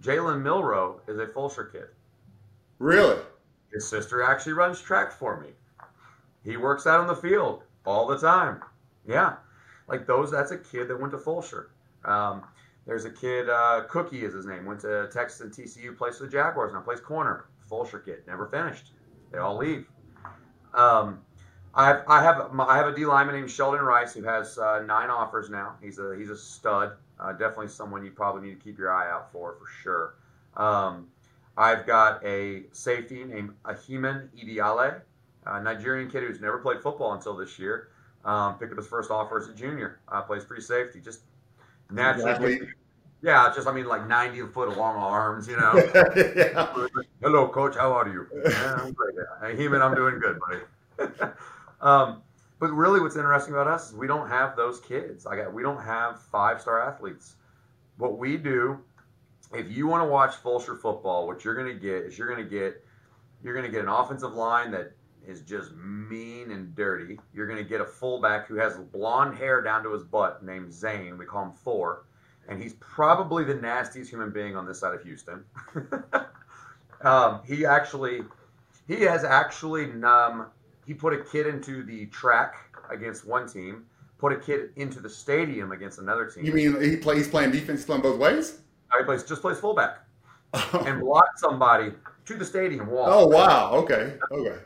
Jalen 0.01 0.43
Milrow 0.43 1.01
is 1.09 1.19
a 1.19 1.27
Fulshear 1.27 1.71
kid. 1.73 1.89
Really? 2.79 3.21
His 3.73 3.89
sister 3.89 4.23
actually 4.23 4.53
runs 4.53 4.81
track 4.81 5.13
for 5.13 5.41
me. 5.41 5.49
He 6.45 6.57
works 6.57 6.87
out 6.87 7.01
on 7.01 7.07
the 7.07 7.17
field 7.17 7.63
all 7.87 8.07
the 8.07 8.19
time. 8.19 8.61
Yeah, 9.07 9.37
like 9.89 10.07
those. 10.07 10.31
That's 10.31 10.51
a 10.51 10.59
kid 10.59 10.89
that 10.89 11.01
went 11.01 11.13
to 11.13 11.19
Fulshear. 11.19 11.67
Um, 12.05 12.43
there's 12.87 13.07
a 13.07 13.11
kid, 13.11 13.49
uh, 13.49 13.85
Cookie 13.89 14.25
is 14.25 14.35
his 14.35 14.47
name. 14.47 14.67
Went 14.67 14.81
to 14.81 15.09
Texas 15.13 15.41
and 15.41 15.51
TCU, 15.51 15.97
plays 15.97 16.19
for 16.19 16.25
the 16.25 16.31
Jaguars 16.31 16.73
now, 16.73 16.81
plays 16.81 17.01
corner. 17.01 17.47
Fulshear 17.71 18.05
kid, 18.05 18.19
never 18.27 18.47
finished. 18.47 18.93
They 19.33 19.39
all 19.39 19.57
leave. 19.57 19.87
Um, 20.75 21.21
I 21.75 21.87
have 21.87 22.05
I 22.07 22.23
have 22.23 22.61
I 22.61 22.77
have 22.77 22.87
a 22.87 22.95
D 22.95 23.07
lineman 23.07 23.35
named 23.35 23.51
Sheldon 23.51 23.81
Rice 23.81 24.13
who 24.15 24.23
has 24.23 24.59
uh, 24.59 24.83
nine 24.87 25.11
offers 25.11 25.51
now. 25.51 25.75
He's 25.83 25.99
a 25.99 26.15
he's 26.17 26.31
a 26.31 26.37
stud. 26.37 26.93
Uh, 27.19 27.33
definitely 27.33 27.69
someone 27.69 28.05
you 28.05 28.11
probably 28.11 28.49
need 28.49 28.61
to 28.61 28.65
keep 28.65 28.79
your 28.79 28.93
eye 28.93 29.11
out 29.11 29.33
for 29.33 29.57
for 29.59 29.67
sure. 29.83 30.15
Um, 30.57 31.09
I've 31.57 31.87
got 31.87 32.25
a 32.25 32.65
safety 32.73 33.25
named 33.25 33.55
Ahiman 33.65 34.29
Ideale, 34.37 35.01
a 35.47 35.63
Nigerian 35.63 36.11
kid 36.11 36.23
who's 36.23 36.41
never 36.41 36.59
played 36.59 36.81
football 36.81 37.13
until 37.13 37.37
this 37.37 37.59
year. 37.59 37.89
Um, 38.25 38.59
picked 38.59 38.73
up 38.73 38.79
his 38.79 38.87
first 38.87 39.11
offer 39.11 39.39
as 39.39 39.49
a 39.49 39.55
junior. 39.55 40.01
Uh, 40.09 40.23
plays 40.23 40.45
free 40.45 40.61
safety. 40.61 41.01
Just 41.01 41.21
naturally. 41.91 42.61
Yeah, 43.23 43.51
just 43.55 43.67
I 43.67 43.73
mean 43.73 43.87
like 43.87 44.07
90 44.07 44.49
foot 44.49 44.77
long 44.77 44.97
arms, 44.97 45.49
you 45.49 45.57
know. 45.57 45.73
yeah. 46.37 46.75
Hello, 47.23 47.49
coach. 47.49 47.75
How 47.75 47.93
are 47.93 48.07
you? 48.07 48.27
Yeah, 48.51 48.75
I'm 48.81 48.93
great. 48.93 49.15
Hey, 49.41 49.57
Heman, 49.57 49.81
I'm 49.81 49.95
doing 49.95 50.19
good, 50.19 50.39
buddy. 50.39 51.13
um, 51.81 52.23
but 52.61 52.71
really, 52.71 53.01
what's 53.01 53.17
interesting 53.17 53.55
about 53.55 53.67
us 53.67 53.91
is 53.91 53.97
we 53.97 54.07
don't 54.07 54.29
have 54.29 54.57
those 54.57 54.79
kids. 54.81 55.27
I 55.27 55.37
got 55.37 55.55
we 55.55 55.63
don't 55.63 55.83
have 55.83 56.21
five 56.21 56.61
star 56.61 56.87
athletes. 56.87 57.37
What 57.97 58.19
we 58.19 58.37
do, 58.37 58.79
if 59.55 59.75
you 59.75 59.87
want 59.87 60.03
to 60.03 60.09
watch 60.09 60.35
Fulshear 60.43 60.79
football, 60.79 61.27
what 61.27 61.45
you're 61.45 61.55
going 61.55 61.75
to 61.75 61.81
get 61.81 62.03
is 62.03 62.19
you're 62.19 62.29
going 62.29 62.45
to 62.45 62.51
get 62.51 62.85
you're 63.43 63.55
going 63.55 63.65
to 63.65 63.73
get 63.73 63.83
an 63.83 63.89
offensive 63.89 64.35
line 64.35 64.71
that 64.73 64.93
is 65.27 65.41
just 65.41 65.73
mean 65.75 66.51
and 66.51 66.75
dirty. 66.75 67.19
You're 67.33 67.47
going 67.47 67.63
to 67.63 67.69
get 67.69 67.81
a 67.81 67.85
fullback 67.85 68.47
who 68.47 68.57
has 68.57 68.77
blonde 68.77 69.37
hair 69.37 69.61
down 69.63 69.83
to 69.85 69.93
his 69.93 70.03
butt 70.03 70.45
named 70.45 70.73
Zane. 70.73 71.19
We 71.19 71.25
call 71.25 71.45
him 71.45 71.53
Thor. 71.53 72.05
And 72.49 72.63
he's 72.63 72.75
probably 72.75 73.45
the 73.45 73.55
nastiest 73.55 74.11
human 74.11 74.31
being 74.31 74.55
on 74.57 74.67
this 74.67 74.81
side 74.81 74.95
of 74.95 75.03
Houston. 75.03 75.45
um, 77.03 77.41
he 77.47 77.65
actually, 77.65 78.23
he 78.87 79.01
has 79.03 79.25
actually, 79.25 79.91
um, 80.03 80.47
he 80.87 80.93
put 80.93 81.15
a 81.15 81.25
kid 81.25 81.47
into 81.47 81.83
the 81.83 82.07
track 82.07 82.57
against 82.91 83.27
one 83.27 83.49
team, 83.49 83.87
put 84.19 84.33
a 84.33 84.37
kid 84.37 84.71
into 84.77 85.01
the 85.01 85.09
stadium 85.09 85.73
against 85.73 85.99
another 85.99 86.27
team. 86.27 86.45
You 86.45 86.53
mean 86.53 86.83
he 86.83 86.97
play, 86.97 87.17
he's 87.17 87.29
playing 87.29 87.51
defense, 87.51 87.81
he's 87.81 87.87
playing 87.87 88.03
both 88.03 88.19
ways? 88.19 88.61
he 88.99 89.05
plays 89.05 89.25
just 89.25 89.43
plays 89.43 89.59
fullback 89.59 89.99
and 90.73 91.01
blocked 91.01 91.39
somebody 91.39 91.93
to 92.27 92.35
the 92.35 92.45
stadium 92.45 92.89
wall. 92.89 93.07
Oh 93.09 93.27
wow! 93.27 93.73
Okay, 93.75 94.17
okay. 94.31 94.57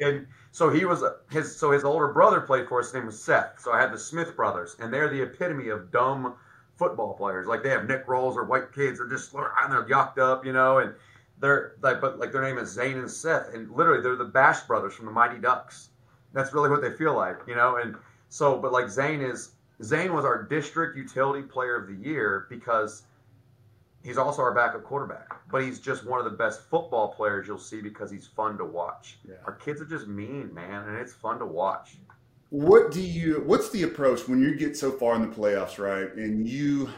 And 0.00 0.26
so 0.52 0.70
he 0.70 0.84
was 0.84 1.02
uh, 1.02 1.14
his 1.30 1.54
so 1.54 1.70
his 1.70 1.84
older 1.84 2.08
brother 2.08 2.40
played 2.40 2.68
for 2.68 2.80
us. 2.80 2.86
His 2.86 2.94
name 2.94 3.06
was 3.06 3.22
Seth. 3.22 3.60
So 3.60 3.72
I 3.72 3.80
had 3.80 3.92
the 3.92 3.98
Smith 3.98 4.36
brothers, 4.36 4.76
and 4.80 4.92
they're 4.92 5.08
the 5.08 5.22
epitome 5.22 5.68
of 5.68 5.90
dumb 5.90 6.34
football 6.76 7.14
players. 7.14 7.46
Like 7.46 7.62
they 7.62 7.70
have 7.70 7.86
Nick 7.86 8.06
rolls 8.06 8.36
or 8.36 8.44
white 8.44 8.72
kids. 8.72 8.98
They're 8.98 9.08
just 9.08 9.34
and 9.34 9.72
they're 9.72 9.84
yucked 9.84 10.18
up, 10.18 10.44
you 10.44 10.52
know. 10.52 10.78
And 10.78 10.94
they're 11.40 11.74
like, 11.82 12.00
but 12.00 12.18
like 12.18 12.32
their 12.32 12.42
name 12.42 12.58
is 12.58 12.70
Zane 12.70 12.98
and 12.98 13.10
Seth, 13.10 13.52
and 13.54 13.70
literally 13.70 14.02
they're 14.02 14.16
the 14.16 14.24
Bash 14.24 14.60
brothers 14.62 14.94
from 14.94 15.06
the 15.06 15.12
Mighty 15.12 15.38
Ducks. 15.38 15.90
That's 16.32 16.52
really 16.52 16.68
what 16.68 16.82
they 16.82 16.92
feel 16.92 17.14
like, 17.14 17.38
you 17.46 17.54
know. 17.54 17.76
And 17.76 17.96
so, 18.28 18.58
but 18.58 18.72
like 18.72 18.88
Zane 18.88 19.20
is 19.20 19.52
Zane 19.82 20.12
was 20.12 20.24
our 20.24 20.42
district 20.42 20.96
utility 20.96 21.42
player 21.42 21.76
of 21.76 21.86
the 21.86 22.08
year 22.08 22.46
because 22.48 23.02
He's 24.06 24.18
also 24.18 24.40
our 24.40 24.54
backup 24.54 24.84
quarterback, 24.84 25.34
but 25.50 25.64
he's 25.64 25.80
just 25.80 26.06
one 26.06 26.20
of 26.20 26.24
the 26.24 26.36
best 26.36 26.60
football 26.70 27.08
players 27.08 27.48
you'll 27.48 27.58
see 27.58 27.80
because 27.80 28.08
he's 28.08 28.24
fun 28.24 28.56
to 28.58 28.64
watch. 28.64 29.18
Yeah. 29.28 29.34
Our 29.44 29.54
kids 29.54 29.80
are 29.80 29.84
just 29.84 30.06
mean, 30.06 30.54
man, 30.54 30.88
and 30.88 30.96
it's 30.96 31.12
fun 31.12 31.40
to 31.40 31.44
watch. 31.44 31.96
What 32.50 32.92
do 32.92 33.00
you? 33.00 33.42
What's 33.44 33.68
the 33.70 33.82
approach 33.82 34.28
when 34.28 34.40
you 34.40 34.54
get 34.54 34.76
so 34.76 34.92
far 34.92 35.16
in 35.16 35.22
the 35.22 35.36
playoffs, 35.36 35.80
right? 35.80 36.14
And 36.14 36.48
you, 36.48 36.88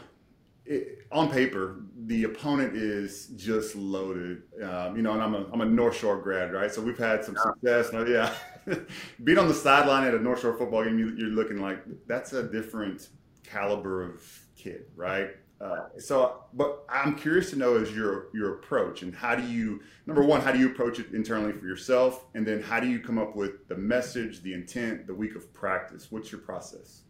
it, 0.67 0.99
on 1.11 1.31
paper, 1.31 1.81
the 2.05 2.25
opponent 2.25 2.75
is 2.75 3.29
just 3.35 3.75
loaded. 3.75 4.43
Um, 4.63 4.95
you 4.95 5.01
know, 5.01 5.13
and 5.13 5.23
I'm 5.23 5.33
a 5.33 5.47
I'm 5.51 5.61
a 5.61 5.65
North 5.65 5.97
Shore 5.97 6.17
grad, 6.17 6.53
right? 6.53 6.71
So 6.71 6.79
we've 6.79 6.95
had 6.95 7.25
some 7.25 7.35
yeah. 7.63 7.81
success. 7.81 8.07
yeah, 8.07 8.75
being 9.23 9.39
on 9.39 9.47
the 9.47 9.55
sideline 9.55 10.07
at 10.07 10.13
a 10.13 10.19
North 10.19 10.41
Shore 10.41 10.55
football 10.55 10.83
game, 10.83 10.99
you, 10.99 11.15
you're 11.17 11.29
looking 11.29 11.59
like 11.59 11.79
that's 12.05 12.33
a 12.33 12.43
different 12.43 13.09
caliber 13.43 14.03
of 14.03 14.21
kid, 14.55 14.85
right? 14.95 15.31
Uh, 15.61 15.89
so, 15.97 16.45
but 16.53 16.85
I'm 16.87 17.15
curious 17.15 17.49
to 17.49 17.57
know 17.57 17.75
is 17.75 17.91
your 17.91 18.27
your 18.33 18.55
approach 18.55 19.01
and 19.01 19.13
how 19.13 19.35
do 19.35 19.45
you 19.45 19.81
number 20.05 20.23
one 20.23 20.39
how 20.39 20.53
do 20.53 20.59
you 20.59 20.67
approach 20.67 20.99
it 20.99 21.13
internally 21.13 21.51
for 21.51 21.65
yourself, 21.65 22.25
and 22.33 22.47
then 22.47 22.61
how 22.61 22.79
do 22.79 22.87
you 22.87 22.99
come 22.99 23.17
up 23.17 23.35
with 23.35 23.67
the 23.67 23.75
message, 23.75 24.41
the 24.41 24.53
intent, 24.53 25.05
the 25.05 25.13
week 25.13 25.35
of 25.35 25.53
practice? 25.53 26.11
What's 26.11 26.31
your 26.31 26.39
process? 26.41 27.01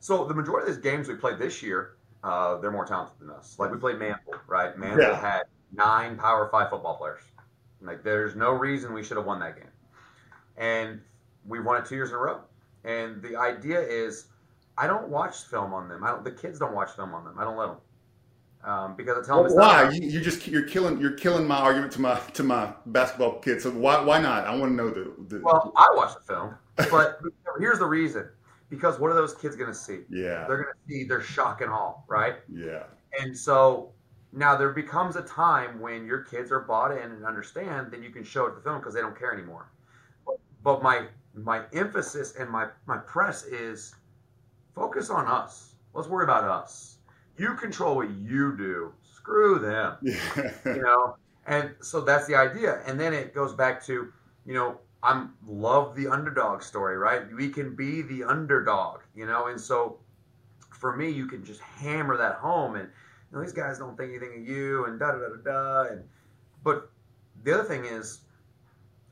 So 0.00 0.26
the 0.26 0.34
majority 0.34 0.68
of 0.68 0.76
these 0.76 0.82
games 0.82 1.08
we 1.08 1.14
played 1.14 1.38
this 1.38 1.62
year, 1.62 1.96
uh, 2.22 2.58
they're 2.58 2.70
more 2.70 2.84
talented 2.84 3.18
than 3.18 3.30
us. 3.30 3.56
Like 3.58 3.72
we 3.72 3.78
played 3.78 3.96
Manvel, 3.96 4.38
right? 4.46 4.76
Manvel 4.76 4.98
yeah. 4.98 5.18
had 5.18 5.42
nine 5.72 6.18
Power 6.18 6.50
Five 6.52 6.68
football 6.68 6.98
players. 6.98 7.22
Like 7.80 8.04
there's 8.04 8.36
no 8.36 8.52
reason 8.52 8.92
we 8.92 9.02
should 9.02 9.16
have 9.16 9.26
won 9.26 9.40
that 9.40 9.56
game, 9.56 9.72
and 10.58 11.00
we 11.46 11.60
won 11.60 11.80
it 11.80 11.86
two 11.86 11.94
years 11.94 12.10
in 12.10 12.16
a 12.16 12.18
row. 12.18 12.40
And 12.84 13.22
the 13.22 13.36
idea 13.36 13.80
is 13.80 14.26
I 14.78 14.86
don't 14.86 15.08
watch 15.08 15.42
film 15.42 15.74
on 15.74 15.88
them. 15.88 16.04
I 16.04 16.08
don't. 16.08 16.24
The 16.24 16.30
kids 16.30 16.58
don't 16.58 16.74
watch 16.74 16.92
film 16.92 17.14
on 17.14 17.24
them. 17.24 17.34
I 17.38 17.44
don't 17.44 17.56
let 17.56 17.68
them. 17.68 17.76
Um, 18.64 18.96
because 18.96 19.16
I 19.16 19.26
tell 19.26 19.44
them 19.44 19.52
why 19.54 19.90
you, 19.90 20.08
you 20.08 20.20
just 20.20 20.46
you're 20.46 20.64
killing 20.64 21.00
you're 21.00 21.12
killing 21.12 21.46
my 21.46 21.56
argument 21.58 21.92
to 21.92 22.00
my 22.00 22.18
to 22.34 22.42
my 22.42 22.72
basketball 22.86 23.38
kids. 23.40 23.64
So 23.64 23.70
why 23.70 24.00
why 24.00 24.20
not? 24.20 24.46
I 24.46 24.54
want 24.54 24.72
to 24.72 24.74
know 24.76 24.90
the, 24.90 25.12
the 25.28 25.40
well. 25.42 25.72
I 25.76 25.88
watch 25.94 26.14
the 26.14 26.20
film, 26.20 26.54
but 26.90 27.20
here's 27.58 27.78
the 27.78 27.86
reason. 27.86 28.28
Because 28.68 29.00
what 29.00 29.10
are 29.10 29.14
those 29.14 29.34
kids 29.34 29.56
going 29.56 29.70
to 29.70 29.74
see? 29.74 30.00
Yeah, 30.10 30.44
they're 30.46 30.62
going 30.62 30.74
to 30.74 30.92
see 30.92 31.04
their 31.04 31.22
shock 31.22 31.60
and 31.60 31.70
awe, 31.70 31.94
right? 32.08 32.36
Yeah. 32.52 32.84
And 33.20 33.36
so 33.36 33.92
now 34.32 34.56
there 34.56 34.72
becomes 34.72 35.16
a 35.16 35.22
time 35.22 35.80
when 35.80 36.04
your 36.04 36.22
kids 36.22 36.52
are 36.52 36.60
bought 36.60 36.90
in 36.92 37.12
and 37.12 37.24
understand, 37.24 37.90
then 37.90 38.02
you 38.02 38.10
can 38.10 38.24
show 38.24 38.46
it 38.46 38.50
to 38.50 38.56
the 38.56 38.62
film 38.62 38.78
because 38.78 38.92
they 38.92 39.00
don't 39.00 39.18
care 39.18 39.32
anymore. 39.32 39.70
But, 40.26 40.38
but 40.62 40.82
my 40.82 41.06
my 41.34 41.62
emphasis 41.72 42.34
and 42.38 42.50
my 42.50 42.68
my 42.86 42.98
press 42.98 43.44
is 43.44 43.94
Focus 44.78 45.10
on 45.10 45.26
us. 45.26 45.74
Let's 45.94 46.08
worry 46.08 46.24
about 46.24 46.44
us. 46.44 46.98
You 47.36 47.54
control 47.54 47.96
what 47.96 48.10
you 48.10 48.56
do. 48.56 48.92
Screw 49.02 49.58
them. 49.58 49.96
Yeah. 50.02 50.50
you 50.66 50.82
know, 50.82 51.16
and 51.46 51.74
so 51.80 52.00
that's 52.00 52.26
the 52.26 52.34
idea. 52.34 52.80
And 52.86 52.98
then 52.98 53.12
it 53.12 53.34
goes 53.34 53.54
back 53.54 53.84
to, 53.86 54.12
you 54.46 54.54
know, 54.54 54.78
I'm 55.02 55.34
love 55.46 55.94
the 55.94 56.08
underdog 56.08 56.62
story, 56.62 56.96
right? 56.96 57.22
We 57.34 57.48
can 57.48 57.74
be 57.74 58.02
the 58.02 58.24
underdog, 58.24 59.00
you 59.14 59.26
know, 59.26 59.46
and 59.46 59.60
so 59.60 59.98
for 60.70 60.96
me, 60.96 61.10
you 61.10 61.26
can 61.26 61.44
just 61.44 61.60
hammer 61.60 62.16
that 62.16 62.36
home, 62.36 62.76
and 62.76 62.88
you 62.88 63.38
know, 63.38 63.42
these 63.42 63.52
guys 63.52 63.78
don't 63.78 63.96
think 63.96 64.10
anything 64.10 64.42
of 64.42 64.48
you, 64.48 64.86
and 64.86 64.98
da 64.98 65.12
da 65.12 65.18
da 65.18 65.28
da 65.28 65.42
da. 65.42 65.92
And 65.92 66.04
but 66.64 66.90
the 67.44 67.54
other 67.54 67.64
thing 67.64 67.84
is, 67.84 68.20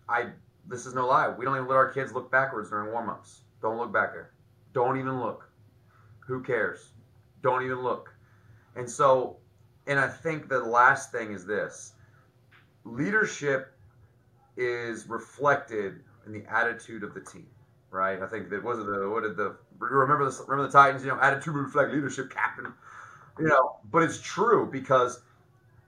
I 0.09 0.27
this 0.69 0.87
is 0.87 0.95
no 0.95 1.07
lie. 1.07 1.29
We 1.29 1.45
don't 1.45 1.57
even 1.57 1.69
let 1.69 1.77
our 1.77 1.91
kids 1.93 2.13
look 2.13 2.31
backwards 2.31 2.71
during 2.71 2.93
warm-ups. 2.93 3.43
Don't 3.63 3.79
look 3.79 3.93
back 3.93 4.13
there. 4.13 4.31
Don't 4.73 4.99
even 4.99 5.21
look. 5.21 5.46
Who 6.27 6.43
cares? 6.43 6.91
Don't 7.43 7.65
even 7.65 7.83
look. 7.83 8.13
And 8.75 8.89
so, 8.89 9.37
and 9.87 9.99
I 9.99 10.09
think 10.09 10.49
the 10.49 10.61
last 10.61 11.13
thing 11.13 11.33
is 11.33 11.47
this 11.47 11.93
leadership 12.85 13.73
is 14.57 15.09
reflected 15.09 16.01
in 16.27 16.33
the 16.33 16.45
attitude 16.51 17.03
of 17.03 17.15
the 17.15 17.21
team, 17.21 17.47
right? 17.91 18.21
I 18.21 18.27
think 18.27 18.51
that 18.51 18.63
was 18.63 18.79
the 18.79 19.09
what 19.09 19.23
did 19.23 19.37
the 19.37 19.57
remember 19.79 20.29
the 20.29 20.45
remember 20.47 20.67
the 20.67 20.73
Titans, 20.73 21.05
you 21.05 21.11
know, 21.11 21.21
attitude 21.21 21.55
reflect 21.55 21.93
leadership, 21.93 22.31
captain. 22.31 22.73
You 23.39 23.49
know, 23.49 23.77
but 23.91 24.03
it's 24.03 24.21
true 24.21 24.69
because 24.71 25.21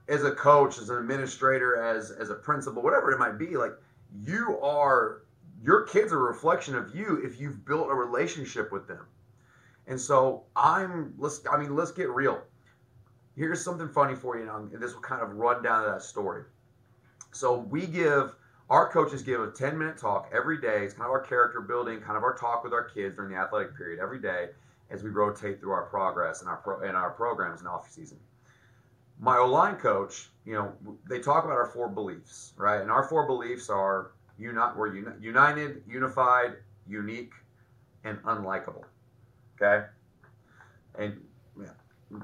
as 0.09 0.24
a 0.24 0.30
coach, 0.32 0.78
as 0.78 0.91
an 0.91 0.99
administrator, 0.99 1.82
as 1.82 2.11
as 2.11 2.30
a 2.30 2.34
principal, 2.34 2.82
whatever 2.82 3.11
it 3.11 3.18
might 3.18 3.39
be, 3.39 3.57
like 3.57 3.72
you 4.14 4.59
are 4.61 5.22
your 5.62 5.82
kids 5.82 6.12
are 6.12 6.18
a 6.18 6.32
reflection 6.32 6.74
of 6.74 6.95
you 6.95 7.20
if 7.24 7.41
you've 7.41 7.64
built 7.64 7.91
a 7.91 7.95
relationship 7.95 8.70
with 8.70 8.86
them. 8.86 9.05
And 9.89 10.01
so 10.01 10.45
I'm 10.55 11.14
let's 11.18 11.41
I 11.51 11.57
mean 11.57 11.74
let's 11.74 11.91
get 11.91 12.11
real. 12.11 12.43
Here's 13.34 13.64
something 13.64 13.89
funny 13.89 14.14
for 14.14 14.39
you, 14.39 14.51
and 14.51 14.82
this 14.82 14.95
will 14.95 15.01
kind 15.01 15.22
of 15.22 15.30
run 15.36 15.62
down 15.62 15.86
that 15.86 16.03
story. 16.03 16.45
So 17.32 17.59
we 17.59 17.86
give 17.86 18.34
our 18.68 18.91
coaches 18.91 19.22
give 19.22 19.41
a 19.41 19.51
10 19.51 19.78
minute 19.78 19.97
talk 19.97 20.30
every 20.32 20.61
day. 20.61 20.84
It's 20.84 20.93
kind 20.93 21.07
of 21.07 21.11
our 21.11 21.20
character 21.20 21.61
building, 21.61 22.01
kind 22.01 22.16
of 22.16 22.22
our 22.22 22.36
talk 22.36 22.64
with 22.64 22.72
our 22.74 22.84
kids 22.84 23.16
during 23.16 23.32
the 23.32 23.39
athletic 23.39 23.76
period 23.76 23.99
every 23.99 24.20
day 24.20 24.49
as 24.91 25.03
we 25.03 25.11
rotate 25.11 25.61
through 25.61 25.70
our 25.70 25.86
progress 25.86 26.41
and 26.41 26.51
our 26.51 26.57
pro, 26.59 26.80
and 26.80 26.97
our 26.97 27.11
programs 27.11 27.61
in 27.61 27.66
off 27.66 27.91
season. 27.91 28.18
My 29.20 29.39
O 29.39 29.47
line 29.47 29.76
coach, 29.76 30.28
you 30.45 30.53
know, 30.55 30.72
they 31.09 31.18
talk 31.18 31.45
about 31.45 31.57
our 31.57 31.66
four 31.66 31.89
beliefs, 31.89 32.53
right? 32.57 32.80
And 32.80 32.91
our 32.91 33.05
four 33.05 33.26
beliefs 33.26 33.70
are 33.70 34.12
unite, 34.39 34.76
we're 34.76 34.95
uni- 34.95 35.16
united, 35.20 35.82
unified, 35.89 36.55
unique, 36.86 37.32
and 38.05 38.18
unlikable. 38.22 38.84
Okay, 39.61 39.86
and 40.96 41.20
yeah, 41.61 41.68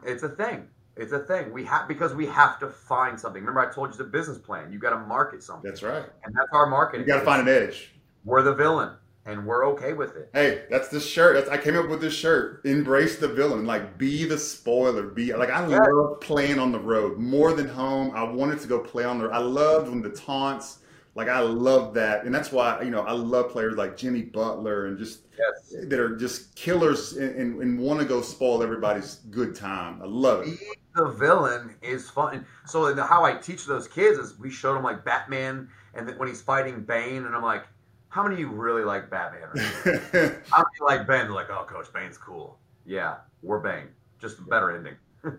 it's 0.05 0.23
a 0.23 0.29
thing. 0.29 0.69
It's 0.97 1.13
a 1.13 1.19
thing. 1.19 1.53
We 1.53 1.65
have 1.65 1.89
because 1.89 2.15
we 2.15 2.27
have 2.27 2.61
to 2.61 2.69
find 2.69 3.19
something. 3.19 3.43
Remember, 3.43 3.69
I 3.69 3.73
told 3.73 3.89
you 3.89 3.93
it's 3.93 4.01
a 4.01 4.05
business 4.05 4.39
plan. 4.39 4.71
You 4.73 4.79
got 4.79 4.91
to 4.91 4.99
market 4.99 5.43
something. 5.43 5.69
That's 5.69 5.83
right. 5.83 6.05
And 6.25 6.35
that's 6.35 6.51
our 6.53 6.67
marketing. 6.67 7.07
You 7.07 7.13
got 7.13 7.19
to 7.19 7.25
find 7.25 7.49
an 7.49 7.53
edge. 7.53 7.91
We're 8.25 8.43
the 8.43 8.55
villain, 8.55 8.91
and 9.27 9.45
we're 9.45 9.67
okay 9.71 9.93
with 9.93 10.15
it. 10.15 10.31
Hey, 10.33 10.63
that's 10.71 10.89
the 10.89 11.01
shirt. 11.01 11.35
That's, 11.35 11.49
I 11.49 11.59
came 11.61 11.77
up 11.77 11.89
with 11.89 12.01
this 12.01 12.15
shirt. 12.15 12.65
Embrace 12.65 13.19
the 13.19 13.27
villain. 13.27 13.67
Like, 13.67 13.99
be 13.99 14.25
the 14.25 14.39
spoiler. 14.39 15.03
Be 15.03 15.35
like, 15.35 15.51
I 15.51 15.67
love 15.67 16.21
playing 16.21 16.61
on 16.61 16.71
the 16.71 16.79
road 16.79 17.19
more 17.19 17.53
than 17.53 17.67
home. 17.67 18.13
I 18.15 18.23
wanted 18.23 18.61
to 18.61 18.69
go 18.69 18.79
play 18.79 19.05
on 19.05 19.19
the. 19.19 19.29
I 19.29 19.39
loved 19.39 19.89
when 19.91 20.01
the 20.01 20.11
taunts 20.11 20.79
Like 21.15 21.29
I 21.29 21.39
love 21.41 21.95
that, 21.95 22.25
and 22.25 22.35
that's 22.35 22.51
why 22.51 22.83
you 22.83 22.91
know 22.91 23.03
I 23.03 23.13
love 23.13 23.51
players 23.51 23.77
like 23.77 23.97
Jimmy 23.97 24.23
Butler 24.23 24.87
and 24.87 24.99
just 24.99 25.21
yes. 25.39 25.89
that 25.89 26.01
are 26.01 26.17
just 26.17 26.57
killers 26.57 27.17
and, 27.17 27.37
and, 27.37 27.63
and 27.63 27.79
want 27.79 28.01
to 28.01 28.07
go 28.07 28.21
spoil 28.21 28.63
everybody's 28.65 29.17
good 29.31 29.55
time. 29.55 30.01
I 30.03 30.07
love 30.07 30.47
it. 30.47 30.59
the 30.97 31.07
villain 31.11 31.77
is 31.83 32.11
fun. 32.11 32.45
So 32.67 32.93
the, 32.93 33.05
how 33.05 33.25
I 33.25 33.35
teach 33.35 33.65
those 33.65 33.87
kids 33.87 34.19
is 34.19 34.39
we 34.41 34.51
showed 34.51 34.75
them 34.75 34.83
like 34.83 35.05
Batman, 35.05 35.69
and 35.95 36.09
then 36.09 36.19
when 36.19 36.29
he's 36.29 36.43
fighting 36.43 36.83
Bane, 36.83 37.27
and 37.27 37.35
I'm 37.35 37.43
like, 37.43 37.65
how 38.09 38.25
many 38.25 38.35
of 38.35 38.41
you 38.41 38.49
really 38.49 38.83
like 38.83 39.09
Batman? 39.09 39.49
how 40.51 40.65
many 40.65 40.81
like 40.81 41.07
Bane? 41.07 41.27
They're 41.27 41.31
like, 41.31 41.51
oh, 41.51 41.65
Coach 41.65 41.93
Bane's 41.93 42.19
cool. 42.19 42.59
Yeah, 42.85 43.17
we're 43.43 43.61
Bane, 43.61 43.87
just 44.21 44.41
a 44.41 44.43
better 44.43 44.77
ending. 44.77 44.97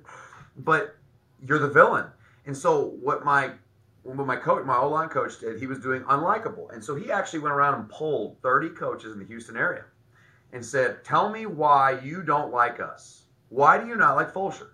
but 0.57 0.95
you're 1.45 1.59
the 1.59 1.67
villain, 1.67 2.05
and 2.45 2.55
so 2.55 2.93
what 3.01 3.25
my 3.25 3.51
what 4.05 4.27
my 4.27 4.35
coach, 4.35 4.63
my 4.65 4.77
O 4.77 4.89
line 4.89 5.09
coach 5.09 5.39
did, 5.39 5.59
he 5.59 5.65
was 5.65 5.79
doing 5.79 6.03
unlikable. 6.03 6.71
And 6.71 6.83
so 6.83 6.95
he 6.95 7.11
actually 7.11 7.39
went 7.39 7.53
around 7.53 7.75
and 7.75 7.89
polled 7.89 8.37
30 8.43 8.69
coaches 8.69 9.13
in 9.13 9.19
the 9.19 9.25
Houston 9.25 9.57
area 9.57 9.85
and 10.53 10.63
said, 10.63 11.03
Tell 11.03 11.29
me 11.29 11.47
why 11.47 11.99
you 12.03 12.21
don't 12.21 12.51
like 12.51 12.79
us. 12.79 13.25
Why 13.49 13.79
do 13.79 13.87
you 13.87 13.95
not 13.95 14.15
like 14.15 14.31
Fulshear? 14.31 14.69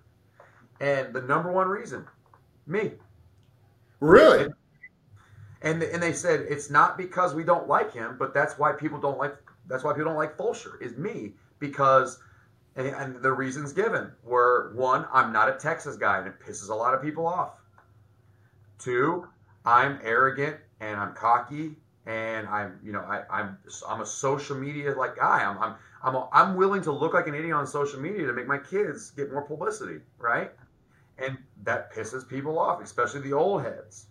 And 0.82 1.14
the 1.14 1.22
number 1.22 1.52
one 1.52 1.68
reason, 1.68 2.06
me. 2.68 2.94
Really? 4.00 4.48
And, 5.62 5.82
and 5.84 6.02
they 6.02 6.14
said 6.14 6.42
it's 6.50 6.70
not 6.70 6.98
because 6.98 7.34
we 7.34 7.44
don't 7.44 7.68
like 7.68 7.94
him, 7.94 8.16
but 8.18 8.34
that's 8.34 8.58
why 8.58 8.74
people 8.74 9.00
don't 9.00 9.18
like 9.18 9.36
that's 9.68 9.84
why 9.84 9.94
people 9.94 10.06
don't 10.06 10.18
like 10.18 10.36
Fulshear 10.36 10.82
is 10.82 10.98
me 10.98 11.34
because 11.60 12.20
and 12.76 13.22
the 13.22 13.32
reasons 13.32 13.72
given 13.72 14.12
were 14.24 14.72
one, 14.76 15.06
I'm 15.14 15.32
not 15.32 15.50
a 15.50 15.54
Texas 15.54 15.98
guy 15.98 16.18
and 16.18 16.28
it 16.28 16.40
pisses 16.40 16.70
a 16.70 16.76
lot 16.76 16.94
of 16.94 17.02
people 17.02 17.28
off. 17.28 17.61
Two, 18.82 19.28
I'm 19.64 20.00
arrogant 20.04 20.58
and 20.80 21.00
I'm 21.00 21.14
cocky 21.14 21.76
and 22.08 22.48
I'm, 22.48 22.80
you 22.84 22.92
know, 22.92 23.02
I, 23.02 23.24
I'm, 23.30 23.58
I'm 23.88 24.02
a 24.02 24.06
social 24.06 24.58
media 24.58 24.96
like 24.96 25.18
guy. 25.18 25.44
I'm, 25.44 25.58
I'm, 25.60 25.76
I'm, 26.04 26.16
a, 26.16 26.28
I'm 26.34 26.56
willing 26.56 26.82
to 26.84 26.92
look 26.92 27.14
like 27.14 27.28
an 27.28 27.36
idiot 27.36 27.54
on 27.54 27.68
social 27.68 28.00
media 28.00 28.26
to 28.26 28.34
make 28.34 28.48
my 28.48 28.58
kids 28.58 29.12
get 29.12 29.32
more 29.32 29.44
publicity, 29.44 30.00
right? 30.18 30.52
And 31.20 31.38
that 31.64 31.94
pisses 31.94 32.28
people 32.28 32.58
off, 32.58 32.82
especially 32.82 33.22
the 33.22 33.34
old 33.34 33.62
heads. 33.62 34.08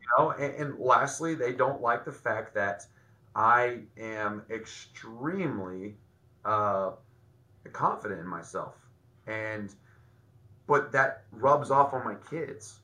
You 0.00 0.06
know, 0.18 0.30
and, 0.30 0.54
and 0.54 0.78
lastly, 0.78 1.34
they 1.34 1.52
don't 1.52 1.82
like 1.82 2.06
the 2.06 2.12
fact 2.12 2.54
that 2.54 2.86
I 3.36 3.80
am 3.98 4.42
extremely 4.48 5.96
uh, 6.46 6.92
confident 7.74 8.20
in 8.20 8.26
myself, 8.26 8.74
and 9.26 9.74
but 10.66 10.92
that 10.92 11.24
rubs 11.30 11.70
off 11.70 11.92
on 11.92 12.04
my 12.04 12.14
kids 12.30 12.80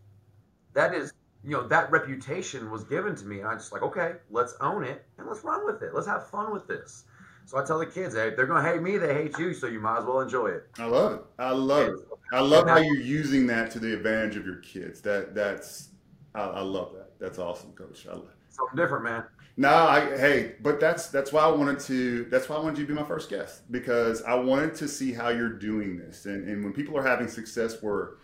that 0.75 0.93
is 0.95 1.12
you 1.45 1.51
know 1.51 1.67
that 1.69 1.91
reputation 1.91 2.71
was 2.71 2.85
given 2.85 3.15
to 3.15 3.25
me 3.27 3.41
and 3.41 3.49
i'm 3.49 3.59
just 3.59 3.73
like 3.73 3.83
okay 3.83 4.13
let's 4.31 4.55
own 4.61 4.83
it 4.83 5.05
and 5.19 5.29
let's 5.29 5.45
run 5.45 5.65
with 5.67 5.83
it. 5.83 5.95
Let's 5.95 6.07
have 6.07 6.29
fun 6.29 6.53
with 6.53 6.67
this. 6.67 7.05
So 7.47 7.59
i 7.59 7.65
tell 7.65 7.79
the 7.79 7.87
kids 7.87 8.15
hey 8.15 8.31
they're 8.35 8.47
going 8.47 8.65
to 8.65 8.71
hate 8.71 8.83
me 8.83 8.97
they 8.97 9.13
hate 9.13 9.39
you 9.39 9.53
so 9.53 9.67
you 9.67 9.81
might 9.81 9.99
as 9.99 10.05
well 10.05 10.21
enjoy 10.21 10.49
it. 10.49 10.67
I 10.79 10.87
love 10.87 11.13
it. 11.13 11.25
I 11.39 11.51
love 11.51 11.89
it. 11.89 11.95
I 12.33 12.41
love 12.41 12.69
how 12.69 12.79
you're 12.79 13.01
using 13.01 13.47
that 13.49 13.71
to 13.73 13.79
the 13.79 13.93
advantage 13.95 14.37
of 14.37 14.47
your 14.47 14.57
kids. 14.57 15.01
That 15.03 15.35
that's 15.35 15.91
i, 16.35 16.41
I 16.43 16.61
love 16.61 16.95
that. 16.95 17.19
That's 17.21 17.39
awesome 17.39 17.73
coach. 17.73 18.07
I 18.07 18.15
love 18.15 18.29
something 18.49 18.77
different 18.77 19.05
man. 19.05 19.25
No 19.57 19.69
i 19.69 20.01
hey 20.17 20.55
but 20.63 20.81
that's 20.81 21.09
that's 21.09 21.33
why 21.33 21.43
i 21.43 21.49
wanted 21.49 21.79
to 21.81 22.25
that's 22.25 22.49
why 22.49 22.57
i 22.57 22.59
wanted 22.59 22.79
you 22.79 22.87
to 22.87 22.93
be 22.93 22.99
my 22.99 23.07
first 23.07 23.31
guest 23.31 23.71
because 23.71 24.23
i 24.23 24.35
wanted 24.35 24.75
to 24.77 24.89
see 24.89 25.13
how 25.13 25.29
you're 25.29 25.53
doing 25.53 25.99
this. 25.99 26.25
And, 26.25 26.49
and 26.49 26.65
when 26.65 26.73
people 26.73 26.97
are 26.97 27.07
having 27.07 27.29
success 27.29 27.83
where 27.83 28.15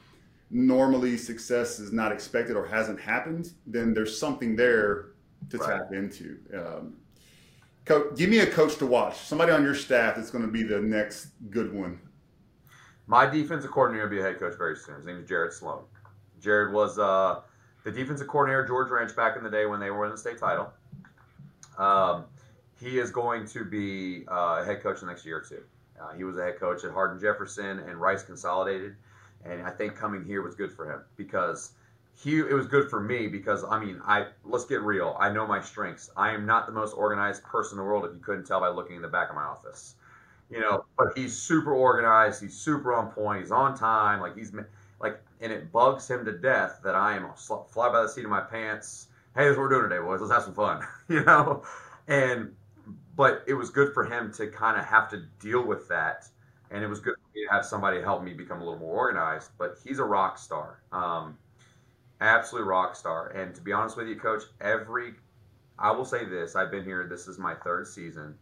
normally 0.51 1.17
success 1.17 1.79
is 1.79 1.93
not 1.93 2.13
expected 2.13 2.57
or 2.57 2.67
hasn't 2.67 3.01
happened, 3.01 3.53
then 3.67 3.95
there's 3.95 4.19
something 4.19 4.57
there 4.57 5.11
to 5.49 5.59
right. 5.59 5.79
tap 5.79 5.93
into. 5.93 6.39
Um, 6.55 6.97
co- 7.85 8.11
give 8.13 8.29
me 8.29 8.39
a 8.41 8.47
coach 8.47 8.77
to 8.77 8.87
watch. 8.87 9.19
Somebody 9.19 9.53
on 9.53 9.63
your 9.63 9.75
staff 9.75 10.17
that's 10.17 10.31
going 10.31 10.45
to 10.45 10.51
be 10.51 10.63
the 10.63 10.81
next 10.81 11.29
good 11.51 11.73
one. 11.73 12.01
My 13.07 13.27
defensive 13.27 13.71
coordinator 13.71 14.05
will 14.05 14.11
be 14.11 14.21
a 14.21 14.23
head 14.23 14.39
coach 14.39 14.57
very 14.59 14.77
soon. 14.77 14.97
His 14.97 15.07
name 15.07 15.19
is 15.19 15.29
Jared 15.29 15.53
Sloan. 15.53 15.85
Jared 16.41 16.73
was 16.73 16.99
uh, 16.99 17.41
the 17.85 17.91
defensive 17.91 18.27
coordinator 18.27 18.67
George 18.67 18.91
Ranch 18.91 19.15
back 19.15 19.37
in 19.37 19.45
the 19.45 19.51
day 19.51 19.67
when 19.67 19.81
they 19.81 19.91
were 19.91 20.05
in 20.05 20.13
the 20.13 20.19
state 20.19 20.39
title. 20.39 20.73
Um, 21.79 22.25
he 22.81 22.99
is 22.99 23.11
going 23.11 23.47
to 23.49 23.65
be 23.65 24.25
uh, 24.29 24.61
a 24.63 24.65
head 24.65 24.83
coach 24.83 25.01
the 25.01 25.07
next 25.07 25.25
year 25.25 25.39
or 25.39 25.41
two. 25.43 25.63
Uh, 26.01 26.13
he 26.15 26.25
was 26.25 26.39
a 26.39 26.43
head 26.43 26.59
coach 26.59 26.85
at 26.85 26.93
Hardin 26.93 27.21
Jefferson 27.21 27.81
and 27.81 28.01
Rice 28.01 28.23
Consolidated 28.23 28.97
and 29.45 29.63
I 29.63 29.71
think 29.71 29.97
coming 29.97 30.25
here 30.25 30.43
was 30.43 30.55
good 30.55 30.73
for 30.73 30.91
him 30.91 31.01
because 31.17 31.73
he 32.23 32.39
it 32.39 32.53
was 32.53 32.67
good 32.67 32.91
for 32.91 33.01
me 33.01 33.27
because 33.27 33.65
I 33.65 33.83
mean 33.83 34.01
I 34.05 34.27
let's 34.45 34.65
get 34.65 34.83
real. 34.83 35.17
I 35.19 35.31
know 35.31 35.47
my 35.47 35.61
strengths. 35.61 36.11
I 36.17 36.33
am 36.33 36.45
not 36.47 36.67
the 36.67 36.73
most 36.73 36.93
organized 36.93 37.43
person 37.45 37.79
in 37.79 37.85
the 37.85 37.85
world 37.85 38.05
if 38.05 38.13
you 38.13 38.21
couldn't 38.21 38.45
tell 38.45 38.61
by 38.61 38.69
looking 38.69 38.97
in 38.97 39.03
the 39.03 39.09
back 39.09 39.31
of 39.31 39.37
my 39.37 39.43
office. 39.43 39.95
You 40.51 40.61
know 40.61 40.85
but 40.99 41.17
he's 41.17 41.37
super 41.37 41.73
organized. 41.73 42.43
He's 42.43 42.57
super 42.57 42.93
on 42.93 43.11
point. 43.11 43.43
He's 43.43 43.53
on 43.53 43.77
time. 43.77 44.21
Like 44.21 44.37
he's 44.37 44.53
like 45.01 45.21
and 45.41 45.53
it 45.53 45.73
bugs 45.73 46.09
him 46.09 46.25
to 46.27 46.33
death 46.33 46.81
that 46.85 46.95
I 46.95 47.17
am 47.17 47.27
fly 47.35 47.91
by 47.91 48.03
the 48.03 48.09
seat 48.09 48.25
of 48.25 48.31
my 48.31 48.41
pants. 48.43 49.09
Hey 49.35 49.45
this 49.45 49.53
is 49.53 49.57
what 49.57 49.65
we're 49.65 49.69
doing 49.71 49.89
today 49.89 50.03
boys. 50.03 50.21
Let's 50.21 50.33
have 50.33 50.43
some 50.43 50.55
fun 50.55 50.83
you 51.09 51.25
know? 51.25 51.63
And 52.09 52.55
but 53.17 53.45
it 53.47 53.55
was 53.55 53.71
good 53.71 53.95
for 53.95 54.05
him 54.05 54.33
to 54.35 54.49
kind 54.49 54.79
of 54.79 54.85
have 54.85 55.09
to 55.11 55.23
deal 55.41 55.65
with 55.65 55.89
that 55.89 56.29
and 56.71 56.85
it 56.85 56.87
was 56.87 57.01
good 57.01 57.15
for 57.15 57.39
me 57.39 57.45
to 57.47 57.53
have 57.53 57.65
somebody 57.65 58.01
help 58.01 58.23
me 58.23 58.33
become 58.33 58.61
a 58.61 58.65
little 58.65 58.79
more 58.79 58.95
organized. 58.95 59.51
But 59.59 59.79
he's 59.85 59.99
a 59.99 60.05
rock 60.05 60.39
star, 60.39 60.83
um, 60.93 61.37
absolute 62.21 62.65
rock 62.65 62.95
star. 62.95 63.29
And 63.29 63.55
to 63.55 63.61
be 63.61 63.73
honest 63.73 63.97
with 63.97 64.09
you, 64.09 64.17
Coach, 64.17 64.43
every 64.61 65.15
I 65.79 65.91
will 65.93 66.05
say 66.05 66.25
this: 66.25 66.55
I've 66.55 66.71
been 66.71 66.85
here. 66.85 67.07
This 67.09 67.27
is 67.27 67.39
my 67.39 67.55
third 67.55 67.89
season, 67.89 68.35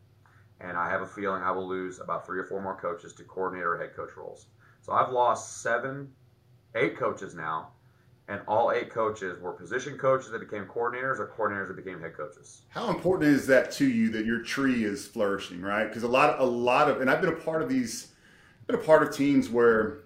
and 0.61 0.77
I 0.77 0.91
have 0.91 1.03
a 1.03 1.07
feeling 1.07 1.43
I 1.43 1.53
will 1.53 1.69
lose 1.69 2.01
about 2.01 2.27
three 2.27 2.39
or 2.39 2.45
four 2.45 2.61
more 2.61 2.77
coaches 2.77 3.13
to 3.15 3.25
coordinator 3.25 3.75
or 3.75 3.79
head 3.79 3.95
coach 3.95 4.11
roles. 4.17 4.47
So 4.81 4.93
I've 4.93 5.13
lost 5.13 5.63
seven, 5.63 6.13
eight 6.75 6.97
coaches 6.97 7.35
now, 7.35 7.69
and 8.27 8.41
all 8.49 8.73
eight 8.73 8.91
coaches 8.91 9.41
were 9.41 9.53
position 9.53 9.97
coaches 9.97 10.31
that 10.31 10.41
became 10.41 10.65
coordinators 10.65 11.19
or 11.21 11.33
coordinators 11.37 11.69
that 11.69 11.77
became 11.77 12.01
head 12.01 12.17
coaches. 12.17 12.63
How 12.71 12.91
important 12.91 13.31
is 13.31 13.47
that 13.47 13.71
to 13.73 13.89
you 13.89 14.11
that 14.11 14.27
your 14.27 14.43
tree 14.43 14.85
is 14.85 15.07
flourishing, 15.07 15.63
right? 15.63 15.87
Because 15.87 16.03
a 16.03 16.09
lot, 16.09 16.41
a 16.41 16.45
lot 16.45 16.91
of, 16.91 17.01
and 17.01 17.09
I've 17.09 17.21
been 17.21 17.33
a 17.33 17.37
part 17.37 17.63
of 17.63 17.69
these 17.69 18.09
been 18.69 18.77
a 18.77 18.83
part 18.83 19.03
of 19.03 19.13
teams 19.13 19.49
where 19.49 20.05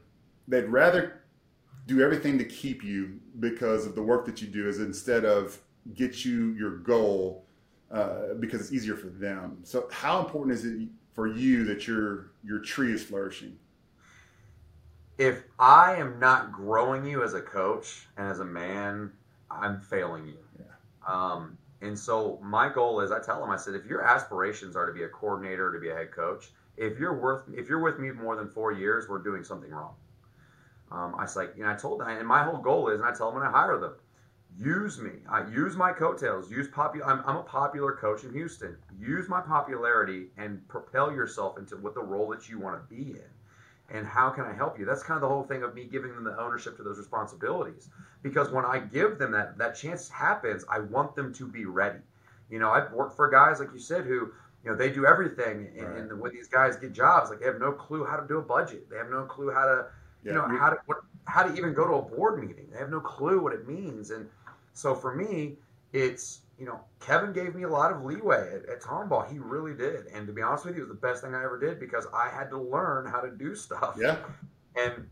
they'd 0.48 0.62
rather 0.62 1.20
do 1.86 2.00
everything 2.00 2.38
to 2.38 2.44
keep 2.44 2.82
you 2.82 3.20
because 3.40 3.84
of 3.84 3.94
the 3.94 4.02
work 4.02 4.24
that 4.24 4.40
you 4.40 4.48
do, 4.48 4.68
is 4.68 4.78
instead 4.78 5.24
of 5.24 5.58
get 5.94 6.24
you 6.24 6.52
your 6.52 6.78
goal 6.78 7.44
uh, 7.90 8.34
because 8.40 8.60
it's 8.60 8.72
easier 8.72 8.96
for 8.96 9.08
them. 9.08 9.58
So, 9.64 9.88
how 9.90 10.20
important 10.20 10.56
is 10.56 10.64
it 10.64 10.88
for 11.12 11.26
you 11.26 11.64
that 11.64 11.86
your 11.86 12.30
your 12.44 12.60
tree 12.60 12.92
is 12.92 13.02
flourishing? 13.02 13.58
If 15.18 15.42
I 15.58 15.96
am 15.96 16.18
not 16.18 16.52
growing 16.52 17.04
you 17.04 17.22
as 17.22 17.34
a 17.34 17.42
coach 17.42 18.06
and 18.16 18.28
as 18.28 18.40
a 18.40 18.44
man, 18.44 19.12
I'm 19.50 19.80
failing 19.80 20.26
you. 20.26 20.38
Yeah. 20.58 20.64
Um, 21.06 21.58
and 21.82 21.98
so 21.98 22.38
my 22.42 22.72
goal 22.72 23.00
is, 23.00 23.10
I 23.10 23.20
tell 23.20 23.40
them, 23.40 23.50
I 23.50 23.56
said, 23.56 23.74
if 23.74 23.84
your 23.84 24.02
aspirations 24.02 24.74
are 24.76 24.86
to 24.86 24.92
be 24.92 25.02
a 25.02 25.08
coordinator, 25.08 25.72
to 25.72 25.78
be 25.78 25.90
a 25.90 25.94
head 25.94 26.12
coach, 26.12 26.50
if 26.76 26.98
you're 26.98 27.18
worth 27.18 27.44
if 27.52 27.68
you're 27.68 27.80
with 27.80 27.98
me 27.98 28.10
more 28.10 28.36
than 28.36 28.48
four 28.48 28.72
years, 28.72 29.08
we're 29.08 29.22
doing 29.22 29.44
something 29.44 29.70
wrong. 29.70 29.94
Um, 30.90 31.14
I 31.16 31.22
was 31.22 31.36
like, 31.36 31.54
you 31.56 31.64
know, 31.64 31.70
I 31.70 31.74
told 31.74 32.00
them, 32.00 32.08
and 32.08 32.26
my 32.26 32.42
whole 32.42 32.58
goal 32.58 32.88
is, 32.88 33.00
and 33.00 33.08
I 33.08 33.14
tell 33.14 33.30
them 33.30 33.40
when 33.40 33.48
I 33.48 33.50
hire 33.50 33.78
them, 33.78 33.94
use 34.58 35.00
me. 35.00 35.12
I 35.28 35.48
use 35.48 35.74
my 35.74 35.92
coattails. 35.92 36.50
Use 36.50 36.68
popular. 36.68 37.06
I'm, 37.06 37.22
I'm, 37.26 37.36
a 37.36 37.42
popular 37.42 37.92
coach 37.92 38.24
in 38.24 38.32
Houston. 38.32 38.76
Use 38.98 39.28
my 39.28 39.40
popularity 39.40 40.26
and 40.36 40.66
propel 40.68 41.10
yourself 41.10 41.58
into 41.58 41.76
what 41.76 41.94
the 41.94 42.02
role 42.02 42.28
that 42.28 42.48
you 42.48 42.58
want 42.58 42.76
to 42.76 42.94
be 42.94 43.12
in. 43.12 43.30
And 43.90 44.06
how 44.06 44.30
can 44.30 44.44
I 44.44 44.52
help 44.52 44.78
you? 44.78 44.84
That's 44.84 45.02
kind 45.02 45.16
of 45.16 45.22
the 45.22 45.28
whole 45.28 45.44
thing 45.44 45.62
of 45.62 45.74
me 45.74 45.84
giving 45.84 46.14
them 46.14 46.24
the 46.24 46.38
ownership 46.38 46.76
to 46.76 46.82
those 46.82 46.98
responsibilities. 46.98 47.88
Because 48.22 48.50
when 48.50 48.64
I 48.64 48.78
give 48.78 49.18
them 49.18 49.32
that 49.32 49.58
that 49.58 49.76
chance 49.76 50.08
happens, 50.08 50.64
I 50.70 50.80
want 50.80 51.14
them 51.14 51.32
to 51.34 51.46
be 51.46 51.64
ready. 51.64 52.00
You 52.50 52.58
know, 52.58 52.70
I've 52.70 52.92
worked 52.92 53.16
for 53.16 53.30
guys 53.30 53.60
like 53.60 53.72
you 53.72 53.80
said 53.80 54.04
who 54.04 54.32
you 54.64 54.70
know, 54.70 54.76
they 54.76 54.90
do 54.90 55.06
everything. 55.06 55.68
And, 55.76 55.88
right. 55.88 55.98
and, 55.98 56.20
when 56.20 56.32
these 56.32 56.48
guys 56.48 56.76
get 56.76 56.92
jobs, 56.92 57.30
like 57.30 57.40
they 57.40 57.46
have 57.46 57.60
no 57.60 57.72
clue 57.72 58.04
how 58.04 58.16
to 58.16 58.26
do 58.26 58.38
a 58.38 58.42
budget. 58.42 58.88
They 58.90 58.96
have 58.96 59.10
no 59.10 59.24
clue 59.24 59.50
how 59.50 59.64
to, 59.64 59.86
you 60.24 60.32
know, 60.32 60.46
how 60.46 60.70
to 60.70 60.76
what, 60.86 60.98
how 61.26 61.42
to 61.42 61.54
even 61.56 61.74
go 61.74 61.86
to 61.86 61.94
a 61.94 62.02
board 62.02 62.40
meeting. 62.40 62.68
They 62.72 62.78
have 62.78 62.90
no 62.90 63.00
clue 63.00 63.42
what 63.42 63.52
it 63.52 63.66
means. 63.66 64.10
And 64.10 64.28
so 64.72 64.94
for 64.94 65.14
me, 65.14 65.56
it's 65.92 66.40
you 66.58 66.66
know, 66.66 66.80
Kevin 67.00 67.32
gave 67.32 67.56
me 67.56 67.64
a 67.64 67.68
lot 67.68 67.90
of 67.90 68.04
leeway 68.04 68.54
at, 68.54 68.68
at 68.68 68.80
Tomball. 68.80 69.28
He 69.28 69.38
really 69.38 69.74
did. 69.74 70.06
And 70.14 70.28
to 70.28 70.32
be 70.32 70.42
honest 70.42 70.64
with 70.64 70.76
you, 70.76 70.82
it 70.82 70.88
was 70.88 70.96
the 70.96 71.06
best 71.06 71.22
thing 71.24 71.34
I 71.34 71.42
ever 71.42 71.58
did 71.58 71.80
because 71.80 72.06
I 72.14 72.28
had 72.28 72.50
to 72.50 72.58
learn 72.58 73.06
how 73.06 73.20
to 73.20 73.30
do 73.30 73.56
stuff. 73.56 73.96
Yeah. 73.98 74.18
And 74.76 75.08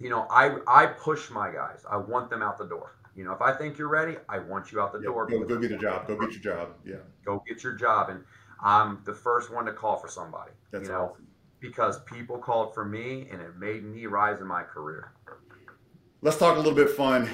you 0.00 0.10
know, 0.10 0.26
I 0.28 0.56
I 0.66 0.86
push 0.86 1.30
my 1.30 1.52
guys. 1.52 1.84
I 1.88 1.96
want 1.96 2.30
them 2.30 2.42
out 2.42 2.58
the 2.58 2.64
door. 2.66 2.96
You 3.14 3.24
know, 3.24 3.32
if 3.32 3.42
I 3.42 3.52
think 3.52 3.78
you're 3.78 3.88
ready, 3.88 4.16
I 4.28 4.38
want 4.38 4.72
you 4.72 4.80
out 4.80 4.92
the 4.92 4.98
yeah, 4.98 5.04
door. 5.04 5.26
Go, 5.26 5.44
go 5.44 5.58
get 5.58 5.70
a 5.70 5.78
job. 5.78 6.08
Go 6.08 6.18
get 6.18 6.32
your 6.32 6.40
job. 6.40 6.70
Yeah. 6.84 6.96
Go 7.24 7.44
get 7.46 7.62
your 7.62 7.74
job. 7.74 8.08
And 8.08 8.24
I'm 8.62 9.00
the 9.04 9.14
first 9.14 9.52
one 9.52 9.64
to 9.66 9.72
call 9.72 9.96
for 9.96 10.08
somebody. 10.08 10.52
That's 10.70 10.86
you 10.86 10.94
know, 10.94 11.10
awesome. 11.12 11.26
Because 11.60 12.02
people 12.04 12.38
called 12.38 12.74
for 12.74 12.84
me 12.84 13.28
and 13.30 13.40
it 13.40 13.56
made 13.58 13.84
me 13.84 14.06
rise 14.06 14.40
in 14.40 14.46
my 14.46 14.62
career. 14.62 15.12
Let's 16.20 16.38
talk 16.38 16.56
a 16.56 16.58
little 16.58 16.74
bit 16.74 16.90
fun. 16.90 17.28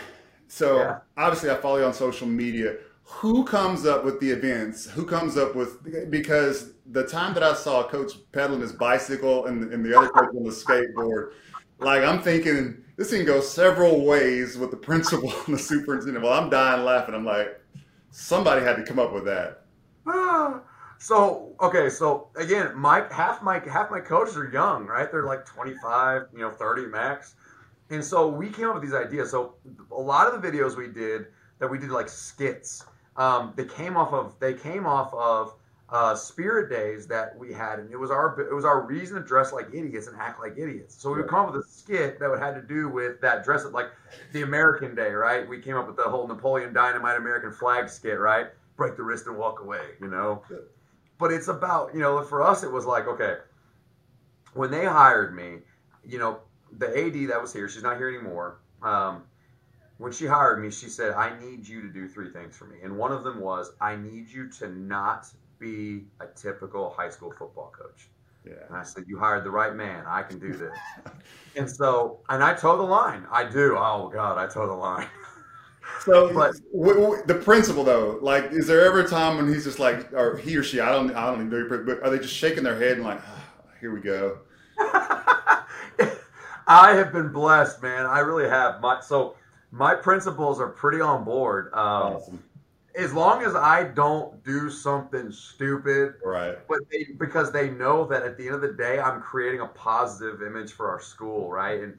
So 0.48 0.78
yeah. 0.78 0.98
obviously 1.16 1.50
I 1.50 1.56
follow 1.56 1.78
you 1.78 1.84
on 1.84 1.94
social 1.94 2.26
media. 2.26 2.76
who 3.02 3.44
comes 3.44 3.86
up 3.86 4.04
with 4.04 4.20
the 4.20 4.30
events? 4.30 4.88
Who 4.90 5.04
comes 5.04 5.36
up 5.36 5.54
with 5.54 6.10
because 6.10 6.72
the 6.86 7.04
time 7.04 7.34
that 7.34 7.42
I 7.42 7.54
saw 7.54 7.86
Coach 7.86 8.12
pedaling 8.32 8.60
his 8.60 8.72
bicycle 8.72 9.46
and, 9.46 9.72
and 9.72 9.84
the 9.84 9.96
other 9.96 10.08
coach 10.08 10.34
on 10.34 10.44
the 10.44 10.50
skateboard, 10.50 11.32
like 11.78 12.02
I'm 12.02 12.22
thinking 12.22 12.82
this 12.96 13.10
can 13.10 13.24
go 13.24 13.40
several 13.40 14.04
ways 14.04 14.58
with 14.58 14.70
the 14.70 14.76
principal 14.76 15.32
and 15.46 15.54
the 15.54 15.58
superintendent. 15.58 16.24
Well, 16.24 16.32
I'm 16.32 16.50
dying 16.50 16.84
laughing. 16.84 17.14
I'm 17.14 17.24
like, 17.24 17.60
somebody 18.10 18.64
had 18.64 18.76
to 18.76 18.82
come 18.82 18.98
up 18.98 19.12
with 19.12 19.24
that. 19.26 19.64
Ah, 20.06 20.60
so 20.98 21.54
okay, 21.60 21.88
so 21.88 22.28
again, 22.36 22.76
my 22.76 23.04
half 23.10 23.42
my 23.42 23.60
half 23.60 23.90
my 23.90 24.00
coaches 24.00 24.36
are 24.36 24.50
young, 24.50 24.86
right? 24.86 25.10
They're 25.10 25.26
like 25.26 25.46
25, 25.46 26.22
you 26.32 26.40
know, 26.40 26.50
30 26.50 26.86
max. 26.86 27.34
And 27.90 28.04
so 28.04 28.28
we 28.28 28.50
came 28.50 28.66
up 28.66 28.74
with 28.74 28.82
these 28.82 28.94
ideas. 28.94 29.30
So 29.30 29.54
a 29.90 30.00
lot 30.00 30.32
of 30.32 30.40
the 30.40 30.46
videos 30.46 30.76
we 30.76 30.88
did 30.88 31.26
that 31.58 31.70
we 31.70 31.78
did 31.78 31.90
like 31.90 32.08
skits, 32.08 32.84
um, 33.16 33.52
they 33.56 33.64
came 33.64 33.96
off 33.96 34.12
of 34.12 34.38
they 34.40 34.54
came 34.54 34.86
off 34.86 35.14
of 35.14 35.54
uh, 35.90 36.14
spirit 36.14 36.68
days 36.68 37.06
that 37.06 37.36
we 37.38 37.52
had, 37.52 37.78
and 37.78 37.90
it 37.90 37.96
was 37.96 38.10
our 38.10 38.38
it 38.40 38.54
was 38.54 38.64
our 38.64 38.82
reason 38.82 39.16
to 39.16 39.26
dress 39.26 39.52
like 39.52 39.68
idiots 39.72 40.06
and 40.06 40.16
act 40.18 40.40
like 40.40 40.52
idiots. 40.58 41.00
So 41.00 41.10
we 41.10 41.18
would 41.18 41.28
come 41.30 41.46
up 41.46 41.54
with 41.54 41.64
a 41.64 41.68
skit 41.68 42.18
that 42.20 42.28
would 42.28 42.40
had 42.40 42.54
to 42.56 42.62
do 42.62 42.88
with 42.88 43.20
that 43.22 43.44
dress 43.44 43.64
up 43.64 43.72
like 43.72 43.90
the 44.32 44.42
American 44.42 44.94
Day, 44.94 45.10
right? 45.10 45.48
We 45.48 45.60
came 45.60 45.76
up 45.76 45.86
with 45.86 45.96
the 45.96 46.02
whole 46.02 46.26
Napoleon 46.26 46.74
Dynamite 46.74 47.16
American 47.16 47.52
flag 47.52 47.88
skit, 47.88 48.18
right? 48.18 48.48
Break 48.76 48.96
the 48.96 49.02
wrist 49.02 49.26
and 49.28 49.38
walk 49.38 49.60
away, 49.60 49.80
you 50.00 50.08
know. 50.08 50.42
But 51.18 51.32
it's 51.32 51.48
about 51.48 51.94
you 51.94 52.00
know 52.00 52.22
for 52.22 52.42
us 52.42 52.62
it 52.62 52.70
was 52.70 52.86
like 52.86 53.06
okay, 53.08 53.36
when 54.54 54.70
they 54.70 54.84
hired 54.84 55.34
me, 55.34 55.58
you 56.04 56.18
know 56.18 56.40
the 56.76 56.86
AD 56.88 57.30
that 57.30 57.40
was 57.40 57.52
here, 57.52 57.68
she's 57.68 57.82
not 57.82 57.96
here 57.96 58.08
anymore. 58.08 58.60
Um, 58.82 59.24
when 59.98 60.12
she 60.12 60.26
hired 60.26 60.62
me, 60.62 60.70
she 60.70 60.88
said, 60.88 61.14
I 61.14 61.38
need 61.40 61.66
you 61.66 61.82
to 61.82 61.88
do 61.88 62.08
three 62.08 62.30
things 62.30 62.56
for 62.56 62.66
me. 62.66 62.78
And 62.82 62.96
one 62.96 63.12
of 63.12 63.24
them 63.24 63.40
was, 63.40 63.72
I 63.80 63.96
need 63.96 64.28
you 64.30 64.48
to 64.52 64.68
not 64.68 65.26
be 65.58 66.04
a 66.20 66.26
typical 66.26 66.90
high 66.90 67.10
school 67.10 67.32
football 67.32 67.72
coach. 67.76 68.08
Yeah. 68.44 68.54
And 68.68 68.76
I 68.76 68.84
said, 68.84 69.04
You 69.08 69.18
hired 69.18 69.44
the 69.44 69.50
right 69.50 69.74
man. 69.74 70.04
I 70.06 70.22
can 70.22 70.38
do 70.38 70.52
this. 70.52 70.76
and 71.56 71.68
so, 71.70 72.20
and 72.28 72.42
I 72.42 72.54
toe 72.54 72.76
the 72.76 72.82
line. 72.84 73.26
I 73.30 73.44
do. 73.44 73.76
Oh, 73.78 74.08
God, 74.12 74.38
I 74.38 74.46
toe 74.46 74.66
the 74.66 74.72
line. 74.74 75.08
So, 76.04 76.32
but 76.32 76.54
w- 76.72 77.00
w- 77.00 77.22
the 77.26 77.34
principal 77.34 77.84
though, 77.84 78.18
like, 78.22 78.52
is 78.52 78.66
there 78.66 78.84
ever 78.84 79.00
a 79.00 79.08
time 79.08 79.36
when 79.36 79.48
he's 79.48 79.64
just 79.64 79.78
like, 79.78 80.12
or 80.12 80.36
he 80.36 80.56
or 80.56 80.62
she, 80.62 80.80
I 80.80 80.92
don't, 80.92 81.14
I 81.14 81.26
don't 81.26 81.46
even 81.46 81.50
know, 81.50 81.84
but 81.84 82.02
are 82.02 82.10
they 82.10 82.18
just 82.18 82.34
shaking 82.34 82.64
their 82.64 82.78
head 82.78 82.92
and 82.92 83.04
like, 83.04 83.20
oh, 83.26 83.70
here 83.80 83.92
we 83.92 84.00
go? 84.00 84.38
I 86.68 86.94
have 86.94 87.12
been 87.12 87.32
blessed, 87.32 87.82
man. 87.82 88.04
I 88.06 88.20
really 88.20 88.48
have. 88.48 88.80
My 88.80 89.00
so 89.00 89.36
my 89.70 89.94
principals 89.94 90.60
are 90.60 90.68
pretty 90.68 91.00
on 91.00 91.24
board. 91.24 91.72
Um, 91.72 92.14
awesome. 92.14 92.44
As 92.94 93.12
long 93.12 93.42
as 93.42 93.54
I 93.54 93.84
don't 93.84 94.42
do 94.44 94.70
something 94.70 95.30
stupid, 95.32 96.14
right? 96.24 96.58
But 96.68 96.80
they, 96.90 97.06
because 97.16 97.52
they 97.52 97.70
know 97.70 98.04
that 98.06 98.22
at 98.22 98.36
the 98.36 98.46
end 98.46 98.56
of 98.56 98.60
the 98.60 98.72
day, 98.72 98.98
I'm 99.00 99.20
creating 99.20 99.60
a 99.60 99.66
positive 99.66 100.42
image 100.42 100.72
for 100.72 100.90
our 100.90 101.00
school, 101.00 101.50
right? 101.50 101.80
And 101.80 101.96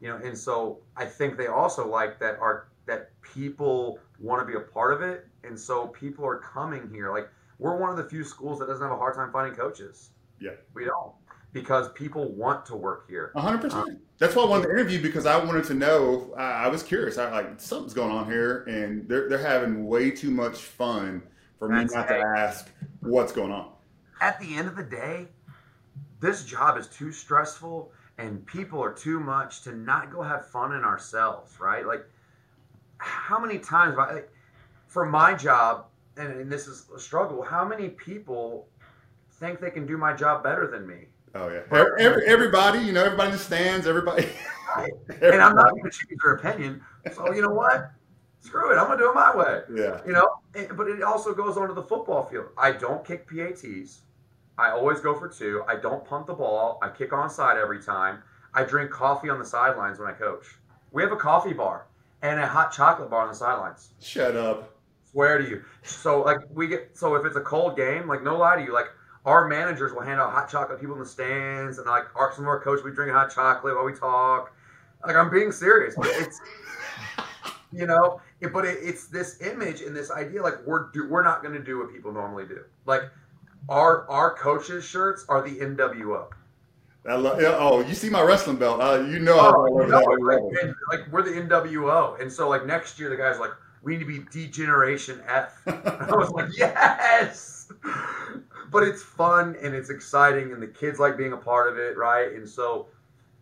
you 0.00 0.08
know, 0.08 0.16
and 0.16 0.36
so 0.36 0.78
I 0.96 1.04
think 1.04 1.36
they 1.36 1.46
also 1.46 1.86
like 1.86 2.18
that 2.20 2.38
our 2.40 2.68
that 2.88 3.10
people 3.22 4.00
want 4.18 4.40
to 4.40 4.46
be 4.50 4.58
a 4.58 4.72
part 4.72 4.92
of 4.92 5.02
it, 5.02 5.28
and 5.44 5.56
so 5.58 5.86
people 5.86 6.26
are 6.26 6.38
coming 6.38 6.90
here. 6.92 7.12
Like 7.12 7.28
we're 7.58 7.76
one 7.76 7.90
of 7.90 7.96
the 7.96 8.08
few 8.08 8.24
schools 8.24 8.58
that 8.58 8.66
doesn't 8.66 8.82
have 8.82 8.90
a 8.90 8.96
hard 8.96 9.14
time 9.14 9.30
finding 9.30 9.54
coaches. 9.54 10.10
Yeah, 10.40 10.52
we 10.74 10.86
don't 10.86 11.12
because 11.52 11.90
people 11.92 12.32
want 12.32 12.66
to 12.66 12.76
work 12.76 13.08
here. 13.08 13.32
100%. 13.34 13.72
Um, 13.72 13.98
That's 14.18 14.36
why 14.36 14.42
I 14.42 14.46
wanted 14.46 14.64
to 14.64 14.70
interview 14.70 15.00
because 15.00 15.26
I 15.26 15.42
wanted 15.42 15.64
to 15.64 15.74
know. 15.74 16.34
I, 16.36 16.64
I 16.64 16.68
was 16.68 16.82
curious. 16.82 17.18
I 17.18 17.30
like 17.30 17.60
something's 17.60 17.94
going 17.94 18.10
on 18.10 18.26
here, 18.26 18.64
and 18.64 19.08
they're 19.08 19.28
they're 19.28 19.38
having 19.38 19.86
way 19.86 20.10
too 20.10 20.30
much 20.30 20.56
fun 20.56 21.22
for 21.58 21.68
me 21.68 21.84
not 21.84 22.08
to 22.08 22.18
ask 22.36 22.70
what's 23.00 23.32
going 23.32 23.52
on. 23.52 23.70
At 24.20 24.40
the 24.40 24.56
end 24.56 24.66
of 24.66 24.76
the 24.76 24.82
day, 24.82 25.28
this 26.20 26.44
job 26.44 26.78
is 26.78 26.88
too 26.88 27.12
stressful, 27.12 27.92
and 28.16 28.44
people 28.46 28.82
are 28.82 28.92
too 28.92 29.20
much 29.20 29.62
to 29.62 29.72
not 29.72 30.10
go 30.10 30.22
have 30.22 30.48
fun 30.48 30.72
in 30.72 30.84
ourselves, 30.84 31.60
right? 31.60 31.86
Like, 31.86 32.04
how 32.98 33.38
many 33.38 33.58
times, 33.58 33.96
for 34.86 35.06
my 35.06 35.34
job, 35.34 35.86
and, 36.16 36.32
and 36.32 36.50
this 36.50 36.66
is 36.66 36.86
a 36.94 36.98
struggle. 36.98 37.42
How 37.42 37.64
many 37.64 37.88
people 37.90 38.68
think 39.32 39.60
they 39.60 39.70
can 39.70 39.86
do 39.86 39.96
my 39.96 40.12
job 40.12 40.42
better 40.42 40.66
than 40.66 40.86
me? 40.86 41.06
Oh 41.34 41.48
yeah, 41.48 41.60
Every, 41.98 42.26
everybody, 42.26 42.80
you 42.80 42.92
know, 42.92 43.04
everybody 43.04 43.36
stands, 43.36 43.86
everybody. 43.86 44.28
everybody. 44.76 44.92
And 45.22 45.42
I'm 45.42 45.54
not 45.54 45.70
going 45.70 45.84
to 45.84 45.90
change 45.90 46.20
their 46.22 46.34
opinion. 46.34 46.82
So 47.14 47.32
you 47.32 47.42
know 47.42 47.50
what? 47.50 47.90
Screw 48.40 48.72
it. 48.72 48.78
I'm 48.78 48.86
going 48.86 48.98
to 48.98 49.04
do 49.04 49.10
it 49.10 49.14
my 49.14 49.36
way. 49.36 49.62
Yeah. 49.74 50.00
You 50.06 50.12
know, 50.12 50.28
but 50.76 50.88
it 50.88 51.02
also 51.02 51.34
goes 51.34 51.56
onto 51.56 51.74
the 51.74 51.82
football 51.82 52.24
field. 52.24 52.46
I 52.56 52.72
don't 52.72 53.04
kick 53.04 53.28
PATs. 53.28 54.00
I 54.56 54.70
always 54.70 55.00
go 55.00 55.14
for 55.14 55.28
two. 55.28 55.62
I 55.68 55.76
don't 55.76 56.04
punt 56.04 56.26
the 56.26 56.34
ball. 56.34 56.78
I 56.82 56.88
kick 56.88 57.10
onside 57.10 57.56
every 57.56 57.82
time. 57.82 58.22
I 58.54 58.64
drink 58.64 58.90
coffee 58.90 59.28
on 59.28 59.38
the 59.38 59.44
sidelines 59.44 59.98
when 59.98 60.08
I 60.08 60.12
coach. 60.12 60.46
We 60.92 61.02
have 61.02 61.12
a 61.12 61.16
coffee 61.16 61.52
bar 61.52 61.86
and 62.22 62.40
a 62.40 62.46
hot 62.46 62.72
chocolate 62.72 63.10
bar 63.10 63.22
on 63.22 63.28
the 63.28 63.34
sidelines. 63.34 63.90
Shut 64.00 64.36
up. 64.36 64.74
Swear 65.10 65.38
to 65.38 65.48
you. 65.48 65.64
So 65.82 66.22
like 66.22 66.38
we 66.52 66.66
get 66.66 66.90
so 66.94 67.14
if 67.14 67.24
it's 67.24 67.36
a 67.36 67.40
cold 67.40 67.76
game, 67.76 68.06
like 68.06 68.22
no 68.22 68.36
lie 68.36 68.56
to 68.56 68.62
you, 68.62 68.72
like 68.72 68.86
our 69.24 69.48
managers 69.48 69.92
will 69.92 70.02
hand 70.02 70.20
out 70.20 70.32
hot 70.32 70.50
chocolate 70.50 70.78
to 70.78 70.80
people 70.80 70.94
in 70.94 71.00
the 71.00 71.08
stands, 71.08 71.78
and 71.78 71.86
like 71.86 72.04
our, 72.14 72.32
some 72.34 72.44
of 72.44 72.48
our 72.48 72.60
coaches, 72.60 72.84
we 72.84 72.92
drink 72.92 73.12
hot 73.12 73.34
chocolate 73.34 73.74
while 73.74 73.84
we 73.84 73.92
talk. 73.92 74.52
Like 75.06 75.16
I'm 75.16 75.30
being 75.30 75.52
serious, 75.52 75.94
but 75.96 76.06
it's 76.08 76.40
you 77.72 77.86
know, 77.86 78.20
it, 78.40 78.52
but 78.52 78.64
it, 78.64 78.78
it's 78.80 79.08
this 79.08 79.40
image 79.42 79.80
and 79.80 79.94
this 79.94 80.10
idea 80.10 80.42
like 80.42 80.64
we're 80.66 80.90
do, 80.92 81.08
we're 81.08 81.22
not 81.22 81.42
going 81.42 81.54
to 81.54 81.62
do 81.62 81.78
what 81.78 81.92
people 81.92 82.12
normally 82.12 82.46
do. 82.46 82.62
Like 82.86 83.02
our 83.68 84.08
our 84.10 84.34
coaches' 84.34 84.84
shirts 84.84 85.24
are 85.28 85.42
the 85.42 85.56
NWO. 85.56 86.28
I 87.06 87.14
love, 87.14 87.38
oh, 87.40 87.80
you 87.80 87.94
see 87.94 88.10
my 88.10 88.22
wrestling 88.22 88.56
belt? 88.56 88.80
Uh, 88.80 89.04
you 89.08 89.18
know, 89.18 89.38
oh, 89.38 89.66
I 89.66 89.70
love 89.70 89.88
no, 89.88 89.98
that. 89.98 90.74
Like, 90.90 91.00
like, 91.00 91.12
we're 91.12 91.22
the 91.22 91.30
NWO, 91.30 92.20
and 92.20 92.30
so 92.30 92.48
like 92.48 92.66
next 92.66 92.98
year 92.98 93.08
the 93.08 93.16
guys 93.16 93.38
like 93.38 93.50
we 93.82 93.92
need 93.96 94.00
to 94.00 94.06
be 94.06 94.18
Degeneration 94.30 95.22
F. 95.26 95.62
I 95.66 96.10
was 96.16 96.30
like, 96.30 96.50
yes 96.56 97.58
but 98.70 98.82
it's 98.82 99.02
fun 99.02 99.56
and 99.62 99.74
it's 99.74 99.90
exciting 99.90 100.52
and 100.52 100.62
the 100.62 100.66
kids 100.66 100.98
like 100.98 101.16
being 101.16 101.32
a 101.32 101.36
part 101.36 101.70
of 101.72 101.78
it, 101.78 101.96
right? 101.96 102.32
And 102.32 102.48
so, 102.48 102.88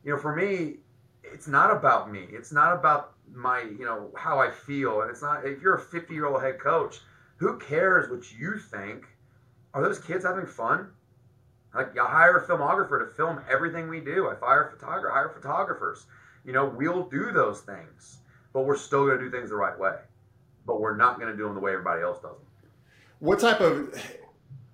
you 0.04 0.12
know, 0.12 0.18
for 0.18 0.34
me, 0.34 0.76
it's 1.24 1.48
not 1.48 1.70
about 1.70 2.11
me. 2.11 2.26
It's 2.30 2.52
not 2.52 2.72
about 2.72 3.14
my, 3.32 3.62
you 3.62 3.84
know, 3.84 4.11
how 4.16 4.38
I 4.38 4.50
feel. 4.50 5.02
And 5.02 5.11
it's 5.11 5.22
not 5.22 5.44
if 5.44 5.61
you're 5.61 5.74
a 5.74 5.80
50 5.80 6.14
year 6.14 6.26
old 6.26 6.42
head 6.42 6.61
coach, 6.61 7.00
who 7.36 7.59
cares 7.59 8.11
what 8.11 8.32
you 8.32 8.59
think? 8.59 9.07
Are 9.74 9.82
those 9.82 9.98
kids 9.98 10.24
having 10.24 10.46
fun? 10.46 10.88
Like 11.77 11.99
I 11.99 12.07
hire 12.07 12.39
a 12.39 12.47
filmographer 12.47 13.07
to 13.07 13.14
film 13.14 13.41
everything 13.51 13.89
we 13.89 14.01
do. 14.01 14.31
I 14.31 14.35
fire 14.35 14.72
photographer, 14.74 15.11
hire 15.12 15.29
photographers. 15.29 16.07
You 16.45 16.53
know, 16.53 16.64
we'll 16.64 17.05
do 17.05 17.33
those 17.33 17.61
things, 17.61 18.18
but 18.53 18.62
we're 18.62 18.77
still 18.77 19.05
going 19.05 19.18
to 19.18 19.24
do 19.24 19.31
things 19.31 19.51
the 19.51 19.57
right 19.57 19.79
way. 19.79 19.97
But 20.66 20.81
we're 20.81 20.97
not 20.97 21.20
going 21.20 21.31
to 21.31 21.37
do 21.37 21.45
them 21.45 21.55
the 21.55 21.61
way 21.61 21.72
everybody 21.72 22.03
else 22.03 22.18
does 22.18 22.31
them. 22.31 22.47
What 23.18 23.41
type 23.41 23.61
of 23.61 23.95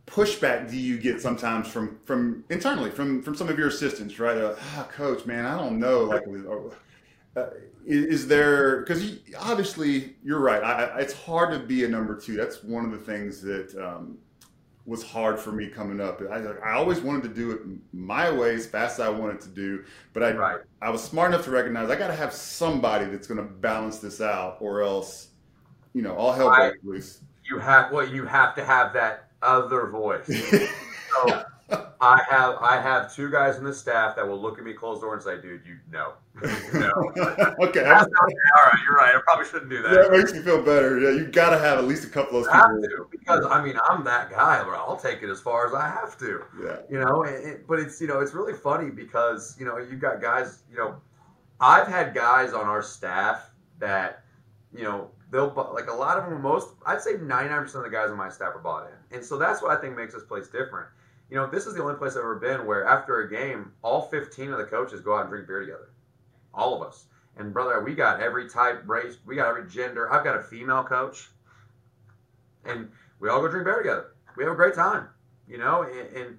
pushback 0.07 0.71
do 0.71 0.77
you 0.77 0.99
get 0.99 1.21
sometimes 1.21 1.67
from 1.69 1.99
from 2.05 2.45
internally 2.51 2.91
from 2.91 3.23
from 3.23 3.35
some 3.35 3.49
of 3.49 3.59
your 3.59 3.69
assistants 3.69 4.19
right 4.19 4.37
like, 4.37 4.59
ah, 4.77 4.87
coach 4.93 5.25
man 5.25 5.47
i 5.47 5.57
don't 5.57 5.79
know 5.79 6.01
like 6.01 6.23
uh, 7.37 7.47
is 7.87 8.27
there 8.27 8.81
because 8.81 9.17
obviously 9.39 10.15
you're 10.23 10.41
right 10.41 10.63
I, 10.63 11.01
it's 11.01 11.15
hard 11.15 11.51
to 11.53 11.59
be 11.59 11.85
a 11.85 11.89
number 11.89 12.15
two 12.21 12.37
that's 12.37 12.63
one 12.63 12.85
of 12.85 12.91
the 12.91 12.99
things 12.99 13.41
that 13.41 13.75
um, 13.83 14.19
was 14.85 15.03
hard 15.03 15.39
for 15.39 15.53
me 15.53 15.69
coming 15.69 16.01
up 16.01 16.21
I, 16.31 16.39
I 16.39 16.73
always 16.73 17.01
wanted 17.01 17.23
to 17.23 17.29
do 17.29 17.51
it 17.53 17.61
my 17.93 18.31
way 18.31 18.55
as 18.55 18.67
fast 18.67 18.99
as 18.99 19.07
i 19.07 19.09
wanted 19.09 19.41
to 19.43 19.49
do 19.49 19.85
but 20.13 20.23
i 20.23 20.33
right. 20.33 20.61
i 20.81 20.91
was 20.91 21.03
smart 21.03 21.33
enough 21.33 21.45
to 21.45 21.51
recognize 21.51 21.89
i 21.89 21.97
got 21.97 22.09
to 22.09 22.17
have 22.17 22.33
somebody 22.33 23.05
that's 23.05 23.27
going 23.27 23.39
to 23.39 23.45
balance 23.45 23.99
this 23.99 24.21
out 24.21 24.57
or 24.61 24.83
else 24.83 25.29
you 25.95 26.03
know 26.03 26.17
all 26.17 26.33
hell 26.33 26.55
breaks 26.55 26.79
loose 26.83 27.21
you 27.49 27.59
have 27.59 27.93
well 27.93 28.07
you 28.07 28.27
have 28.27 28.55
to 28.57 28.65
have 28.65 28.93
that 28.93 29.29
other 29.43 29.87
voice. 29.89 30.27
so 31.27 31.45
I 32.03 32.21
have 32.29 32.57
I 32.61 32.81
have 32.81 33.15
two 33.15 33.31
guys 33.31 33.59
in 33.59 33.65
the 33.65 33.73
staff 33.73 34.17
that 34.17 34.27
will 34.27 34.41
look 34.41 34.59
at 34.59 34.65
me, 34.65 34.73
close 34.73 35.01
door, 35.01 35.15
and 35.15 35.23
say, 35.23 35.41
"Dude, 35.41 35.63
you 35.65 35.79
know, 35.93 36.15
no." 36.75 36.91
okay. 37.69 37.85
All 37.85 37.95
right, 37.95 38.81
you're 38.85 38.97
right. 38.97 39.15
I 39.15 39.21
probably 39.25 39.47
shouldn't 39.47 39.71
do 39.71 39.81
that. 39.83 39.93
Yeah, 39.93 40.07
it 40.07 40.11
makes 40.11 40.33
me 40.33 40.41
feel 40.41 40.61
better. 40.63 40.99
Yeah, 40.99 41.11
you 41.11 41.27
got 41.29 41.51
to 41.51 41.59
have 41.59 41.79
at 41.79 41.85
least 41.85 42.05
a 42.05 42.09
couple 42.09 42.39
of 42.39 42.45
those 42.45 42.53
people. 42.53 42.73
Have 42.73 42.83
to, 42.83 43.07
because 43.13 43.47
I 43.49 43.65
mean, 43.65 43.79
I'm 43.89 44.03
that 44.03 44.33
guy 44.33 44.67
where 44.67 44.75
I'll 44.75 44.97
take 44.97 45.23
it 45.23 45.31
as 45.31 45.41
far 45.41 45.65
as 45.65 45.75
I 45.75 45.89
have 45.89 46.19
to. 46.19 46.43
Yeah. 46.61 46.77
You 46.91 46.99
know, 46.99 47.23
it, 47.23 47.45
it, 47.45 47.69
but 47.69 47.79
it's 47.79 48.01
you 48.01 48.09
know 48.09 48.19
it's 48.19 48.35
really 48.35 48.55
funny 48.55 48.91
because 48.91 49.55
you 49.57 49.65
know 49.65 49.79
you've 49.79 50.01
got 50.01 50.21
guys. 50.21 50.65
You 50.73 50.79
know, 50.79 50.97
I've 51.61 51.87
had 51.87 52.15
guys 52.15 52.53
on 52.53 52.67
our 52.67 52.83
staff 52.83 53.49
that 53.79 54.25
you 54.77 54.83
know 54.83 55.09
they'll 55.31 55.55
like 55.73 55.89
a 55.89 55.95
lot 55.95 56.19
of 56.19 56.29
them. 56.29 56.43
Most 56.43 56.71
I'd 56.85 57.01
say 57.01 57.13
99% 57.13 57.73
of 57.77 57.85
the 57.85 57.91
guys 57.91 58.11
on 58.11 58.17
my 58.17 58.29
staff 58.29 58.57
are 58.57 58.59
bought 58.59 58.89
in, 58.89 59.17
and 59.19 59.25
so 59.25 59.39
that's 59.39 59.63
what 59.63 59.71
I 59.71 59.81
think 59.81 59.97
makes 59.97 60.15
this 60.15 60.25
place 60.25 60.49
different. 60.49 60.89
You 61.33 61.39
know, 61.39 61.47
this 61.47 61.67
is 61.67 61.73
the 61.73 61.81
only 61.81 61.95
place 61.95 62.13
I've 62.13 62.19
ever 62.19 62.35
been 62.35 62.67
where 62.67 62.85
after 62.85 63.21
a 63.21 63.31
game, 63.31 63.73
all 63.81 64.03
15 64.03 64.53
of 64.53 64.59
the 64.59 64.67
coaches 64.67 65.01
go 65.01 65.17
out 65.17 65.23
and 65.23 65.31
drink 65.31 65.47
beer 65.47 65.61
together, 65.61 65.89
all 66.53 66.75
of 66.75 66.87
us. 66.87 67.07
And 67.39 67.55
brother, 67.55 67.83
we 67.83 67.95
got 67.95 68.21
every 68.21 68.51
type, 68.51 68.83
race, 68.87 69.17
we 69.25 69.37
got 69.37 69.49
every 69.49 69.67
gender. 69.67 70.13
I've 70.13 70.25
got 70.25 70.37
a 70.37 70.43
female 70.43 70.85
coach. 70.85 71.31
and 72.67 72.91
we 73.19 73.31
all 73.31 73.41
go 73.41 73.49
drink 73.49 73.65
beer 73.65 73.79
together. 73.79 74.09
We 74.37 74.45
have 74.45 74.53
a 74.53 74.57
great 74.57 74.75
time, 74.75 75.09
you 75.49 75.57
know. 75.57 75.85
And, 75.85 76.15
and 76.15 76.39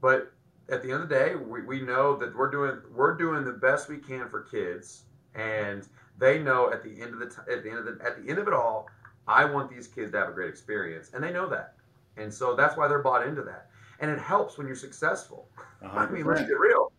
but 0.00 0.30
at 0.68 0.84
the 0.84 0.92
end 0.92 1.02
of 1.02 1.08
the 1.08 1.14
day, 1.16 1.34
we, 1.34 1.62
we 1.62 1.80
know 1.80 2.14
that 2.18 2.36
we're 2.36 2.52
doing 2.52 2.78
we're 2.94 3.16
doing 3.16 3.44
the 3.44 3.54
best 3.54 3.88
we 3.88 3.96
can 3.96 4.28
for 4.28 4.42
kids, 4.42 5.02
and 5.34 5.84
they 6.16 6.38
know 6.38 6.72
at 6.72 6.84
the 6.84 7.02
end 7.02 7.12
of 7.12 7.18
the 7.18 7.26
t- 7.26 7.52
at 7.52 7.64
the 7.64 7.70
end 7.70 7.80
of 7.80 7.86
the 7.86 7.98
at 8.06 8.22
the 8.22 8.30
end 8.30 8.38
of 8.38 8.46
it 8.46 8.54
all, 8.54 8.86
I 9.26 9.46
want 9.46 9.68
these 9.68 9.88
kids 9.88 10.12
to 10.12 10.18
have 10.18 10.28
a 10.28 10.32
great 10.32 10.48
experience, 10.48 11.10
and 11.12 11.24
they 11.24 11.32
know 11.32 11.48
that, 11.48 11.74
and 12.16 12.32
so 12.32 12.54
that's 12.54 12.76
why 12.76 12.86
they're 12.86 13.02
bought 13.02 13.26
into 13.26 13.42
that. 13.42 13.68
And 14.00 14.10
it 14.10 14.18
helps 14.18 14.56
when 14.58 14.66
you're 14.66 14.76
successful. 14.76 15.48
I 15.82 16.06
mean, 16.06 16.24
let's 16.26 16.40
get 16.42 16.58
real. 16.58 16.92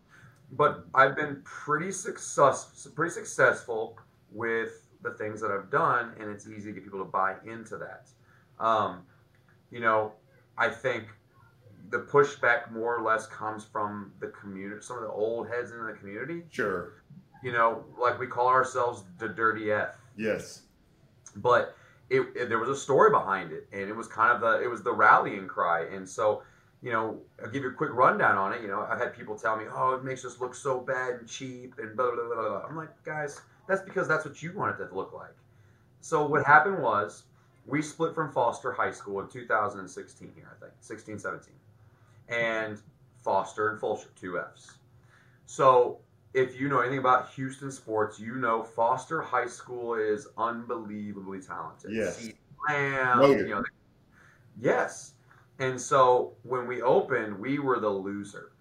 But 0.52 0.84
I've 0.94 1.14
been 1.16 1.40
pretty 1.44 1.92
success 1.92 2.86
pretty 2.94 3.12
successful 3.12 3.96
with 4.32 4.88
the 5.02 5.12
things 5.12 5.40
that 5.40 5.50
I've 5.50 5.70
done, 5.70 6.12
and 6.20 6.30
it's 6.30 6.46
easy 6.48 6.70
to 6.70 6.72
get 6.72 6.84
people 6.84 6.98
to 6.98 7.04
buy 7.04 7.36
into 7.46 7.76
that. 7.78 8.08
Um, 8.62 9.02
you 9.70 9.80
know, 9.80 10.12
I 10.58 10.68
think 10.68 11.04
the 11.90 12.00
pushback 12.00 12.70
more 12.72 12.96
or 12.96 13.02
less 13.02 13.26
comes 13.28 13.64
from 13.64 14.12
the 14.20 14.26
community, 14.28 14.82
some 14.82 14.96
of 14.96 15.02
the 15.02 15.08
old 15.10 15.48
heads 15.48 15.70
in 15.70 15.84
the 15.86 15.92
community. 15.94 16.42
Sure. 16.50 16.94
You 17.42 17.52
know, 17.52 17.84
like 17.98 18.18
we 18.18 18.26
call 18.26 18.48
ourselves 18.48 19.04
the 19.18 19.28
Dirty 19.28 19.72
F, 19.72 19.94
Yes. 20.16 20.62
but 21.36 21.76
it, 22.10 22.22
it- 22.34 22.48
there 22.48 22.58
was 22.58 22.68
a 22.68 22.76
story 22.76 23.10
behind 23.10 23.52
it, 23.52 23.68
and 23.72 23.82
it 23.88 23.94
was 23.96 24.06
kind 24.08 24.32
of 24.34 24.40
the 24.40 24.62
it 24.62 24.68
was 24.68 24.82
the 24.82 24.92
rallying 24.92 25.46
cry, 25.46 25.84
and 25.86 26.08
so. 26.08 26.42
You 26.82 26.92
know, 26.92 27.18
I'll 27.42 27.50
give 27.50 27.62
you 27.62 27.70
a 27.70 27.74
quick 27.74 27.92
rundown 27.92 28.38
on 28.38 28.52
it. 28.52 28.62
You 28.62 28.68
know, 28.68 28.86
I've 28.88 28.98
had 28.98 29.14
people 29.14 29.36
tell 29.36 29.56
me, 29.56 29.64
"Oh, 29.70 29.94
it 29.94 30.04
makes 30.04 30.24
us 30.24 30.40
look 30.40 30.54
so 30.54 30.80
bad 30.80 31.20
and 31.20 31.28
cheap," 31.28 31.78
and 31.78 31.96
blah 31.96 32.10
blah 32.14 32.24
blah 32.24 32.48
blah. 32.48 32.66
I'm 32.66 32.76
like, 32.76 33.02
guys, 33.04 33.40
that's 33.68 33.82
because 33.82 34.08
that's 34.08 34.24
what 34.24 34.42
you 34.42 34.52
want 34.52 34.80
it 34.80 34.88
to 34.88 34.94
look 34.94 35.12
like. 35.12 35.34
So 36.00 36.26
what 36.26 36.44
happened 36.44 36.82
was 36.82 37.24
we 37.66 37.82
split 37.82 38.14
from 38.14 38.32
Foster 38.32 38.72
High 38.72 38.90
School 38.90 39.20
in 39.20 39.28
2016 39.28 40.32
here, 40.34 40.56
I 40.56 40.60
think, 40.60 40.72
16, 40.80 41.18
17. 41.18 41.54
And 42.28 42.80
Foster 43.22 43.68
and 43.70 43.80
Fulshear, 43.80 44.14
two 44.14 44.38
Fs. 44.38 44.78
So 45.46 45.98
if 46.32 46.58
you 46.58 46.68
know 46.68 46.80
anything 46.80 46.98
about 46.98 47.28
Houston 47.30 47.70
sports, 47.70 48.18
you 48.18 48.36
know 48.36 48.62
Foster 48.62 49.20
High 49.20 49.46
School 49.46 49.94
is 49.94 50.28
unbelievably 50.38 51.40
talented. 51.40 51.92
Yes. 51.92 52.30
Lamb, 52.68 53.22
you 53.22 53.48
know, 53.48 53.64
yes. 54.58 55.14
And 55.60 55.78
so 55.78 56.32
when 56.42 56.66
we 56.66 56.80
opened, 56.82 57.38
we 57.38 57.58
were 57.58 57.78
the 57.78 57.88
loser 57.88 58.52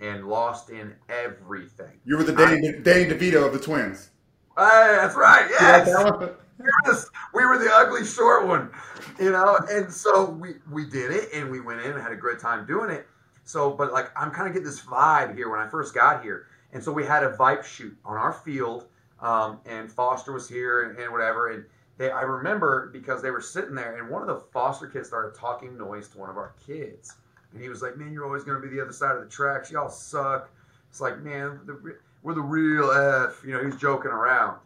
and 0.00 0.26
lost 0.26 0.70
in 0.70 0.92
everything. 1.08 2.00
You 2.04 2.16
were 2.16 2.24
the 2.24 2.32
Danny, 2.32 2.60
Danny 2.82 3.04
DeVito 3.04 3.46
of 3.46 3.52
the 3.52 3.60
twins. 3.60 4.10
Hey, 4.58 4.96
that's 4.98 5.14
right. 5.14 5.46
Yes. 5.48 5.86
that 5.86 6.36
we 6.58 6.64
were, 6.64 6.72
the, 6.84 7.06
we 7.34 7.44
were 7.46 7.58
the 7.58 7.70
ugly 7.72 8.04
short 8.04 8.46
one, 8.46 8.70
you 9.18 9.30
know. 9.30 9.58
And 9.70 9.92
so 9.92 10.30
we 10.30 10.54
we 10.70 10.84
did 10.84 11.12
it, 11.12 11.28
and 11.32 11.50
we 11.50 11.60
went 11.60 11.80
in 11.80 11.92
and 11.92 12.02
had 12.02 12.12
a 12.12 12.16
great 12.16 12.40
time 12.40 12.66
doing 12.66 12.90
it. 12.90 13.06
So, 13.44 13.70
but 13.70 13.92
like 13.92 14.10
I'm 14.16 14.30
kind 14.30 14.48
of 14.48 14.52
getting 14.52 14.66
this 14.66 14.80
vibe 14.80 15.36
here 15.36 15.50
when 15.50 15.60
I 15.60 15.68
first 15.68 15.94
got 15.94 16.22
here, 16.22 16.48
and 16.72 16.82
so 16.82 16.92
we 16.92 17.04
had 17.04 17.22
a 17.22 17.30
vibe 17.30 17.64
shoot 17.64 17.96
on 18.04 18.16
our 18.16 18.32
field, 18.32 18.86
um, 19.20 19.60
and 19.66 19.90
Foster 19.90 20.32
was 20.32 20.48
here 20.48 20.82
and, 20.82 20.98
and 20.98 21.12
whatever, 21.12 21.52
and 21.52 21.64
they 22.00 22.10
I 22.10 22.22
remember 22.22 22.88
because 22.94 23.20
they 23.20 23.30
were 23.30 23.42
sitting 23.42 23.74
there, 23.74 23.98
and 23.98 24.08
one 24.08 24.22
of 24.22 24.28
the 24.28 24.40
Foster 24.52 24.86
kids 24.86 25.08
started 25.08 25.38
talking 25.38 25.76
noise 25.76 26.08
to 26.08 26.18
one 26.18 26.30
of 26.30 26.38
our 26.38 26.54
kids, 26.66 27.14
and 27.52 27.60
he 27.60 27.68
was 27.68 27.82
like, 27.82 27.98
"Man, 27.98 28.10
you're 28.10 28.24
always 28.24 28.42
going 28.42 28.60
to 28.60 28.66
be 28.66 28.74
the 28.74 28.82
other 28.82 28.92
side 28.92 29.16
of 29.16 29.22
the 29.22 29.28
tracks. 29.28 29.70
Y'all 29.70 29.90
suck." 29.90 30.48
It's 30.88 31.02
like, 31.02 31.20
man, 31.20 31.60
the, 31.66 31.98
we're 32.22 32.32
the 32.32 32.40
real 32.40 32.90
F. 32.90 33.42
You 33.44 33.52
know, 33.52 33.62
he's 33.62 33.76
joking 33.76 34.10
around. 34.10 34.58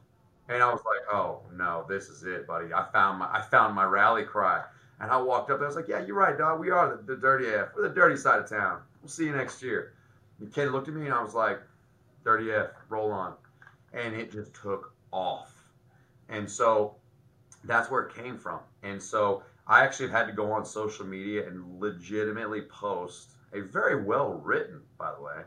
And 0.48 0.62
I 0.62 0.72
was 0.72 0.80
like, 0.86 1.12
"Oh 1.12 1.40
no, 1.52 1.84
this 1.88 2.08
is 2.08 2.22
it, 2.22 2.46
buddy! 2.46 2.72
I 2.72 2.86
found 2.92 3.18
my 3.18 3.26
I 3.26 3.42
found 3.42 3.74
my 3.74 3.84
rally 3.84 4.22
cry." 4.22 4.62
And 5.00 5.10
I 5.10 5.16
walked 5.16 5.50
up 5.50 5.58
there. 5.58 5.66
I 5.66 5.70
was 5.70 5.76
like, 5.76 5.88
"Yeah, 5.88 6.06
you're 6.06 6.14
right, 6.14 6.38
dog. 6.38 6.60
We 6.60 6.70
are 6.70 6.96
the, 6.96 7.02
the 7.02 7.20
dirty 7.20 7.46
F. 7.48 7.70
We're 7.74 7.88
the 7.88 7.94
dirty 7.94 8.16
side 8.16 8.38
of 8.38 8.48
town. 8.48 8.80
We'll 9.02 9.08
see 9.08 9.24
you 9.24 9.32
next 9.32 9.60
year." 9.60 9.94
And 10.38 10.54
Ken 10.54 10.70
looked 10.70 10.86
at 10.86 10.94
me, 10.94 11.06
and 11.06 11.14
I 11.14 11.20
was 11.20 11.34
like, 11.34 11.58
"Dirty 12.22 12.52
F, 12.52 12.70
roll 12.90 13.10
on," 13.10 13.34
and 13.92 14.14
it 14.14 14.30
just 14.30 14.54
took 14.54 14.94
off. 15.10 15.50
And 16.28 16.48
so 16.48 16.94
that's 17.66 17.90
where 17.90 18.02
it 18.02 18.14
came 18.14 18.38
from. 18.38 18.60
And 18.82 19.02
so 19.02 19.42
I 19.66 19.82
actually 19.82 20.10
had 20.10 20.26
to 20.26 20.32
go 20.32 20.52
on 20.52 20.64
social 20.64 21.06
media 21.06 21.46
and 21.46 21.80
legitimately 21.80 22.62
post 22.62 23.30
a 23.52 23.60
very 23.60 24.02
well 24.02 24.34
written, 24.44 24.80
by 24.98 25.12
the 25.14 25.22
way, 25.22 25.42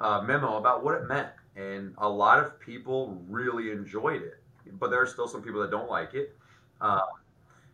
uh, 0.00 0.20
memo 0.22 0.56
about 0.58 0.84
what 0.84 0.94
it 0.94 1.08
meant. 1.08 1.28
And 1.56 1.94
a 1.98 2.08
lot 2.08 2.38
of 2.38 2.60
people 2.60 3.20
really 3.28 3.70
enjoyed 3.70 4.22
it, 4.22 4.42
but 4.78 4.90
there 4.90 5.00
are 5.00 5.06
still 5.06 5.26
some 5.26 5.42
people 5.42 5.60
that 5.62 5.70
don't 5.70 5.90
like 5.90 6.14
it. 6.14 6.36
Uh, 6.80 7.00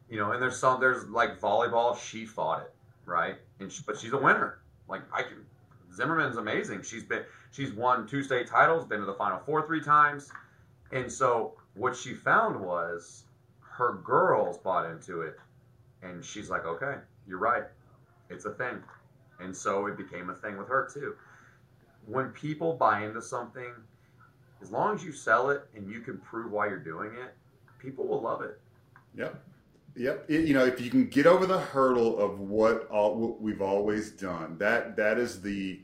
you 0.09 0.19
know, 0.19 0.33
and 0.33 0.41
there's 0.41 0.57
some 0.57 0.79
there's 0.79 1.09
like 1.09 1.41
volleyball. 1.41 1.99
She 1.99 2.25
fought 2.25 2.63
it, 2.63 2.73
right? 3.07 3.37
And 3.59 3.73
she, 3.73 3.83
but 3.85 3.99
she's 3.99 4.13
a 4.13 4.19
winner. 4.19 4.61
Like 4.89 5.03
I 5.13 5.23
can, 5.23 5.45
Zimmerman's 5.93 6.37
amazing. 6.37 6.83
She's 6.83 7.03
been 7.03 7.25
she's 7.51 7.73
won 7.73 8.07
two 8.07 8.23
state 8.23 8.47
titles, 8.47 8.85
been 8.85 9.01
to 9.01 9.07
the 9.07 9.15
Final 9.15 9.41
Four 9.41 9.67
three 9.67 9.83
times, 9.83 10.31
and 10.93 11.11
so 11.11 11.55
what 11.75 11.97
she 11.97 12.15
found 12.15 12.61
was 12.61 13.25
her 13.73 13.95
girls 14.05 14.59
bought 14.59 14.89
into 14.91 15.23
it, 15.23 15.39
and 16.03 16.25
she's 16.25 16.51
like, 16.51 16.67
okay, 16.67 16.97
you're 17.27 17.39
right, 17.39 17.65
it's 18.29 18.45
a 18.45 18.53
thing, 18.53 18.83
and 19.41 19.57
so 19.57 19.87
it 19.87 19.97
became 19.97 20.31
a 20.31 20.35
thing 20.35 20.57
with 20.59 20.69
her 20.69 20.89
too. 20.93 21.15
When 22.07 22.31
people 22.31 22.75
buy 22.75 23.05
into 23.05 23.23
something, 23.23 23.73
as 24.61 24.71
long 24.71 24.95
as 24.95 25.05
you 25.05 25.13
sell 25.13 25.51
it 25.51 25.63
and 25.75 25.91
you 25.91 26.01
can 26.01 26.19
prove 26.19 26.53
why 26.53 26.69
you're 26.69 26.79
doing 26.79 27.13
it, 27.15 27.35
people 27.79 28.07
will 28.07 28.21
love 28.21 28.43
it. 28.43 28.61
Yep. 29.17 29.43
Yep. 29.97 30.25
It- 30.29 30.47
you 30.47 30.55
know, 30.55 30.65
if 30.65 30.81
you 30.81 30.91
can 30.91 31.09
get 31.09 31.27
over 31.27 31.47
the 31.47 31.59
hurdle 31.59 32.19
of 32.19 32.41
what 32.41 32.89
all 32.89 33.17
what 33.17 33.41
we've 33.41 33.63
always 33.63 34.11
done, 34.11 34.57
that 34.59 34.97
that 34.97 35.19
is 35.19 35.43
the 35.43 35.81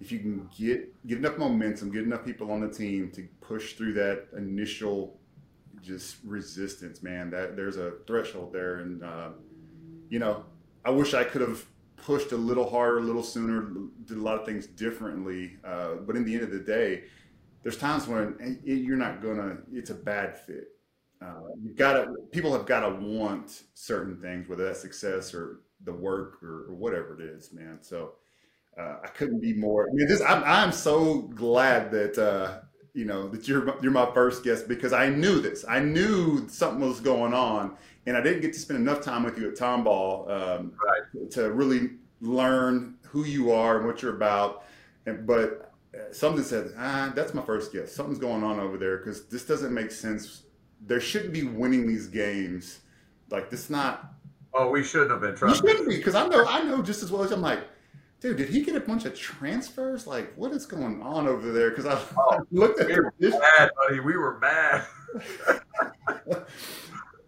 if 0.00 0.10
you 0.10 0.18
can 0.18 0.48
get 0.56 1.06
get 1.06 1.18
enough 1.18 1.38
momentum, 1.38 1.90
get 1.90 2.02
enough 2.02 2.24
people 2.24 2.50
on 2.50 2.60
the 2.60 2.68
team 2.68 3.10
to 3.12 3.26
push 3.40 3.74
through 3.74 3.94
that 3.94 4.26
initial 4.36 5.19
just 5.82 6.16
resistance, 6.24 7.02
man. 7.02 7.30
That 7.30 7.56
there's 7.56 7.76
a 7.76 7.92
threshold 8.06 8.52
there, 8.52 8.76
and 8.76 9.02
uh, 9.02 9.28
you 10.08 10.18
know, 10.18 10.44
I 10.84 10.90
wish 10.90 11.14
I 11.14 11.24
could 11.24 11.40
have 11.42 11.64
pushed 11.96 12.32
a 12.32 12.36
little 12.36 12.68
harder, 12.68 12.98
a 12.98 13.02
little 13.02 13.22
sooner, 13.22 13.72
did 14.06 14.16
a 14.16 14.22
lot 14.22 14.38
of 14.38 14.46
things 14.46 14.66
differently. 14.66 15.56
Uh, 15.64 15.96
but 16.06 16.16
in 16.16 16.24
the 16.24 16.34
end 16.34 16.42
of 16.44 16.50
the 16.50 16.58
day, 16.60 17.04
there's 17.62 17.76
times 17.76 18.06
when 18.06 18.36
eh, 18.40 18.72
you're 18.72 18.96
not 18.96 19.22
gonna. 19.22 19.58
It's 19.72 19.90
a 19.90 19.94
bad 19.94 20.36
fit. 20.36 20.68
Uh, 21.22 21.48
you've 21.62 21.76
got 21.76 21.94
to. 21.94 22.14
People 22.32 22.52
have 22.52 22.66
got 22.66 22.80
to 22.80 22.90
want 23.04 23.62
certain 23.74 24.16
things, 24.20 24.48
whether 24.48 24.64
that's 24.64 24.80
success 24.80 25.34
or 25.34 25.60
the 25.84 25.92
work 25.92 26.42
or, 26.42 26.66
or 26.68 26.74
whatever 26.74 27.20
it 27.20 27.24
is, 27.24 27.52
man. 27.52 27.78
So 27.82 28.12
uh, 28.78 28.96
I 29.04 29.08
couldn't 29.08 29.40
be 29.40 29.54
more. 29.54 29.88
I 29.90 29.92
mean, 29.92 30.08
this. 30.08 30.22
I'm. 30.22 30.42
I'm 30.44 30.72
so 30.72 31.22
glad 31.22 31.90
that 31.90 32.18
uh, 32.18 32.60
you 32.94 33.04
know 33.04 33.28
that 33.28 33.46
you're 33.48 33.74
you're 33.82 33.92
my 33.92 34.10
first 34.12 34.42
guest 34.44 34.68
because 34.68 34.92
I 34.92 35.08
knew 35.08 35.40
this. 35.40 35.64
I 35.68 35.80
knew 35.80 36.48
something 36.48 36.86
was 36.86 37.00
going 37.00 37.34
on, 37.34 37.76
and 38.06 38.16
I 38.16 38.20
didn't 38.20 38.40
get 38.42 38.52
to 38.52 38.58
spend 38.58 38.80
enough 38.80 39.00
time 39.02 39.22
with 39.22 39.38
you 39.38 39.48
at 39.48 39.56
Tomball 39.56 40.28
um, 40.30 40.72
Right. 40.84 41.30
to 41.32 41.52
really 41.52 41.90
learn 42.20 42.96
who 43.02 43.24
you 43.24 43.52
are 43.52 43.78
and 43.78 43.86
what 43.86 44.02
you're 44.02 44.16
about. 44.16 44.64
And 45.06 45.26
but 45.26 45.72
uh, 45.94 46.12
something 46.12 46.44
said, 46.44 46.72
ah, 46.78 47.12
that's 47.14 47.34
my 47.34 47.42
first 47.42 47.72
guess. 47.72 47.92
Something's 47.92 48.18
going 48.18 48.42
on 48.44 48.60
over 48.60 48.76
there 48.76 48.98
because 48.98 49.26
this 49.26 49.44
doesn't 49.44 49.72
make 49.72 49.90
sense. 49.90 50.42
There 50.86 51.00
shouldn't 51.00 51.32
be 51.32 51.42
winning 51.44 51.86
these 51.86 52.06
games. 52.06 52.80
Like 53.30 53.50
this, 53.50 53.70
not 53.70 54.14
Oh, 54.52 54.68
we 54.70 54.82
shouldn't 54.82 55.12
have 55.12 55.20
been. 55.20 55.30
you 55.30 55.36
Trust 55.36 55.60
shouldn't 55.60 55.88
be 55.88 55.96
because 55.96 56.16
I 56.16 56.26
know 56.26 56.44
I 56.46 56.62
know 56.64 56.82
just 56.82 57.02
as 57.04 57.12
well 57.12 57.22
as 57.22 57.30
I'm 57.30 57.40
like, 57.40 57.60
dude, 58.20 58.36
did 58.36 58.50
he 58.50 58.62
get 58.62 58.76
a 58.76 58.80
bunch 58.80 59.04
of 59.04 59.18
transfers? 59.18 60.06
Like, 60.06 60.32
what 60.34 60.52
is 60.52 60.66
going 60.66 61.02
on 61.02 61.26
over 61.26 61.50
there? 61.52 61.70
Because 61.70 61.86
I, 61.86 62.00
Oh, 62.18 62.46
looked 62.50 62.80
at 62.80 62.88
We 62.88 62.94
were 62.94 63.12
bad, 63.18 63.70
buddy. 63.76 64.00
We 64.00 64.16
were 64.16 64.38
bad. 64.38 64.84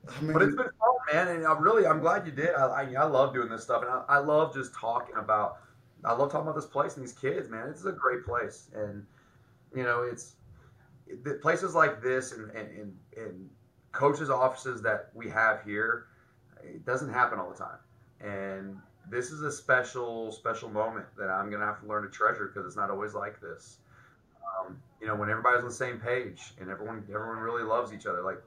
I 0.09 0.21
mean, 0.21 0.33
But 0.33 0.43
it's 0.43 0.55
been 0.55 0.67
fun, 0.67 0.97
man, 1.13 1.29
and 1.29 1.47
I 1.47 1.59
really, 1.59 1.87
I'm 1.87 2.01
glad 2.01 2.27
you 2.27 2.33
did. 2.33 2.55
I, 2.55 2.67
I, 2.67 2.95
I 2.95 3.05
love 3.05 3.33
doing 3.33 3.49
this 3.49 3.63
stuff, 3.63 3.83
and 3.83 3.91
I, 3.91 4.05
I 4.09 4.19
love 4.19 4.53
just 4.55 4.75
talking 4.75 5.17
about. 5.17 5.59
I 6.05 6.13
love 6.13 6.33
talking 6.33 6.49
about 6.49 6.57
this 6.57 6.67
place 6.67 6.97
and 6.97 7.05
these 7.05 7.13
kids, 7.13 7.49
man. 7.49 7.69
It's 7.69 7.85
a 7.85 7.93
great 7.93 8.25
place, 8.25 8.69
and 8.75 9.07
you 9.75 9.85
know, 9.85 10.03
it's 10.03 10.35
the 11.23 11.35
places 11.35 11.75
like 11.75 12.03
this 12.03 12.33
and 12.33 12.51
and, 12.51 12.69
and, 12.77 12.97
and 13.17 13.51
coaches' 13.93 14.29
offices 14.29 14.83
that 14.83 15.11
we 15.15 15.31
have 15.31 15.63
here. 15.65 16.07
It 16.63 16.85
doesn't 16.85 17.13
happen 17.13 17.39
all 17.39 17.51
the 17.51 17.57
time, 17.57 17.79
and 18.21 18.77
this 19.13 19.31
is 19.31 19.43
a 19.43 19.53
special, 19.53 20.33
special 20.33 20.71
moment 20.71 21.05
that 21.19 21.29
I'm 21.29 21.51
gonna 21.51 21.67
have 21.67 21.81
to 21.83 21.87
learn 21.87 22.03
to 22.03 22.09
treasure 22.09 22.47
because 22.47 22.67
it's 22.67 22.77
not 22.77 22.91
always 22.91 23.13
like 23.13 23.41
this. 23.41 23.77
Um, 24.43 24.81
you 25.01 25.07
know, 25.07 25.15
when 25.15 25.29
everybody's 25.29 25.61
on 25.61 25.67
the 25.67 25.75
same 25.75 26.01
page 26.01 26.55
and 26.59 26.71
everyone, 26.71 27.05
everyone 27.09 27.39
really 27.39 27.63
loves 27.63 27.93
each 27.93 28.07
other, 28.07 28.23
like 28.23 28.43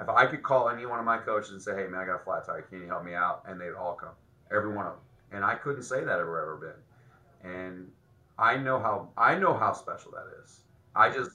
if 0.00 0.08
I 0.08 0.26
could 0.26 0.42
call 0.42 0.70
any 0.70 0.86
one 0.86 0.98
of 0.98 1.04
my 1.04 1.18
coaches 1.18 1.50
and 1.50 1.60
say, 1.60 1.74
"Hey, 1.74 1.86
man, 1.86 2.00
I 2.00 2.06
got 2.06 2.20
a 2.20 2.24
flat 2.24 2.46
tire. 2.46 2.62
Can 2.62 2.80
you 2.80 2.86
help 2.86 3.04
me 3.04 3.14
out?" 3.14 3.42
and 3.46 3.60
they'd 3.60 3.72
all 3.72 3.94
come, 3.94 4.14
every 4.50 4.72
one 4.72 4.86
of 4.86 4.92
them. 4.94 5.02
And 5.32 5.44
I 5.44 5.56
couldn't 5.56 5.82
say 5.82 6.02
that 6.02 6.18
ever 6.18 6.40
ever 6.40 6.56
been. 6.56 7.50
And 7.52 7.92
I 8.38 8.56
know 8.56 8.78
how 8.78 9.10
I 9.18 9.34
know 9.34 9.52
how 9.52 9.74
special 9.74 10.12
that 10.12 10.26
is. 10.42 10.60
I 10.96 11.10
just 11.10 11.32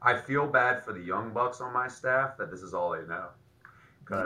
I 0.00 0.16
feel 0.16 0.46
bad 0.46 0.84
for 0.84 0.92
the 0.92 1.00
young 1.00 1.32
bucks 1.32 1.60
on 1.60 1.72
my 1.72 1.88
staff 1.88 2.36
that 2.38 2.50
this 2.50 2.62
is 2.62 2.72
all 2.72 2.92
they 2.92 3.06
know. 3.06 3.28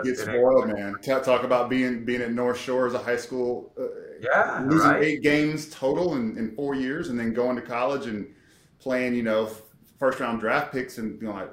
Get 0.05 0.19
spoiled, 0.19 0.69
man. 0.69 0.97
Talk 1.03 1.45
about 1.45 1.71
being 1.71 2.05
being 2.05 2.23
at 2.23 2.33
North 2.33 2.59
Shore 2.59 2.87
as 2.87 2.95
a 2.95 2.99
high 2.99 3.17
school. 3.17 3.73
Uh, 3.79 3.85
yeah, 4.21 4.65
losing 4.67 4.91
right? 4.91 5.03
eight 5.03 5.23
games 5.23 5.71
total 5.71 6.15
in, 6.17 6.37
in 6.39 6.55
four 6.55 6.75
years, 6.75 7.09
and 7.09 7.19
then 7.19 7.33
going 7.33 7.57
to 7.57 7.63
college 7.63 8.07
and 8.07 8.27
playing, 8.79 9.15
you 9.15 9.23
know, 9.23 9.51
first 9.99 10.19
round 10.21 10.41
draft 10.41 10.73
picks, 10.73 10.99
and 10.99 11.21
you 11.21 11.29
know, 11.29 11.35
like 11.35 11.51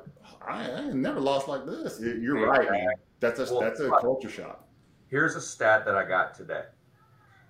I, 0.48 0.72
I 0.72 0.82
never 0.94 1.20
lost 1.20 1.48
like 1.48 1.66
this. 1.66 2.00
You're 2.00 2.40
yeah, 2.40 2.46
right, 2.46 2.72
man. 2.72 2.88
That's 3.20 3.40
a 3.40 3.54
well, 3.54 3.62
that's 3.62 3.80
a 3.80 3.90
culture 4.02 4.30
shock. 4.30 4.68
Here's 5.10 5.36
a 5.36 5.42
stat 5.42 5.86
that 5.86 5.96
I 5.96 6.08
got 6.08 6.34
today. 6.34 6.64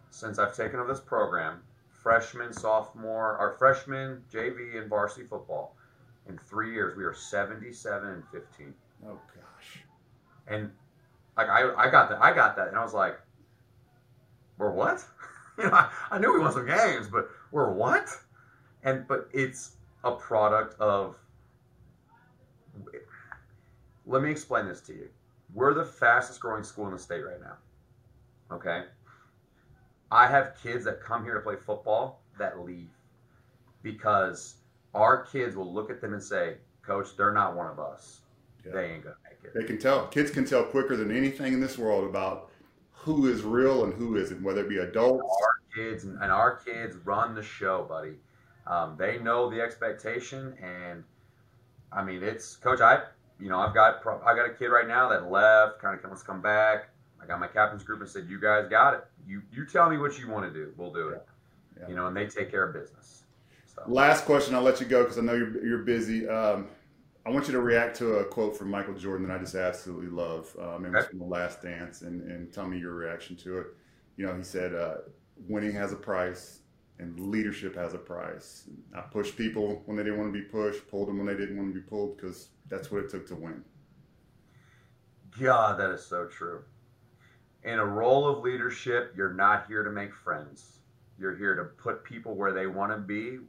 Since 0.09 0.37
I've 0.37 0.55
taken 0.55 0.79
over 0.79 0.91
this 0.91 1.01
program, 1.01 1.61
freshman, 1.89 2.53
sophomore, 2.53 3.37
our 3.37 3.53
freshman, 3.53 4.21
JV, 4.31 4.77
and 4.79 4.89
varsity 4.89 5.25
football, 5.25 5.75
in 6.27 6.37
three 6.37 6.73
years 6.73 6.95
we 6.97 7.03
are 7.03 7.13
77 7.13 8.09
and 8.09 8.23
15. 8.31 8.73
Oh 9.07 9.19
gosh. 9.33 9.43
And 10.47 10.71
like 11.37 11.49
I, 11.49 11.73
I 11.75 11.89
got 11.89 12.09
that, 12.09 12.21
I 12.21 12.33
got 12.33 12.55
that, 12.55 12.67
and 12.67 12.77
I 12.77 12.83
was 12.83 12.93
like, 12.93 13.19
we're 14.57 14.71
what? 14.71 15.03
you 15.57 15.65
know, 15.65 15.71
I, 15.73 15.89
I 16.11 16.19
knew 16.19 16.33
we 16.33 16.39
won 16.39 16.51
some 16.51 16.65
games, 16.65 17.07
but 17.07 17.29
we're 17.51 17.71
what? 17.71 18.09
And 18.83 19.07
but 19.07 19.29
it's 19.33 19.77
a 20.03 20.11
product 20.11 20.79
of. 20.79 21.15
Let 24.05 24.21
me 24.21 24.31
explain 24.31 24.67
this 24.67 24.81
to 24.81 24.93
you. 24.93 25.07
We're 25.53 25.73
the 25.73 25.85
fastest 25.85 26.41
growing 26.41 26.63
school 26.63 26.87
in 26.87 26.93
the 26.93 26.99
state 26.99 27.21
right 27.21 27.39
now. 27.39 27.57
Okay. 28.53 28.83
I 30.11 30.27
have 30.27 30.57
kids 30.61 30.83
that 30.85 31.01
come 31.01 31.23
here 31.23 31.35
to 31.35 31.39
play 31.39 31.55
football 31.55 32.21
that 32.37 32.59
leave 32.59 32.89
because 33.81 34.55
our 34.93 35.25
kids 35.25 35.55
will 35.55 35.71
look 35.71 35.89
at 35.89 36.01
them 36.01 36.13
and 36.13 36.21
say, 36.21 36.55
Coach, 36.85 37.15
they're 37.15 37.33
not 37.33 37.55
one 37.55 37.67
of 37.67 37.79
us. 37.79 38.21
Yeah. 38.65 38.71
They 38.73 38.93
ain't 38.93 39.03
gonna 39.03 39.15
make 39.23 39.43
it. 39.43 39.53
They 39.53 39.65
can 39.65 39.77
tell. 39.77 40.07
Kids 40.07 40.31
can 40.31 40.45
tell 40.45 40.63
quicker 40.63 40.95
than 40.95 41.15
anything 41.15 41.53
in 41.53 41.59
this 41.59 41.77
world 41.77 42.09
about 42.09 42.51
who 42.91 43.27
is 43.27 43.41
real 43.41 43.83
and 43.83 43.93
who 43.93 44.15
isn't, 44.15 44.41
whether 44.41 44.61
it 44.61 44.69
be 44.69 44.77
adults. 44.77 45.23
Our 45.23 45.59
kids 45.75 46.05
and 46.05 46.31
our 46.31 46.55
kids 46.57 46.95
run 47.03 47.35
the 47.35 47.43
show, 47.43 47.83
buddy. 47.83 48.13
Um, 48.65 48.95
they 48.97 49.19
know 49.19 49.49
the 49.49 49.61
expectation, 49.61 50.55
and 50.61 51.03
I 51.91 52.03
mean, 52.03 52.23
it's 52.23 52.55
coach. 52.55 52.79
I, 52.79 53.01
you 53.39 53.49
know, 53.49 53.59
I've 53.59 53.73
got 53.73 54.05
I 54.25 54.35
got 54.35 54.49
a 54.49 54.53
kid 54.53 54.67
right 54.67 54.87
now 54.87 55.09
that 55.09 55.29
left, 55.29 55.79
kind 55.79 55.97
of 55.97 56.03
wants 56.05 56.21
to 56.21 56.27
come 56.27 56.41
back. 56.41 56.89
I 57.21 57.25
got 57.25 57.39
my 57.39 57.47
captain's 57.47 57.83
group 57.83 57.99
and 57.99 58.09
said, 58.09 58.27
"You 58.29 58.39
guys 58.39 58.69
got 58.69 58.93
it. 58.93 59.05
You 59.27 59.41
you 59.51 59.65
tell 59.65 59.89
me 59.89 59.97
what 59.97 60.17
you 60.17 60.29
want 60.29 60.45
to 60.45 60.53
do. 60.53 60.73
We'll 60.77 60.93
do 60.93 61.09
it." 61.09 61.25
Yeah. 61.79 61.89
You 61.89 61.95
know, 61.95 62.07
and 62.07 62.15
they 62.15 62.27
take 62.27 62.49
care 62.49 62.63
of 62.67 62.73
business. 62.73 63.23
So. 63.65 63.83
Last 63.87 64.25
question. 64.25 64.55
I'll 64.55 64.61
let 64.61 64.79
you 64.79 64.85
go 64.85 65.03
because 65.03 65.17
I 65.17 65.21
know 65.21 65.33
you're 65.33 65.65
you're 65.65 65.79
busy. 65.79 66.27
Um, 66.27 66.67
I 67.25 67.29
want 67.29 67.47
you 67.47 67.53
to 67.53 67.61
react 67.61 67.95
to 67.97 68.15
a 68.15 68.25
quote 68.25 68.57
from 68.57 68.69
Michael 68.69 68.95
Jordan 68.95 69.27
that 69.27 69.35
I 69.35 69.39
just 69.39 69.55
absolutely 69.55 70.07
love. 70.07 70.53
Um, 70.59 70.85
it 70.85 70.91
was 70.91 71.05
from 71.05 71.19
The 71.19 71.25
Last 71.25 71.61
Dance, 71.61 72.01
and, 72.01 72.21
and 72.29 72.51
tell 72.51 72.67
me 72.67 72.77
your 72.77 72.93
reaction 72.93 73.37
to 73.37 73.59
it. 73.59 73.67
You 74.17 74.25
know, 74.25 74.35
he 74.35 74.43
said, 74.43 74.75
uh, 74.75 74.97
"Winning 75.47 75.71
has 75.71 75.93
a 75.93 75.95
price, 75.95 76.59
and 76.99 77.17
leadership 77.19 77.75
has 77.75 77.93
a 77.93 77.97
price. 77.97 78.69
I 78.93 79.01
pushed 79.01 79.37
people 79.37 79.81
when 79.85 79.95
they 79.95 80.03
didn't 80.03 80.19
want 80.19 80.33
to 80.33 80.39
be 80.39 80.45
pushed, 80.45 80.87
pulled 80.89 81.07
them 81.07 81.17
when 81.17 81.27
they 81.27 81.35
didn't 81.35 81.57
want 81.57 81.73
to 81.73 81.79
be 81.79 81.87
pulled, 81.87 82.17
because 82.17 82.49
that's 82.67 82.91
what 82.91 83.03
it 83.03 83.09
took 83.09 83.25
to 83.27 83.35
win." 83.35 83.63
God, 85.39 85.79
that 85.79 85.91
is 85.91 86.05
so 86.05 86.27
true. 86.27 86.63
In 87.63 87.79
a 87.79 87.85
role 87.85 88.27
of 88.27 88.43
leadership, 88.43 89.13
you're 89.15 89.33
not 89.33 89.65
here 89.67 89.83
to 89.83 89.89
make 89.89 90.13
friends. 90.13 90.79
You're 91.17 91.35
here 91.35 91.55
to 91.55 91.63
put 91.63 92.03
people 92.03 92.35
where 92.35 92.51
they 92.51 92.67
want 92.67 92.91
to 92.91 92.97
be 92.97 93.39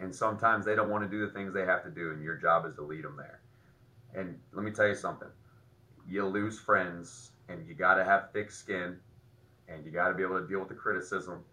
and 0.00 0.14
sometimes 0.14 0.64
they 0.64 0.74
don't 0.74 0.90
want 0.90 1.04
to 1.04 1.10
do 1.10 1.24
the 1.24 1.32
things 1.32 1.52
they 1.52 1.64
have 1.64 1.82
to 1.84 1.90
do, 1.90 2.12
and 2.12 2.22
your 2.22 2.36
job 2.36 2.66
is 2.66 2.74
to 2.76 2.82
lead 2.82 3.04
them 3.04 3.16
there. 3.16 3.40
And 4.14 4.38
let 4.52 4.64
me 4.64 4.70
tell 4.70 4.88
you 4.88 4.94
something: 4.94 5.28
you 6.08 6.24
lose 6.24 6.58
friends, 6.58 7.32
and 7.48 7.66
you 7.66 7.74
got 7.74 7.94
to 7.94 8.04
have 8.04 8.30
thick 8.32 8.50
skin, 8.50 8.96
and 9.68 9.84
you 9.84 9.90
got 9.90 10.08
to 10.08 10.14
be 10.14 10.22
able 10.22 10.40
to 10.40 10.46
deal 10.46 10.60
with 10.60 10.68
the 10.68 10.74
criticism. 10.74 11.44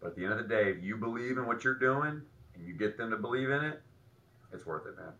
But 0.00 0.08
at 0.08 0.16
the 0.16 0.24
end 0.24 0.32
of 0.32 0.38
the 0.38 0.48
day, 0.48 0.70
if 0.70 0.82
you 0.82 0.96
believe 0.96 1.38
in 1.38 1.46
what 1.46 1.64
you're 1.64 1.78
doing 1.78 2.20
and 2.54 2.66
you 2.66 2.74
get 2.74 2.96
them 2.96 3.10
to 3.10 3.16
believe 3.16 3.50
in 3.50 3.64
it, 3.64 3.80
it's 4.52 4.66
worth 4.66 4.86
it, 4.86 4.96
man. 4.96 5.12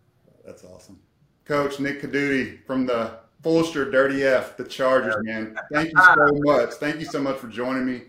That's 0.44 0.64
awesome, 0.64 1.00
Coach 1.46 1.80
Nick 1.80 2.02
Codutti 2.02 2.64
from 2.66 2.84
the 2.86 3.18
Fulshear 3.42 3.90
Dirty 3.90 4.24
F, 4.24 4.56
the 4.56 4.64
Chargers, 4.64 5.16
man. 5.22 5.56
Thank 5.72 5.92
you 5.92 6.02
so 6.02 6.30
much. 6.44 6.70
Thank 6.74 7.00
you 7.00 7.06
so 7.06 7.20
much 7.20 7.36
for 7.38 7.48
joining 7.48 7.86
me. 7.86 8.02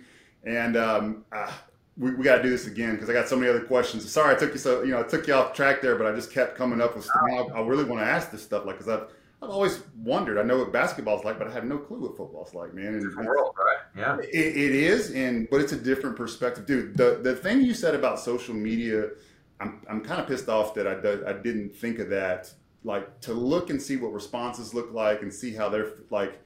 And 0.44 0.78
um, 0.78 1.26
uh, 1.32 1.52
we, 1.98 2.14
we 2.14 2.24
got 2.24 2.38
to 2.38 2.44
do 2.44 2.50
this 2.50 2.68
again 2.68 2.96
because 2.96 3.10
I 3.10 3.14
got 3.14 3.28
so 3.28 3.36
many 3.36 3.50
other 3.50 3.64
questions. 3.64 4.10
Sorry, 4.12 4.36
I 4.36 4.38
took 4.38 4.52
you 4.52 4.60
so 4.60 4.84
you 4.84 4.92
know 4.92 5.00
I 5.00 5.04
took 5.04 5.28
you 5.28 5.34
off 5.34 5.54
track 5.54 5.82
there, 5.82 5.96
but 5.96 6.06
I 6.08 6.14
just 6.14 6.32
kept 6.32 6.56
coming 6.56 6.82
up 6.82 6.96
with 6.96 7.06
stuff. 7.06 7.22
I, 7.28 7.38
I 7.38 7.62
really 7.62 7.86
want 7.86 8.02
to 8.02 8.08
ask 8.08 8.32
this 8.32 8.44
stuff, 8.44 8.66
like 8.66 8.78
because 8.78 8.92
I've 8.92 9.08
I've 9.42 9.50
always 9.50 9.84
wondered. 10.04 10.38
I 10.38 10.44
know 10.44 10.58
what 10.58 10.74
basketball's 10.74 11.24
like, 11.24 11.38
but 11.38 11.48
I 11.48 11.52
have 11.52 11.66
no 11.66 11.78
clue 11.78 12.00
what 12.00 12.18
football's 12.18 12.54
like, 12.54 12.74
man. 12.74 12.96
And 12.96 13.16
world, 13.26 13.56
right? 13.58 13.78
Yeah, 13.96 14.18
it, 14.18 14.58
it 14.58 14.72
is, 14.76 15.12
and 15.12 15.48
but 15.50 15.62
it's 15.62 15.72
a 15.72 15.78
different 15.78 16.16
perspective, 16.16 16.66
dude. 16.66 16.98
The 16.98 17.20
the 17.22 17.36
thing 17.36 17.62
you 17.62 17.74
said 17.74 17.96
about 17.96 18.20
social 18.20 18.54
media, 18.54 19.10
I'm 19.60 19.82
I'm 19.90 20.02
kind 20.02 20.20
of 20.20 20.28
pissed 20.28 20.50
off 20.50 20.74
that 20.76 20.88
I 20.88 21.30
I 21.30 21.34
didn't 21.34 21.76
think 21.76 22.00
of 22.00 22.10
that. 22.10 22.52
Like 22.84 23.20
to 23.22 23.34
look 23.34 23.70
and 23.72 23.82
see 23.82 23.98
what 23.98 24.14
responses 24.14 24.74
look 24.74 24.94
like 24.94 25.22
and 25.22 25.34
see 25.34 25.54
how 25.54 25.70
they're 25.70 25.94
like. 26.10 26.42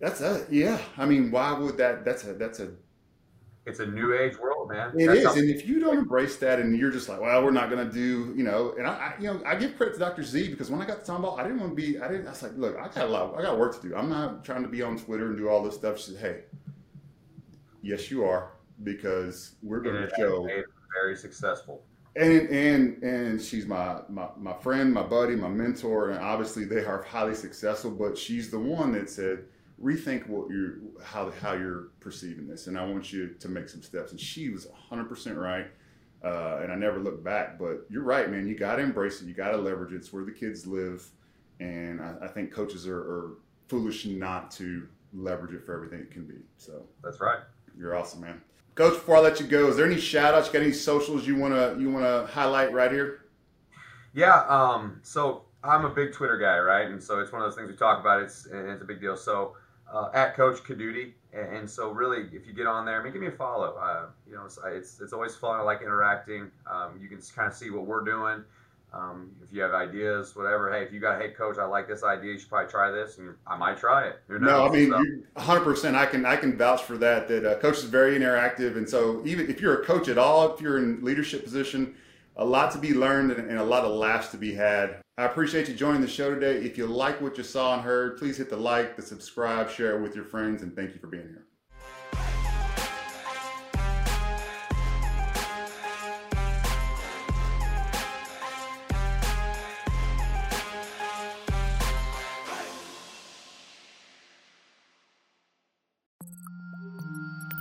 That's 0.00 0.20
a 0.20 0.44
yeah. 0.50 0.78
I 0.98 1.06
mean, 1.06 1.30
why 1.30 1.52
would 1.52 1.78
that? 1.78 2.04
That's 2.04 2.24
a 2.24 2.34
that's 2.34 2.60
a 2.60 2.72
it's 3.66 3.80
a 3.80 3.86
new 3.86 4.14
age 4.14 4.38
world, 4.38 4.70
man. 4.70 4.92
It 4.98 5.06
That's 5.06 5.20
is, 5.20 5.36
and 5.36 5.48
if 5.48 5.66
you 5.66 5.80
don't 5.80 5.96
embrace 5.96 6.36
that, 6.36 6.60
and 6.60 6.76
you're 6.76 6.90
just 6.90 7.08
like, 7.08 7.20
well, 7.20 7.42
we're 7.42 7.50
not 7.50 7.70
going 7.70 7.86
to 7.86 7.92
do, 7.92 8.34
you 8.36 8.44
know, 8.44 8.74
and 8.76 8.86
I, 8.86 8.90
I, 8.90 9.14
you 9.18 9.26
know, 9.26 9.42
I 9.46 9.54
give 9.54 9.76
credit 9.76 9.94
to 9.94 10.00
Dr. 10.00 10.22
Z 10.22 10.48
because 10.50 10.70
when 10.70 10.82
I 10.82 10.86
got 10.86 11.04
the 11.04 11.10
Tomball, 11.10 11.38
I 11.38 11.44
didn't 11.44 11.60
want 11.60 11.72
to 11.72 11.76
be, 11.76 11.98
I 11.98 12.08
didn't, 12.08 12.26
I 12.26 12.30
was 12.30 12.42
like, 12.42 12.56
look, 12.56 12.76
I 12.76 12.88
got 12.88 12.98
a 12.98 13.06
lot, 13.06 13.34
I 13.38 13.42
got 13.42 13.58
work 13.58 13.80
to 13.80 13.88
do. 13.88 13.96
I'm 13.96 14.10
not 14.10 14.44
trying 14.44 14.62
to 14.62 14.68
be 14.68 14.82
on 14.82 14.98
Twitter 14.98 15.28
and 15.28 15.38
do 15.38 15.48
all 15.48 15.62
this 15.62 15.74
stuff. 15.74 15.98
She 15.98 16.12
said, 16.12 16.20
hey, 16.20 16.40
yes, 17.80 18.10
you 18.10 18.24
are, 18.24 18.52
because 18.82 19.56
we're 19.62 19.80
going 19.80 19.96
to 19.96 20.10
show 20.14 20.46
very 21.00 21.16
successful. 21.16 21.82
And 22.16 22.48
and 22.48 23.02
and 23.02 23.42
she's 23.42 23.66
my, 23.66 23.96
my 24.08 24.28
my 24.38 24.52
friend, 24.52 24.92
my 24.94 25.02
buddy, 25.02 25.34
my 25.34 25.48
mentor, 25.48 26.10
and 26.10 26.20
obviously 26.20 26.64
they 26.64 26.84
are 26.84 27.02
highly 27.02 27.34
successful. 27.34 27.90
But 27.90 28.16
she's 28.16 28.52
the 28.52 28.58
one 28.60 28.92
that 28.92 29.10
said 29.10 29.46
rethink 29.84 30.26
what 30.26 30.48
you 30.48 30.92
how 31.04 31.30
how 31.42 31.52
you're 31.52 31.88
perceiving 32.00 32.48
this, 32.48 32.66
and 32.66 32.78
I 32.78 32.84
want 32.86 33.12
you 33.12 33.28
to 33.28 33.48
make 33.48 33.68
some 33.68 33.82
steps. 33.82 34.10
And 34.10 34.20
she 34.20 34.48
was 34.48 34.66
100 34.66 35.04
percent 35.04 35.36
right, 35.36 35.66
uh, 36.24 36.60
and 36.62 36.72
I 36.72 36.74
never 36.74 36.98
looked 36.98 37.22
back. 37.22 37.58
But 37.58 37.86
you're 37.90 38.02
right, 38.02 38.28
man. 38.30 38.48
You 38.48 38.56
got 38.56 38.76
to 38.76 38.82
embrace 38.82 39.20
it. 39.20 39.26
You 39.26 39.34
got 39.34 39.50
to 39.50 39.58
leverage 39.58 39.92
it. 39.92 39.96
It's 39.96 40.12
where 40.12 40.24
the 40.24 40.32
kids 40.32 40.66
live, 40.66 41.06
and 41.60 42.00
I, 42.00 42.14
I 42.22 42.28
think 42.28 42.52
coaches 42.52 42.86
are, 42.86 42.98
are, 42.98 43.30
foolish 43.66 44.04
not 44.04 44.50
to 44.50 44.86
leverage 45.14 45.54
it 45.54 45.64
for 45.64 45.74
everything 45.74 45.98
it 45.98 46.10
can 46.10 46.26
be. 46.26 46.34
So 46.58 46.82
that's 47.02 47.18
right. 47.18 47.38
You're 47.78 47.96
awesome, 47.96 48.20
man. 48.20 48.42
Coach, 48.74 48.92
before 48.92 49.16
I 49.16 49.20
let 49.20 49.40
you 49.40 49.46
go, 49.46 49.68
is 49.68 49.76
there 49.76 49.86
any 49.86 49.98
shout 49.98 50.34
outs? 50.34 50.50
Got 50.50 50.62
any 50.62 50.72
socials 50.72 51.26
you 51.26 51.36
wanna 51.36 51.76
you 51.78 51.90
wanna 51.90 52.26
highlight 52.26 52.72
right 52.72 52.90
here? 52.90 53.24
Yeah. 54.12 54.44
Um, 54.48 55.00
so 55.02 55.44
I'm 55.62 55.86
a 55.86 55.90
big 55.90 56.12
Twitter 56.12 56.36
guy, 56.36 56.58
right? 56.58 56.90
And 56.90 57.02
so 57.02 57.20
it's 57.20 57.32
one 57.32 57.40
of 57.40 57.48
those 57.48 57.56
things 57.56 57.70
we 57.70 57.76
talk 57.76 58.00
about. 58.00 58.20
It's 58.22 58.46
it's 58.46 58.82
a 58.82 58.84
big 58.84 59.00
deal. 59.00 59.16
So 59.16 59.56
uh, 59.94 60.10
at 60.12 60.34
Coach 60.34 60.58
Codutti. 60.64 61.12
And, 61.32 61.56
and, 61.56 61.70
so, 61.70 61.90
really, 61.90 62.28
if 62.32 62.46
you 62.46 62.52
get 62.52 62.66
on 62.66 62.84
there, 62.84 63.00
I 63.00 63.04
mean, 63.04 63.12
give 63.12 63.22
me 63.22 63.28
a 63.28 63.32
follow. 63.32 63.76
Uh, 63.80 64.06
you 64.28 64.34
know, 64.34 64.44
it's, 64.44 64.58
it's, 64.66 65.00
it's 65.00 65.12
always 65.12 65.34
fun. 65.34 65.58
I 65.58 65.62
like 65.62 65.82
interacting. 65.82 66.50
Um, 66.70 66.98
you 67.00 67.08
can 67.08 67.20
kind 67.34 67.48
of 67.48 67.54
see 67.54 67.70
what 67.70 67.86
we're 67.86 68.04
doing. 68.04 68.44
Um, 68.92 69.32
if 69.42 69.52
you 69.52 69.60
have 69.62 69.72
ideas, 69.72 70.36
whatever. 70.36 70.72
Hey, 70.72 70.84
if 70.84 70.92
you 70.92 71.00
got, 71.00 71.20
hey, 71.20 71.30
coach, 71.30 71.58
I 71.58 71.64
like 71.64 71.88
this 71.88 72.04
idea. 72.04 72.32
You 72.32 72.38
should 72.38 72.48
probably 72.48 72.70
try 72.70 72.92
this, 72.92 73.18
and 73.18 73.34
I 73.44 73.56
might 73.56 73.76
try 73.76 74.06
it. 74.06 74.20
No, 74.28 74.66
I 74.66 74.70
mean, 74.70 74.90
100. 75.32 75.64
percent 75.64 75.96
I 75.96 76.06
can 76.06 76.24
I 76.24 76.36
can 76.36 76.56
vouch 76.56 76.82
for 76.82 76.96
that. 76.98 77.26
That 77.26 77.44
uh, 77.44 77.58
coach 77.58 77.78
is 77.78 77.84
very 77.84 78.16
interactive, 78.16 78.76
and 78.76 78.88
so 78.88 79.20
even 79.24 79.50
if 79.50 79.60
you're 79.60 79.82
a 79.82 79.84
coach 79.84 80.06
at 80.06 80.16
all, 80.16 80.54
if 80.54 80.60
you're 80.60 80.78
in 80.78 81.04
leadership 81.04 81.42
position, 81.42 81.96
a 82.36 82.44
lot 82.44 82.70
to 82.72 82.78
be 82.78 82.94
learned 82.94 83.32
and, 83.32 83.50
and 83.50 83.58
a 83.58 83.64
lot 83.64 83.84
of 83.84 83.90
laughs 83.90 84.28
to 84.28 84.36
be 84.36 84.54
had. 84.54 85.03
I 85.16 85.26
appreciate 85.26 85.68
you 85.68 85.74
joining 85.74 86.00
the 86.00 86.08
show 86.08 86.34
today. 86.34 86.66
If 86.66 86.76
you 86.76 86.88
like 86.88 87.20
what 87.20 87.38
you 87.38 87.44
saw 87.44 87.74
and 87.74 87.82
heard, 87.82 88.18
please 88.18 88.36
hit 88.36 88.50
the 88.50 88.56
like, 88.56 88.96
the 88.96 89.02
subscribe, 89.02 89.70
share 89.70 89.96
it 89.96 90.02
with 90.02 90.16
your 90.16 90.24
friends, 90.24 90.62
and 90.62 90.74
thank 90.74 90.92
you 90.92 90.98
for 90.98 91.06
being 91.06 91.22
here. 91.22 91.46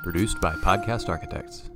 Produced 0.02 0.42
by 0.42 0.56
Podcast 0.56 1.08
Architects. 1.08 1.70